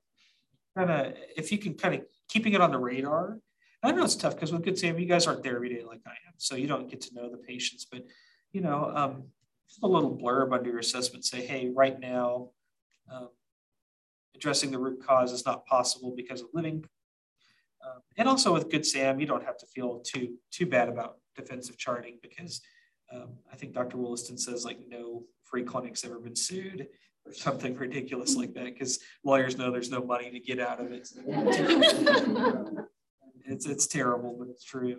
kind 0.77 0.91
of, 0.91 1.15
if 1.37 1.51
you 1.51 1.59
can 1.59 1.75
kind 1.75 1.97
of 1.97 2.03
keeping 2.29 2.53
it 2.53 2.61
on 2.61 2.71
the 2.71 2.79
radar, 2.79 3.39
I 3.83 3.93
know 3.93 4.05
it's 4.05 4.17
tough 4.17 4.35
because 4.35 4.53
with 4.53 4.65
Good 4.65 4.79
Sam, 4.79 4.99
you 4.99 5.07
guys 5.07 5.27
aren't 5.27 5.43
there 5.43 5.57
every 5.57 5.69
day 5.69 5.85
like 5.85 6.01
I 6.07 6.11
am, 6.11 6.35
so 6.37 6.57
you 6.57 6.67
don't 6.67 6.91
get 6.91 7.01
to 7.03 7.15
know 7.15 7.31
the 7.31 7.37
patients. 7.37 7.87
But 7.91 8.05
you 8.53 8.61
know, 8.61 8.91
um, 8.95 9.25
just 9.69 9.83
a 9.83 9.87
little 9.87 10.17
blurb 10.17 10.53
under 10.53 10.71
your 10.71 10.81
assessment 10.81 11.25
say, 11.25 11.47
hey, 11.47 11.71
right 11.75 11.99
now, 12.01 12.51
um, 13.13 13.29
addressing 14.35 14.71
the 14.71 14.79
root 14.79 15.05
cause 15.07 15.33
is 15.33 15.47
not 15.47 15.65
possible 15.67 16.13
because 16.17 16.41
of 16.41 16.49
living. 16.53 16.85
Um, 17.85 18.01
and 18.17 18.29
also 18.29 18.53
with 18.53 18.69
Good 18.71 18.85
Sam, 18.85 19.21
you 19.21 19.27
don't 19.27 19.45
have 19.45 19.59
to 19.59 19.67
feel 19.67 20.01
too 20.01 20.35
too 20.51 20.67
bad 20.67 20.89
about 20.89 21.19
defensive 21.37 21.79
charting 21.79 22.19
because 22.21 22.61
um, 23.15 23.35
I 23.53 23.57
think 23.57 23.75
Dr. 23.75 23.97
Williston 23.97 24.39
says 24.39 24.65
like 24.65 24.79
no 24.89 25.23
free 25.45 25.63
clinic's 25.63 26.05
ever 26.05 26.19
been 26.19 26.35
sued 26.35 26.89
or 27.25 27.33
something 27.33 27.77
ridiculous 27.77 28.35
like 28.35 28.55
that 28.55 28.65
because 28.65 28.99
lawyers 29.25 29.57
know 29.57 29.71
there's 29.71 29.91
no 29.91 30.03
money 30.03 30.33
to 30.33 30.41
get 30.41 30.59
out 30.59 30.81
of 30.81 30.91
it. 30.91 31.09
it's 33.51 33.67
it's 33.67 33.87
terrible, 33.87 34.37
but 34.39 34.49
it's 34.49 34.65
true. 34.65 34.99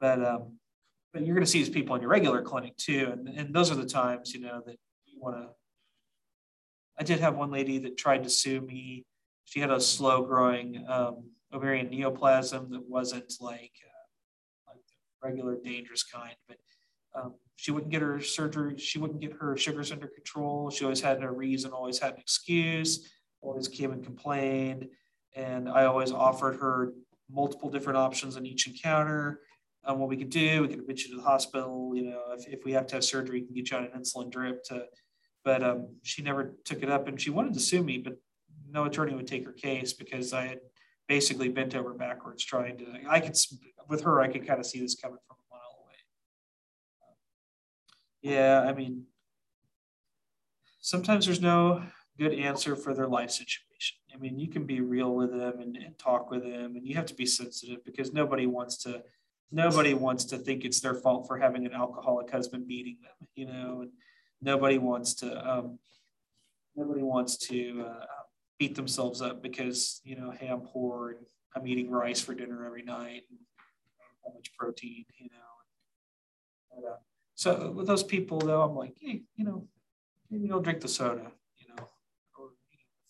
But 0.00 0.24
um, 0.24 0.58
but 1.12 1.24
you're 1.24 1.34
going 1.34 1.44
to 1.44 1.50
see 1.50 1.58
these 1.58 1.70
people 1.70 1.94
in 1.96 2.02
your 2.02 2.10
regular 2.10 2.42
clinic 2.42 2.76
too, 2.76 3.10
and 3.12 3.28
and 3.28 3.54
those 3.54 3.70
are 3.70 3.76
the 3.76 3.86
times 3.86 4.32
you 4.32 4.40
know 4.40 4.62
that 4.66 4.76
you 5.06 5.20
want 5.20 5.36
to. 5.36 5.48
I 6.98 7.02
did 7.02 7.20
have 7.20 7.36
one 7.36 7.50
lady 7.50 7.78
that 7.78 7.96
tried 7.96 8.24
to 8.24 8.30
sue 8.30 8.60
me. 8.60 9.04
She 9.44 9.60
had 9.60 9.70
a 9.70 9.80
slow 9.80 10.22
growing 10.22 10.84
um, 10.88 11.30
ovarian 11.52 11.88
neoplasm 11.88 12.70
that 12.70 12.88
wasn't 12.88 13.32
like, 13.40 13.72
uh, 13.84 14.72
like 14.72 14.82
regular 15.22 15.56
dangerous 15.64 16.02
kind, 16.02 16.34
but 16.46 16.58
um, 17.14 17.34
she 17.56 17.72
wouldn't 17.72 17.90
get 17.90 18.02
her 18.02 18.20
surgery. 18.20 18.78
She 18.78 18.98
wouldn't 18.98 19.20
get 19.20 19.32
her 19.40 19.56
sugars 19.56 19.92
under 19.92 20.06
control. 20.08 20.70
She 20.70 20.84
always 20.84 21.00
had 21.00 21.22
a 21.22 21.30
reason, 21.30 21.72
always 21.72 21.98
had 21.98 22.14
an 22.14 22.20
excuse, 22.20 23.10
always 23.40 23.68
came 23.68 23.92
and 23.92 24.04
complained. 24.04 24.88
And 25.34 25.68
I 25.68 25.84
always 25.84 26.12
offered 26.12 26.56
her 26.60 26.92
multiple 27.32 27.70
different 27.70 27.96
options 27.96 28.36
in 28.36 28.46
each 28.46 28.66
encounter. 28.66 29.40
Um, 29.84 29.98
what 29.98 30.08
we 30.08 30.16
could 30.16 30.30
do, 30.30 30.62
we 30.62 30.68
could 30.68 30.80
admit 30.80 31.00
you 31.02 31.10
to 31.10 31.16
the 31.16 31.22
hospital. 31.22 31.92
You 31.94 32.10
know, 32.10 32.22
if, 32.36 32.46
if 32.46 32.64
we 32.64 32.72
have 32.72 32.86
to 32.88 32.96
have 32.96 33.04
surgery, 33.04 33.40
we 33.40 33.46
can 33.46 33.54
get 33.54 33.70
you 33.70 33.76
on 33.76 33.84
an 33.84 33.90
insulin 33.98 34.30
drip. 34.30 34.62
To, 34.64 34.84
but 35.44 35.62
um, 35.62 35.88
she 36.02 36.22
never 36.22 36.54
took 36.64 36.82
it 36.82 36.90
up, 36.90 37.08
and 37.08 37.20
she 37.20 37.30
wanted 37.30 37.54
to 37.54 37.60
sue 37.60 37.82
me, 37.82 37.98
but 37.98 38.18
no 38.68 38.84
attorney 38.84 39.14
would 39.14 39.26
take 39.26 39.46
her 39.46 39.52
case 39.52 39.92
because 39.92 40.32
I 40.32 40.46
had 40.46 40.60
basically 41.08 41.48
bent 41.48 41.74
over 41.74 41.94
backwards 41.94 42.44
trying 42.44 42.78
to. 42.78 42.86
I 43.08 43.20
could 43.20 43.36
with 43.88 44.02
her, 44.02 44.20
I 44.20 44.28
could 44.28 44.46
kind 44.46 44.60
of 44.60 44.66
see 44.66 44.80
this 44.80 44.94
coming 44.94 45.18
from 45.26 45.36
a 45.36 45.54
mile 45.54 45.78
away. 45.82 45.96
Yeah, 48.34 48.60
I 48.68 48.72
mean, 48.74 49.04
sometimes 50.80 51.26
there's 51.26 51.40
no 51.40 51.82
good 52.18 52.34
answer 52.34 52.76
for 52.76 52.94
their 52.94 53.08
life 53.08 53.30
situation. 53.30 53.69
I 54.12 54.18
mean, 54.18 54.38
you 54.38 54.48
can 54.48 54.64
be 54.64 54.80
real 54.80 55.14
with 55.14 55.30
them 55.30 55.60
and, 55.60 55.76
and 55.76 55.98
talk 55.98 56.30
with 56.30 56.42
them, 56.42 56.76
and 56.76 56.86
you 56.86 56.94
have 56.96 57.06
to 57.06 57.14
be 57.14 57.26
sensitive 57.26 57.84
because 57.84 58.12
nobody 58.12 58.46
wants 58.46 58.76
to 58.84 59.02
nobody 59.52 59.94
wants 59.94 60.24
to 60.24 60.38
think 60.38 60.64
it's 60.64 60.80
their 60.80 60.94
fault 60.94 61.26
for 61.26 61.36
having 61.36 61.66
an 61.66 61.72
alcoholic 61.72 62.30
husband 62.30 62.68
beating 62.68 62.98
them, 63.02 63.28
you 63.34 63.46
know, 63.46 63.80
and 63.82 63.90
nobody 64.40 64.78
wants 64.78 65.14
to 65.14 65.50
um, 65.50 65.78
nobody 66.76 67.02
wants 67.02 67.36
to 67.36 67.84
uh, 67.88 68.04
beat 68.58 68.74
themselves 68.74 69.22
up 69.22 69.42
because 69.42 70.00
you 70.04 70.16
know, 70.16 70.30
hey, 70.30 70.48
I'm 70.48 70.60
poor 70.60 71.10
and 71.10 71.26
I'm 71.56 71.66
eating 71.66 71.90
rice 71.90 72.20
for 72.20 72.34
dinner 72.34 72.64
every 72.64 72.82
night 72.82 73.22
and 73.30 73.38
how 74.24 74.32
much 74.34 74.52
protein, 74.58 75.04
you 75.16 75.28
know. 75.30 75.38
But, 76.74 76.88
uh, 76.88 76.96
so 77.34 77.70
with 77.72 77.86
those 77.86 78.04
people 78.04 78.38
though, 78.38 78.62
I'm 78.62 78.76
like, 78.76 78.94
hey, 79.00 79.22
you 79.36 79.44
know, 79.44 79.66
maybe 80.30 80.48
don't 80.48 80.62
drink 80.62 80.80
the 80.80 80.88
soda, 80.88 81.32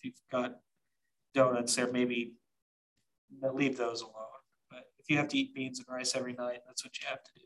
if 0.00 0.04
you've 0.04 0.14
got 0.32 0.56
donuts 1.34 1.76
there, 1.76 1.90
maybe 1.90 2.32
leave 3.52 3.76
those 3.76 4.00
alone. 4.00 4.14
But 4.70 4.84
if 4.98 5.10
you 5.10 5.16
have 5.18 5.28
to 5.28 5.38
eat 5.38 5.54
beans 5.54 5.78
and 5.78 5.88
rice 5.88 6.16
every 6.16 6.32
night, 6.32 6.60
that's 6.66 6.84
what 6.84 6.98
you 6.98 7.06
have 7.08 7.22
to 7.22 7.30
do. 7.34 7.42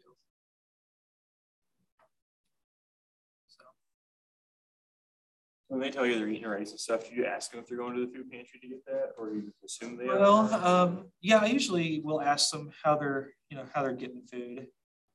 When 5.68 5.80
they 5.80 5.90
tell 5.90 6.06
you 6.06 6.16
they're 6.16 6.28
eating 6.28 6.46
rice 6.46 6.70
and 6.70 6.78
stuff, 6.78 7.08
do 7.08 7.16
you 7.16 7.24
ask 7.24 7.50
them 7.50 7.58
if 7.58 7.66
they're 7.66 7.78
going 7.78 7.94
to 7.94 8.00
the 8.06 8.12
food 8.12 8.30
pantry 8.30 8.60
to 8.60 8.68
get 8.68 8.84
that, 8.86 9.12
or 9.18 9.32
you 9.32 9.52
assume 9.64 9.96
they 9.96 10.06
well, 10.06 10.48
are? 10.52 10.84
Um, 10.84 11.06
yeah, 11.20 11.38
I 11.38 11.46
usually 11.46 12.00
will 12.04 12.20
ask 12.20 12.52
them 12.52 12.70
how 12.84 12.96
they're, 12.96 13.30
you 13.48 13.56
know, 13.56 13.64
how 13.74 13.82
they're 13.82 13.92
getting 13.92 14.22
food, 14.22 14.68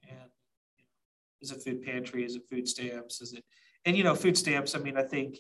and 0.04 0.30
you 0.76 0.84
know, 0.84 0.90
is 1.40 1.52
it 1.52 1.64
food 1.64 1.84
pantry? 1.84 2.26
Is 2.26 2.36
it 2.36 2.42
food 2.50 2.68
stamps? 2.68 3.22
Is 3.22 3.34
it, 3.34 3.44
and 3.86 3.96
you 3.96 4.04
know, 4.04 4.16
food 4.16 4.38
stamps. 4.38 4.76
I 4.76 4.80
mean, 4.80 4.98
I 4.98 5.04
think, 5.04 5.38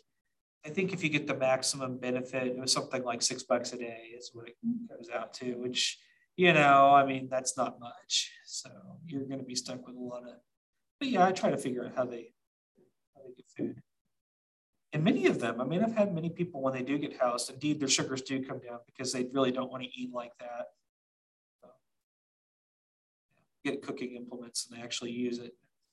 I 0.65 0.69
think 0.69 0.93
if 0.93 1.03
you 1.03 1.09
get 1.09 1.25
the 1.25 1.35
maximum 1.35 1.97
benefit, 1.97 2.47
it 2.47 2.57
was 2.57 2.73
something 2.73 3.03
like 3.03 3.21
six 3.21 3.43
bucks 3.43 3.71
a 3.73 3.77
day 3.77 4.11
is 4.17 4.31
what 4.33 4.47
it 4.47 4.55
comes 4.89 5.09
out 5.09 5.33
to, 5.35 5.53
which 5.53 5.97
you 6.39 6.53
know, 6.53 6.95
I 6.95 7.05
mean, 7.05 7.27
that's 7.29 7.57
not 7.57 7.81
much. 7.81 8.31
So 8.45 8.69
you're 9.05 9.25
going 9.25 9.39
to 9.39 9.45
be 9.45 9.55
stuck 9.55 9.85
with 9.85 9.97
a 9.97 9.99
lot 9.99 10.23
of, 10.23 10.35
but 10.97 11.09
yeah, 11.09 11.25
I 11.25 11.33
try 11.33 11.49
to 11.49 11.57
figure 11.57 11.83
out 11.83 11.91
how 11.97 12.05
they, 12.05 12.31
how 13.13 13.23
they 13.23 13.33
get 13.35 13.45
food. 13.57 13.81
And 14.93 15.03
many 15.03 15.27
of 15.27 15.41
them, 15.41 15.59
I 15.59 15.65
mean, 15.65 15.83
I've 15.83 15.97
had 15.97 16.15
many 16.15 16.29
people 16.29 16.61
when 16.61 16.73
they 16.73 16.81
do 16.81 16.97
get 16.97 17.19
housed, 17.19 17.49
indeed, 17.49 17.81
their 17.81 17.89
sugars 17.89 18.21
do 18.21 18.41
come 18.41 18.59
down 18.59 18.79
because 18.85 19.11
they 19.11 19.27
really 19.33 19.51
don't 19.51 19.69
want 19.69 19.83
to 19.83 19.89
eat 19.89 20.13
like 20.13 20.31
that. 20.39 20.67
So, 21.61 21.67
get 23.65 23.81
cooking 23.81 24.15
implements 24.15 24.65
and 24.65 24.79
they 24.79 24.81
actually 24.81 25.11
use 25.11 25.39
it. 25.39 25.51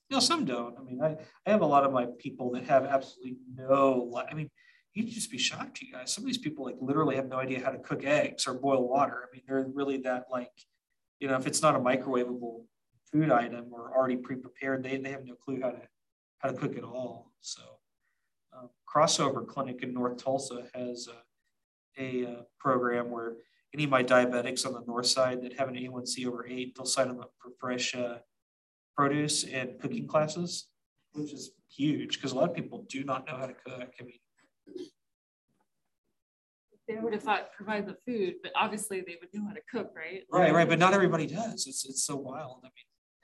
You 0.08 0.16
know, 0.16 0.20
some 0.20 0.44
don't. 0.44 0.78
I 0.78 0.82
mean, 0.82 1.02
I, 1.02 1.16
I 1.46 1.50
have 1.50 1.62
a 1.62 1.66
lot 1.66 1.84
of 1.84 1.92
my 1.92 2.06
people 2.18 2.52
that 2.52 2.64
have 2.64 2.84
absolutely 2.84 3.38
no, 3.56 4.22
I 4.30 4.34
mean, 4.34 4.50
you'd 4.94 5.08
just 5.08 5.30
be 5.30 5.38
shocked, 5.38 5.82
you 5.82 5.92
guys. 5.92 6.12
Some 6.12 6.24
of 6.24 6.26
these 6.26 6.38
people 6.38 6.64
like 6.64 6.76
literally 6.80 7.16
have 7.16 7.28
no 7.28 7.38
idea 7.38 7.62
how 7.62 7.70
to 7.70 7.78
cook 7.78 8.04
eggs 8.04 8.46
or 8.46 8.54
boil 8.54 8.88
water. 8.88 9.24
I 9.24 9.34
mean, 9.34 9.42
they're 9.46 9.66
really 9.74 9.98
that 9.98 10.26
like, 10.30 10.52
you 11.18 11.28
know, 11.28 11.36
if 11.36 11.46
it's 11.46 11.60
not 11.60 11.74
a 11.74 11.78
microwavable 11.78 12.64
food 13.12 13.30
item 13.30 13.66
or 13.72 13.92
already 13.96 14.16
pre-prepared, 14.16 14.82
they, 14.82 14.96
they 14.96 15.10
have 15.10 15.24
no 15.24 15.34
clue 15.34 15.60
how 15.60 15.70
to 15.70 15.82
how 16.38 16.50
to 16.50 16.54
cook 16.54 16.76
at 16.76 16.84
all. 16.84 17.32
So 17.40 17.62
um, 18.56 18.70
crossover 18.88 19.46
clinic 19.46 19.82
in 19.82 19.92
North 19.92 20.22
Tulsa 20.22 20.64
has 20.74 21.08
a, 21.98 22.02
a, 22.02 22.24
a, 22.24 22.46
program 22.58 23.10
where 23.10 23.36
any 23.74 23.84
of 23.84 23.90
my 23.90 24.02
diabetics 24.02 24.66
on 24.66 24.72
the 24.72 24.82
north 24.86 25.06
side 25.06 25.42
that 25.42 25.58
have 25.58 25.68
an 25.68 25.74
A1C 25.74 26.26
over 26.26 26.46
eight, 26.46 26.74
they'll 26.76 26.86
sign 26.86 27.08
them 27.08 27.20
up 27.20 27.32
for 27.38 27.50
fresh 27.58 27.94
uh, 27.94 28.18
produce 28.96 29.44
and 29.44 29.78
cooking 29.80 30.06
classes, 30.06 30.68
which 31.12 31.32
is 31.32 31.52
huge 31.70 32.16
because 32.16 32.32
a 32.32 32.34
lot 32.34 32.48
of 32.48 32.54
people 32.54 32.84
do 32.88 33.04
not 33.04 33.26
know 33.26 33.36
how 33.36 33.46
to 33.46 33.54
cook. 33.54 33.94
I 34.00 34.04
mean, 34.04 34.18
they 36.88 36.96
would 36.96 37.12
have 37.12 37.22
thought 37.22 37.52
provide 37.52 37.86
the 37.86 37.96
food, 38.06 38.36
but 38.42 38.52
obviously 38.54 39.00
they 39.00 39.16
would 39.20 39.28
know 39.32 39.46
how 39.48 39.54
to 39.54 39.60
cook, 39.70 39.92
right? 39.96 40.22
Right, 40.30 40.52
right. 40.52 40.68
But 40.68 40.78
not 40.78 40.94
everybody 40.94 41.26
does. 41.26 41.66
It's 41.66 41.84
it's 41.84 42.04
so 42.04 42.16
wild. 42.16 42.64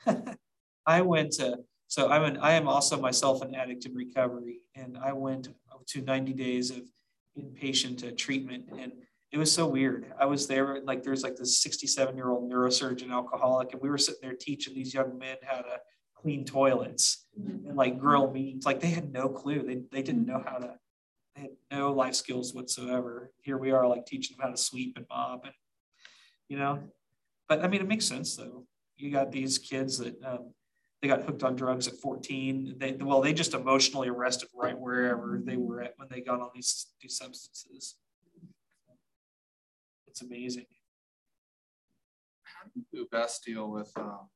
I 0.07 0.13
mean, 0.13 0.37
I 0.87 1.03
went 1.03 1.33
to 1.33 1.59
so 1.93 2.09
I'm 2.09 2.25
an 2.25 2.37
I 2.39 2.53
am 2.53 2.69
also 2.69 2.99
myself 3.01 3.43
an 3.43 3.55
addict 3.55 3.87
in 3.87 3.95
recovery, 3.95 4.61
and 4.75 4.99
I 4.99 5.13
went 5.13 5.49
to 5.89 6.01
90 6.01 6.33
days 6.33 6.71
of 6.71 6.83
inpatient 7.39 8.07
uh, 8.07 8.13
treatment, 8.17 8.65
and 8.79 8.93
it 9.33 9.39
was 9.39 9.51
so 9.51 9.67
weird. 9.67 10.13
I 10.21 10.27
was 10.27 10.47
there 10.47 10.81
like 10.85 11.03
there's 11.03 11.23
like 11.23 11.37
this 11.37 11.61
67 11.63 12.17
year 12.17 12.31
old 12.31 12.51
neurosurgeon 12.51 13.11
alcoholic, 13.11 13.73
and 13.73 13.81
we 13.81 13.89
were 13.89 13.99
sitting 13.99 14.21
there 14.23 14.35
teaching 14.35 14.75
these 14.75 14.93
young 14.93 15.19
men 15.19 15.37
how 15.43 15.63
to 15.63 15.81
clean 16.15 16.45
toilets 16.45 17.27
mm-hmm. 17.39 17.69
and 17.69 17.77
like 17.77 17.99
grill 17.99 18.31
meat. 18.31 18.65
Like 18.67 18.81
they 18.81 18.91
had 18.91 19.11
no 19.11 19.29
clue. 19.31 19.63
They 19.63 19.83
they 19.91 20.03
didn't 20.03 20.27
know 20.27 20.43
how 20.45 20.59
to 20.59 20.75
they 21.35 21.43
had 21.43 21.51
no 21.71 21.93
life 21.93 22.15
skills 22.15 22.55
whatsoever. 22.55 23.33
Here 23.41 23.57
we 23.57 23.71
are, 23.71 23.89
like 23.89 24.05
teaching 24.05 24.37
them 24.37 24.45
how 24.45 24.51
to 24.51 24.57
sweep 24.57 24.99
and 24.99 25.07
mop, 25.09 25.45
and 25.45 25.55
you 26.49 26.59
know. 26.59 26.81
But 27.49 27.65
I 27.65 27.69
mean, 27.69 27.81
it 27.81 27.89
makes 27.89 28.05
sense 28.05 28.37
though. 28.37 28.67
You 28.99 29.11
got 29.11 29.33
these 29.33 29.59
kids 29.59 29.97
that 29.99 30.23
um, 30.23 30.53
they 31.01 31.09
got 31.09 31.23
hooked 31.23 31.43
on 31.43 31.57
drugs 31.57 31.89
at 31.89 31.97
14. 31.97 32.75
They 32.77 32.93
well, 33.01 33.23
they 33.23 33.33
just 33.33 33.55
emotionally 33.55 34.09
arrested 34.09 34.51
right 34.55 34.79
wherever 34.79 35.41
they 35.43 35.57
were 35.57 35.81
at 35.81 35.95
when 35.97 36.09
they 36.11 36.21
got 36.21 36.41
on 36.41 36.51
these 36.55 36.89
these 37.01 37.17
substances. 37.17 37.97
It's 40.13 40.21
amazing. 40.21 40.67
How 42.43 42.69
do 42.75 42.83
you 42.93 43.09
best 43.11 43.43
deal 43.47 43.71
with 43.71 43.91
um, 43.97 44.29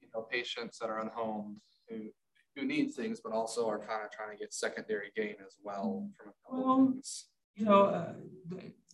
you 0.00 0.06
know 0.14 0.22
patients 0.22 0.78
that 0.78 0.88
are 0.88 1.00
unhomed 1.00 1.56
who 1.88 2.10
who 2.54 2.64
need 2.64 2.92
things, 2.92 3.20
but 3.20 3.32
also 3.32 3.68
are 3.68 3.80
kind 3.80 4.04
of 4.04 4.12
trying 4.12 4.30
to 4.30 4.36
get 4.36 4.54
secondary 4.54 5.10
gain 5.16 5.34
as 5.44 5.56
well 5.64 6.08
from 6.16 6.32
well, 6.48 6.94
you 7.56 7.64
know, 7.64 7.86
uh, 7.86 8.12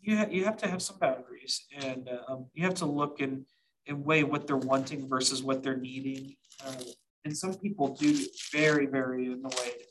you 0.00 0.16
ha- 0.16 0.28
you 0.30 0.46
have 0.46 0.56
to 0.56 0.66
have 0.66 0.80
some 0.80 0.98
boundaries, 0.98 1.66
and 1.76 2.08
um, 2.26 2.46
you 2.54 2.64
have 2.64 2.76
to 2.76 2.86
look 2.86 3.20
and 3.20 3.44
and 3.86 4.02
weigh 4.02 4.24
what 4.24 4.46
they're 4.46 4.56
wanting 4.56 5.06
versus 5.06 5.42
what 5.42 5.62
they're 5.62 5.76
needing. 5.76 6.36
Uh, 6.64 6.84
and 7.26 7.36
some 7.36 7.52
people 7.52 7.88
do 7.88 8.18
very 8.50 8.86
very 8.86 9.26
annoyed 9.26 9.82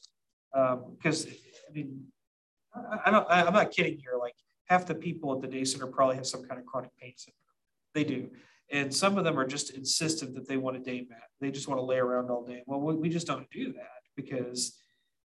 because 0.98 1.28
um, 1.28 1.32
I 1.70 1.74
mean, 1.76 2.06
I, 2.74 3.02
I 3.06 3.12
don't. 3.12 3.28
I, 3.30 3.44
I'm 3.44 3.54
not 3.54 3.70
kidding 3.70 4.00
here. 4.00 4.18
Like 4.20 4.34
half 4.66 4.86
the 4.86 4.96
people 4.96 5.34
at 5.34 5.42
the 5.42 5.48
day 5.48 5.64
center 5.64 5.88
probably 5.88 6.16
have 6.16 6.28
some 6.28 6.44
kind 6.44 6.60
of 6.60 6.66
chronic 6.66 6.92
pain 7.00 7.14
syndrome. 7.16 7.40
They 7.94 8.04
do. 8.04 8.30
And 8.72 8.94
some 8.94 9.18
of 9.18 9.24
them 9.24 9.40
are 9.40 9.46
just 9.46 9.72
insistent 9.72 10.34
that 10.36 10.48
they 10.48 10.58
want 10.58 10.76
a 10.76 10.80
day 10.80 11.06
mat. 11.08 11.30
They 11.40 11.52
just 11.52 11.68
want 11.68 11.80
to 11.80 11.86
lay 11.86 11.98
around 11.98 12.30
all 12.30 12.44
day. 12.44 12.64
Well, 12.66 12.80
we 12.80 13.10
just 13.10 13.28
don't 13.28 13.50
do 13.52 13.74
that 13.74 14.02
because 14.16 14.78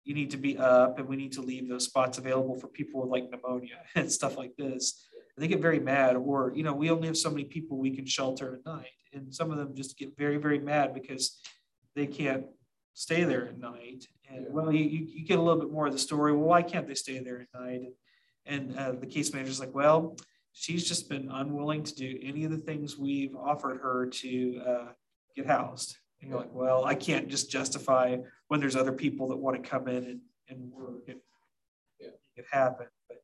you 0.04 0.14
need 0.14 0.30
to 0.30 0.36
be 0.36 0.56
up 0.56 0.98
and 0.98 1.06
we 1.06 1.16
need 1.16 1.32
to 1.32 1.42
leave 1.42 1.68
those 1.68 1.84
spots 1.84 2.16
available 2.16 2.58
for 2.58 2.68
people 2.68 3.02
with 3.02 3.10
like 3.10 3.30
pneumonia 3.30 3.76
and 3.94 4.10
stuff 4.10 4.38
like 4.38 4.56
this. 4.56 5.06
And 5.36 5.42
they 5.42 5.48
get 5.48 5.60
very 5.60 5.80
mad, 5.80 6.16
or, 6.16 6.52
you 6.54 6.62
know, 6.62 6.72
we 6.72 6.90
only 6.90 7.08
have 7.08 7.16
so 7.16 7.28
many 7.28 7.44
people 7.44 7.76
we 7.76 7.94
can 7.94 8.06
shelter 8.06 8.54
at 8.54 8.64
night. 8.64 8.86
And 9.12 9.34
some 9.34 9.50
of 9.50 9.58
them 9.58 9.74
just 9.74 9.98
get 9.98 10.16
very, 10.16 10.38
very 10.38 10.58
mad 10.58 10.94
because 10.94 11.38
they 11.94 12.06
can't 12.06 12.46
stay 12.94 13.24
there 13.24 13.48
at 13.48 13.58
night. 13.58 14.06
And 14.30 14.46
well, 14.48 14.72
you, 14.72 14.84
you 14.84 15.26
get 15.26 15.38
a 15.38 15.42
little 15.42 15.60
bit 15.60 15.70
more 15.70 15.86
of 15.86 15.92
the 15.92 15.98
story. 15.98 16.32
Well, 16.32 16.48
why 16.48 16.62
can't 16.62 16.88
they 16.88 16.94
stay 16.94 17.18
there 17.18 17.40
at 17.42 17.60
night? 17.60 17.82
And, 18.46 18.76
uh, 18.78 18.92
the 18.92 19.06
case 19.06 19.32
manager's 19.32 19.60
like, 19.60 19.74
well, 19.74 20.16
she's 20.52 20.86
just 20.88 21.08
been 21.08 21.28
unwilling 21.30 21.82
to 21.82 21.94
do 21.94 22.18
any 22.22 22.44
of 22.44 22.50
the 22.50 22.58
things 22.58 22.96
we've 22.96 23.34
offered 23.36 23.80
her 23.82 24.06
to 24.06 24.62
uh, 24.66 24.86
get 25.34 25.46
housed. 25.46 25.96
And 26.20 26.30
you're 26.30 26.40
like, 26.40 26.52
well, 26.52 26.84
I 26.84 26.94
can't 26.94 27.28
just 27.28 27.50
justify 27.50 28.16
when 28.48 28.60
there's 28.60 28.76
other 28.76 28.92
people 28.92 29.28
that 29.28 29.36
want 29.36 29.62
to 29.62 29.68
come 29.68 29.88
in 29.88 30.04
and, 30.04 30.20
and 30.48 30.72
work 30.72 31.08
and 31.08 31.20
Yeah. 32.00 32.08
make 32.08 32.44
it 32.44 32.46
happen. 32.50 32.86
But 33.08 33.18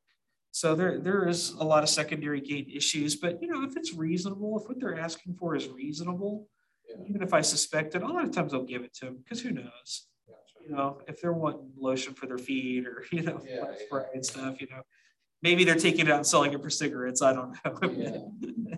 so 0.50 0.74
there 0.74 0.98
there 0.98 1.26
is 1.26 1.50
a 1.52 1.64
lot 1.64 1.82
of 1.82 1.88
secondary 1.88 2.40
gain 2.40 2.68
issues, 2.68 3.16
but 3.16 3.40
you 3.40 3.48
know, 3.48 3.62
if 3.64 3.76
it's 3.76 3.94
reasonable, 3.94 4.58
if 4.60 4.68
what 4.68 4.78
they're 4.78 4.98
asking 4.98 5.34
for 5.34 5.56
is 5.56 5.68
reasonable, 5.68 6.48
Yeah. 6.88 7.04
even 7.08 7.22
if 7.22 7.32
I 7.32 7.40
suspect 7.40 7.94
it, 7.94 8.02
a 8.02 8.06
lot 8.06 8.24
of 8.24 8.32
times 8.32 8.52
I'll 8.52 8.64
give 8.64 8.82
it 8.82 8.92
to 8.96 9.06
them 9.06 9.16
because 9.18 9.40
who 9.40 9.52
knows? 9.52 10.08
Gotcha. 10.28 10.68
You 10.68 10.76
know, 10.76 11.00
if 11.08 11.20
they're 11.22 11.32
wanting 11.32 11.72
lotion 11.78 12.12
for 12.12 12.26
their 12.26 12.38
feet 12.38 12.86
or 12.86 13.04
you 13.12 13.22
know, 13.22 13.40
Yeah, 13.48 13.64
yeah, 13.70 13.86
spray 13.86 14.04
and 14.12 14.24
stuff, 14.26 14.60
you 14.60 14.66
know, 14.70 14.82
maybe 15.42 15.64
they're 15.64 15.74
taking 15.74 16.06
it 16.06 16.10
out 16.10 16.16
and 16.18 16.26
selling 16.26 16.52
it 16.52 16.62
for 16.62 16.70
cigarettes. 16.70 17.22
I 17.22 17.32
don't 17.32 17.52
know. 17.64 17.90
Yeah. 17.90 18.76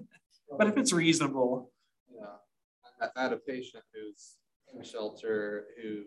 but 0.59 0.67
if 0.69 0.77
it's 0.77 0.93
reasonable, 0.93 1.71
Yeah, 2.13 3.07
I, 3.17 3.23
had 3.23 3.33
a 3.33 3.37
patient 3.37 3.85
who's 3.95 4.37
in 4.73 4.81
a 4.81 4.85
shelter 4.85 5.67
who 5.81 6.03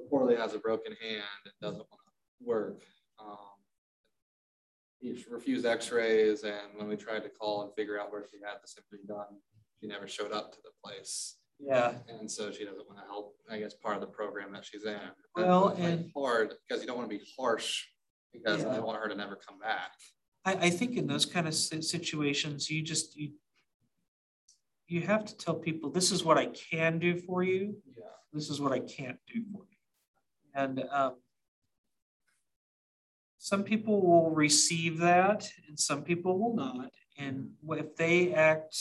reportedly 0.00 0.38
has 0.38 0.54
a 0.54 0.58
broken 0.58 0.92
hand 1.00 1.22
and 1.44 1.54
doesn't 1.62 1.78
want 1.78 1.90
to 1.90 2.46
work. 2.46 2.82
Um, 3.18 3.38
he 5.00 5.22
refused 5.30 5.66
X-rays, 5.66 6.44
and 6.44 6.56
when 6.76 6.88
we 6.88 6.96
tried 6.96 7.22
to 7.24 7.28
call 7.28 7.62
and 7.62 7.74
figure 7.74 8.00
out 8.00 8.10
where 8.10 8.24
she 8.30 8.38
had 8.42 8.56
the 8.62 8.66
symptom 8.68 9.00
done, 9.06 9.38
she 9.80 9.86
never 9.86 10.08
showed 10.08 10.32
up 10.32 10.50
to 10.52 10.58
the 10.64 10.70
place, 10.82 11.36
yeah, 11.60 11.92
and 12.08 12.30
so 12.30 12.50
she 12.50 12.64
doesn't 12.64 12.86
want 12.88 12.98
to 13.00 13.04
help. 13.06 13.34
I 13.50 13.58
guess 13.58 13.74
part 13.74 13.96
of 13.96 14.00
the 14.00 14.06
program 14.06 14.50
that 14.52 14.64
she's 14.64 14.84
in. 14.84 14.98
Well, 15.36 15.68
and- 15.78 16.10
hard 16.16 16.54
because 16.66 16.80
you 16.82 16.86
don't 16.88 16.96
want 16.96 17.10
to 17.10 17.16
be 17.18 17.22
harsh 17.38 17.84
because 18.34 18.62
Yeah. 18.62 18.76
I 18.76 18.80
want 18.80 19.00
her 19.00 19.08
to 19.08 19.14
never 19.14 19.36
come 19.36 19.58
back. 19.58 19.92
I, 20.44 20.66
I 20.66 20.70
think 20.70 20.96
in 20.96 21.06
those 21.06 21.24
kind 21.24 21.48
of 21.48 21.54
situations, 21.54 22.68
you 22.68 22.82
just 22.82 23.16
you 23.16 23.32
you 24.86 25.00
have 25.00 25.24
to 25.24 25.36
tell 25.36 25.54
people 25.54 25.90
this 25.90 26.12
is 26.12 26.22
what 26.24 26.36
I 26.36 26.46
can 26.46 26.98
do 26.98 27.16
for 27.16 27.42
you. 27.42 27.76
Yeah. 27.96 28.04
This 28.32 28.50
is 28.50 28.60
what 28.60 28.72
I 28.72 28.80
can't 28.80 29.18
do 29.26 29.42
for 29.52 29.64
you. 29.70 29.78
And 30.54 30.84
um, 30.90 31.14
some 33.38 33.64
people 33.64 34.02
will 34.02 34.30
receive 34.30 34.98
that, 34.98 35.48
and 35.68 35.78
some 35.78 36.02
people 36.02 36.38
will 36.38 36.54
not. 36.54 36.90
And 37.16 37.52
if 37.70 37.96
they 37.96 38.34
act 38.34 38.76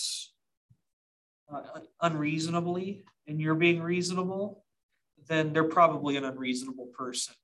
uh, 1.53 1.61
unreasonably, 2.01 3.05
and 3.27 3.39
you're 3.39 3.55
being 3.55 3.81
reasonable, 3.81 4.65
then 5.27 5.53
they're 5.53 5.63
probably 5.63 6.17
an 6.17 6.25
unreasonable 6.25 6.87
person. 6.87 7.35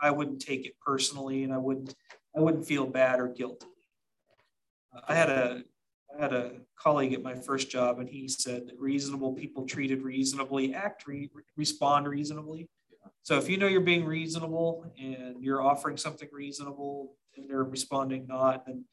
I 0.00 0.10
wouldn't 0.10 0.40
take 0.40 0.66
it 0.66 0.74
personally, 0.84 1.44
and 1.44 1.52
I 1.52 1.58
wouldn't 1.58 1.94
I 2.36 2.40
wouldn't 2.40 2.66
feel 2.66 2.86
bad 2.86 3.20
or 3.20 3.28
guilty. 3.28 3.66
Uh, 4.94 5.00
I 5.08 5.14
had 5.14 5.30
a 5.30 5.62
I 6.16 6.22
had 6.22 6.32
a 6.32 6.52
colleague 6.76 7.12
at 7.12 7.22
my 7.22 7.34
first 7.34 7.70
job, 7.70 7.98
and 7.98 8.08
he 8.08 8.28
said 8.28 8.66
that 8.68 8.78
reasonable 8.78 9.32
people 9.32 9.66
treated 9.66 10.02
reasonably 10.02 10.74
act 10.74 11.06
re- 11.06 11.30
respond 11.56 12.08
reasonably. 12.08 12.68
So 13.22 13.38
if 13.38 13.48
you 13.48 13.56
know 13.56 13.66
you're 13.66 13.80
being 13.80 14.04
reasonable 14.04 14.92
and 14.98 15.42
you're 15.42 15.62
offering 15.62 15.96
something 15.96 16.28
reasonable 16.30 17.16
and 17.36 17.48
they're 17.48 17.64
responding 17.64 18.26
not, 18.26 18.66
then 18.66 18.84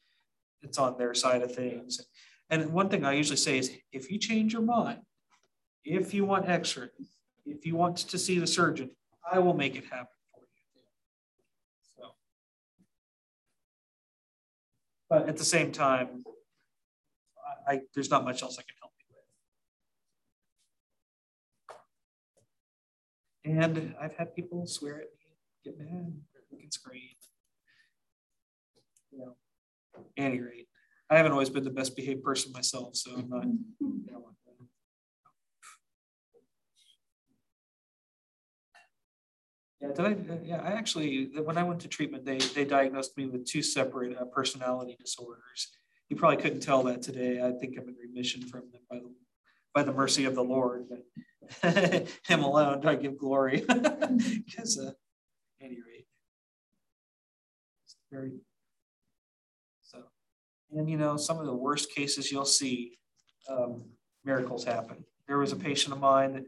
it's 0.62 0.78
on 0.78 0.96
their 0.96 1.14
side 1.14 1.42
of 1.42 1.54
things. 1.54 2.00
And 2.48 2.72
one 2.72 2.88
thing 2.88 3.04
I 3.04 3.12
usually 3.12 3.36
say 3.36 3.58
is 3.58 3.70
if 3.92 4.10
you 4.10 4.18
change 4.18 4.52
your 4.52 4.62
mind, 4.62 5.00
if 5.84 6.14
you 6.14 6.24
want 6.24 6.48
X-ray, 6.48 6.88
if 7.44 7.66
you 7.66 7.76
want 7.76 7.96
to 7.96 8.18
see 8.18 8.38
the 8.38 8.46
surgeon, 8.46 8.90
I 9.30 9.38
will 9.38 9.54
make 9.54 9.76
it 9.76 9.84
happen 9.84 10.06
for 10.32 10.40
you. 10.40 10.82
So, 11.96 12.14
but 15.12 15.28
at 15.28 15.36
the 15.36 15.44
same 15.44 15.70
time, 15.72 16.24
I, 17.68 17.72
I 17.72 17.80
there's 17.94 18.10
not 18.10 18.24
much 18.24 18.42
else 18.42 18.56
I 18.58 18.62
can 18.62 18.74
help 18.80 18.92
you 18.98 19.04
with. 23.44 23.58
And 23.60 23.94
I've 24.00 24.14
had 24.16 24.34
people 24.34 24.66
swear 24.66 24.94
at 24.94 25.10
me, 25.18 25.36
get 25.66 25.78
mad, 25.78 26.14
it's 26.60 26.78
great. 26.78 27.18
You 29.10 29.18
know, 29.18 29.36
at 29.98 30.04
any 30.16 30.40
rate, 30.40 30.68
I 31.10 31.18
haven't 31.18 31.32
always 31.32 31.50
been 31.50 31.64
the 31.64 31.70
best 31.70 31.94
behaved 31.94 32.22
person 32.22 32.50
myself, 32.52 32.96
so 32.96 33.10
I'm 33.14 33.28
not. 33.28 33.44
You 33.44 34.06
know, 34.10 34.30
Yeah, 39.82 39.88
did 39.88 40.30
I, 40.30 40.38
yeah, 40.44 40.62
I 40.62 40.72
actually, 40.72 41.30
when 41.42 41.58
I 41.58 41.64
went 41.64 41.80
to 41.80 41.88
treatment, 41.88 42.24
they, 42.24 42.38
they 42.38 42.64
diagnosed 42.64 43.16
me 43.16 43.26
with 43.26 43.44
two 43.44 43.62
separate 43.62 44.16
uh, 44.16 44.24
personality 44.26 44.96
disorders. 45.00 45.72
You 46.08 46.16
probably 46.16 46.36
couldn't 46.36 46.60
tell 46.60 46.84
that 46.84 47.02
today. 47.02 47.40
I 47.40 47.50
think 47.58 47.76
I'm 47.76 47.88
in 47.88 47.96
remission 47.96 48.42
from 48.42 48.62
them 48.70 48.82
by 48.88 48.98
the, 48.98 49.12
by 49.74 49.82
the 49.82 49.92
mercy 49.92 50.24
of 50.24 50.36
the 50.36 50.44
Lord, 50.44 50.86
but 50.88 52.08
him 52.26 52.44
alone 52.44 52.80
do 52.80 52.88
I 52.88 52.94
give 52.94 53.18
glory. 53.18 53.64
Because, 54.46 54.78
uh, 54.78 54.92
any 55.60 55.76
rate, 55.76 56.06
it's 57.84 57.96
very, 58.10 58.32
so, 59.80 60.02
and 60.70 60.88
you 60.88 60.98
know, 60.98 61.16
some 61.16 61.38
of 61.38 61.46
the 61.46 61.54
worst 61.54 61.92
cases 61.94 62.30
you'll 62.30 62.44
see, 62.44 62.98
um, 63.48 63.84
miracles 64.24 64.64
happen. 64.64 65.04
There 65.26 65.38
was 65.38 65.52
a 65.52 65.56
patient 65.56 65.94
of 65.94 66.00
mine 66.00 66.34
that 66.34 66.44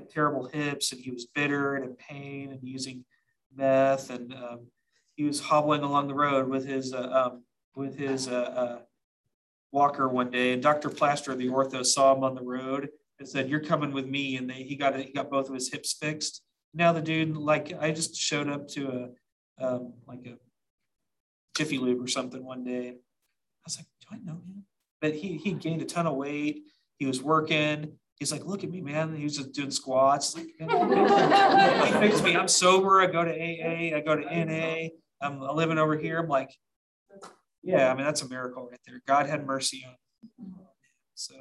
had 0.00 0.10
terrible 0.10 0.46
hips 0.46 0.92
and 0.92 1.00
he 1.00 1.10
was 1.10 1.26
bitter 1.26 1.76
and 1.76 1.84
in 1.84 1.96
pain 1.96 2.50
and 2.52 2.60
using 2.62 3.04
meth 3.54 4.10
and 4.10 4.32
um, 4.34 4.66
he 5.14 5.24
was 5.24 5.40
hobbling 5.40 5.82
along 5.82 6.08
the 6.08 6.14
road 6.14 6.48
with 6.48 6.66
his 6.66 6.94
uh, 6.94 7.30
um, 7.32 7.44
with 7.76 7.96
his 7.98 8.28
uh, 8.28 8.32
uh, 8.32 8.78
walker 9.72 10.08
one 10.08 10.30
day 10.30 10.52
and 10.52 10.62
Dr. 10.62 10.88
Plaster 10.88 11.34
the 11.34 11.48
ortho 11.48 11.84
saw 11.84 12.14
him 12.14 12.24
on 12.24 12.34
the 12.34 12.42
road 12.42 12.88
and 13.18 13.28
said 13.28 13.48
you're 13.48 13.60
coming 13.60 13.92
with 13.92 14.06
me 14.06 14.36
and 14.36 14.48
they, 14.48 14.62
he 14.62 14.76
got 14.76 14.96
he 14.96 15.12
got 15.12 15.30
both 15.30 15.48
of 15.48 15.54
his 15.54 15.70
hips 15.70 15.92
fixed. 15.92 16.42
Now 16.72 16.92
the 16.92 17.02
dude 17.02 17.36
like 17.36 17.72
I 17.78 17.90
just 17.90 18.16
showed 18.16 18.48
up 18.48 18.68
to 18.68 19.10
a 19.60 19.64
um, 19.64 19.92
like 20.06 20.26
a 20.26 20.36
Jiffy 21.56 21.78
Lube 21.78 22.02
or 22.02 22.08
something 22.08 22.42
one 22.44 22.64
day. 22.64 22.88
I 22.88 23.66
was 23.66 23.76
like 23.76 23.86
do 24.00 24.06
I 24.12 24.18
know 24.24 24.38
him? 24.38 24.64
But 25.00 25.14
he 25.14 25.36
he 25.36 25.52
gained 25.52 25.82
a 25.82 25.86
ton 25.86 26.06
of 26.06 26.16
weight. 26.16 26.62
He 26.98 27.06
was 27.06 27.22
working 27.22 27.98
he's 28.20 28.30
like, 28.30 28.44
look 28.44 28.62
at 28.62 28.70
me, 28.70 28.82
man. 28.82 29.16
He 29.16 29.24
was 29.24 29.36
just 29.36 29.52
doing 29.52 29.70
squats. 29.70 30.36
Like, 30.36 30.46
he 30.58 31.92
fixed 31.98 32.22
me. 32.22 32.36
I'm 32.36 32.48
sober. 32.48 33.00
I 33.00 33.06
go 33.06 33.24
to 33.24 33.32
AA. 33.32 33.96
I 33.96 34.00
go 34.00 34.14
to 34.14 34.44
NA. 34.44 34.90
I'm 35.20 35.40
living 35.40 35.78
over 35.78 35.96
here. 35.96 36.18
I'm 36.18 36.28
like, 36.28 36.54
yeah, 37.62 37.90
I 37.90 37.94
mean, 37.94 38.04
that's 38.04 38.22
a 38.22 38.28
miracle 38.28 38.68
right 38.70 38.80
there. 38.86 39.02
God 39.06 39.26
had 39.26 39.46
mercy 39.46 39.84
on 39.86 39.94
me. 40.38 40.52
So 41.14 41.34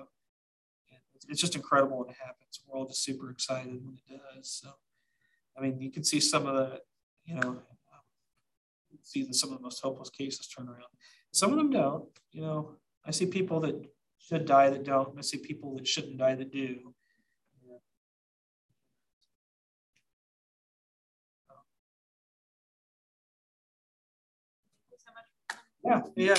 it's 1.28 1.40
just 1.40 1.56
incredible 1.56 2.00
when 2.00 2.10
it 2.10 2.16
happens. 2.20 2.62
We're 2.66 2.80
all 2.80 2.88
just 2.88 3.04
super 3.04 3.30
excited 3.30 3.80
when 3.84 3.96
it 3.96 4.22
does. 4.36 4.50
So, 4.50 4.70
I 5.58 5.62
mean, 5.62 5.80
you 5.80 5.92
can 5.92 6.04
see 6.04 6.20
some 6.20 6.48
of 6.48 6.56
the, 6.56 6.80
you 7.26 7.36
know, 7.36 7.58
see 9.04 9.24
the, 9.24 9.34
some 9.34 9.52
of 9.52 9.58
the 9.58 9.64
most 9.64 9.82
hopeless 9.82 10.10
cases 10.10 10.48
turn 10.48 10.68
around. 10.68 10.84
Some 11.32 11.52
of 11.52 11.58
them 11.58 11.70
don't, 11.72 12.06
you 12.32 12.42
know, 12.42 12.76
I 13.06 13.12
see 13.12 13.26
people 13.26 13.60
that 13.62 13.76
should 14.20 14.46
die 14.46 14.70
that 14.70 14.84
don't. 14.84 15.18
I 15.18 15.22
see 15.22 15.38
people 15.38 15.76
that 15.76 15.88
shouldn't 15.88 16.18
die 16.18 16.36
that 16.36 16.52
do. 16.52 16.94
Yeah, 25.84 26.02
yeah. 26.16 26.36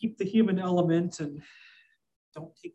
Keep 0.00 0.18
the 0.18 0.24
human 0.24 0.58
element 0.58 1.20
and 1.20 1.40
don't 2.34 2.52
take 2.62 2.74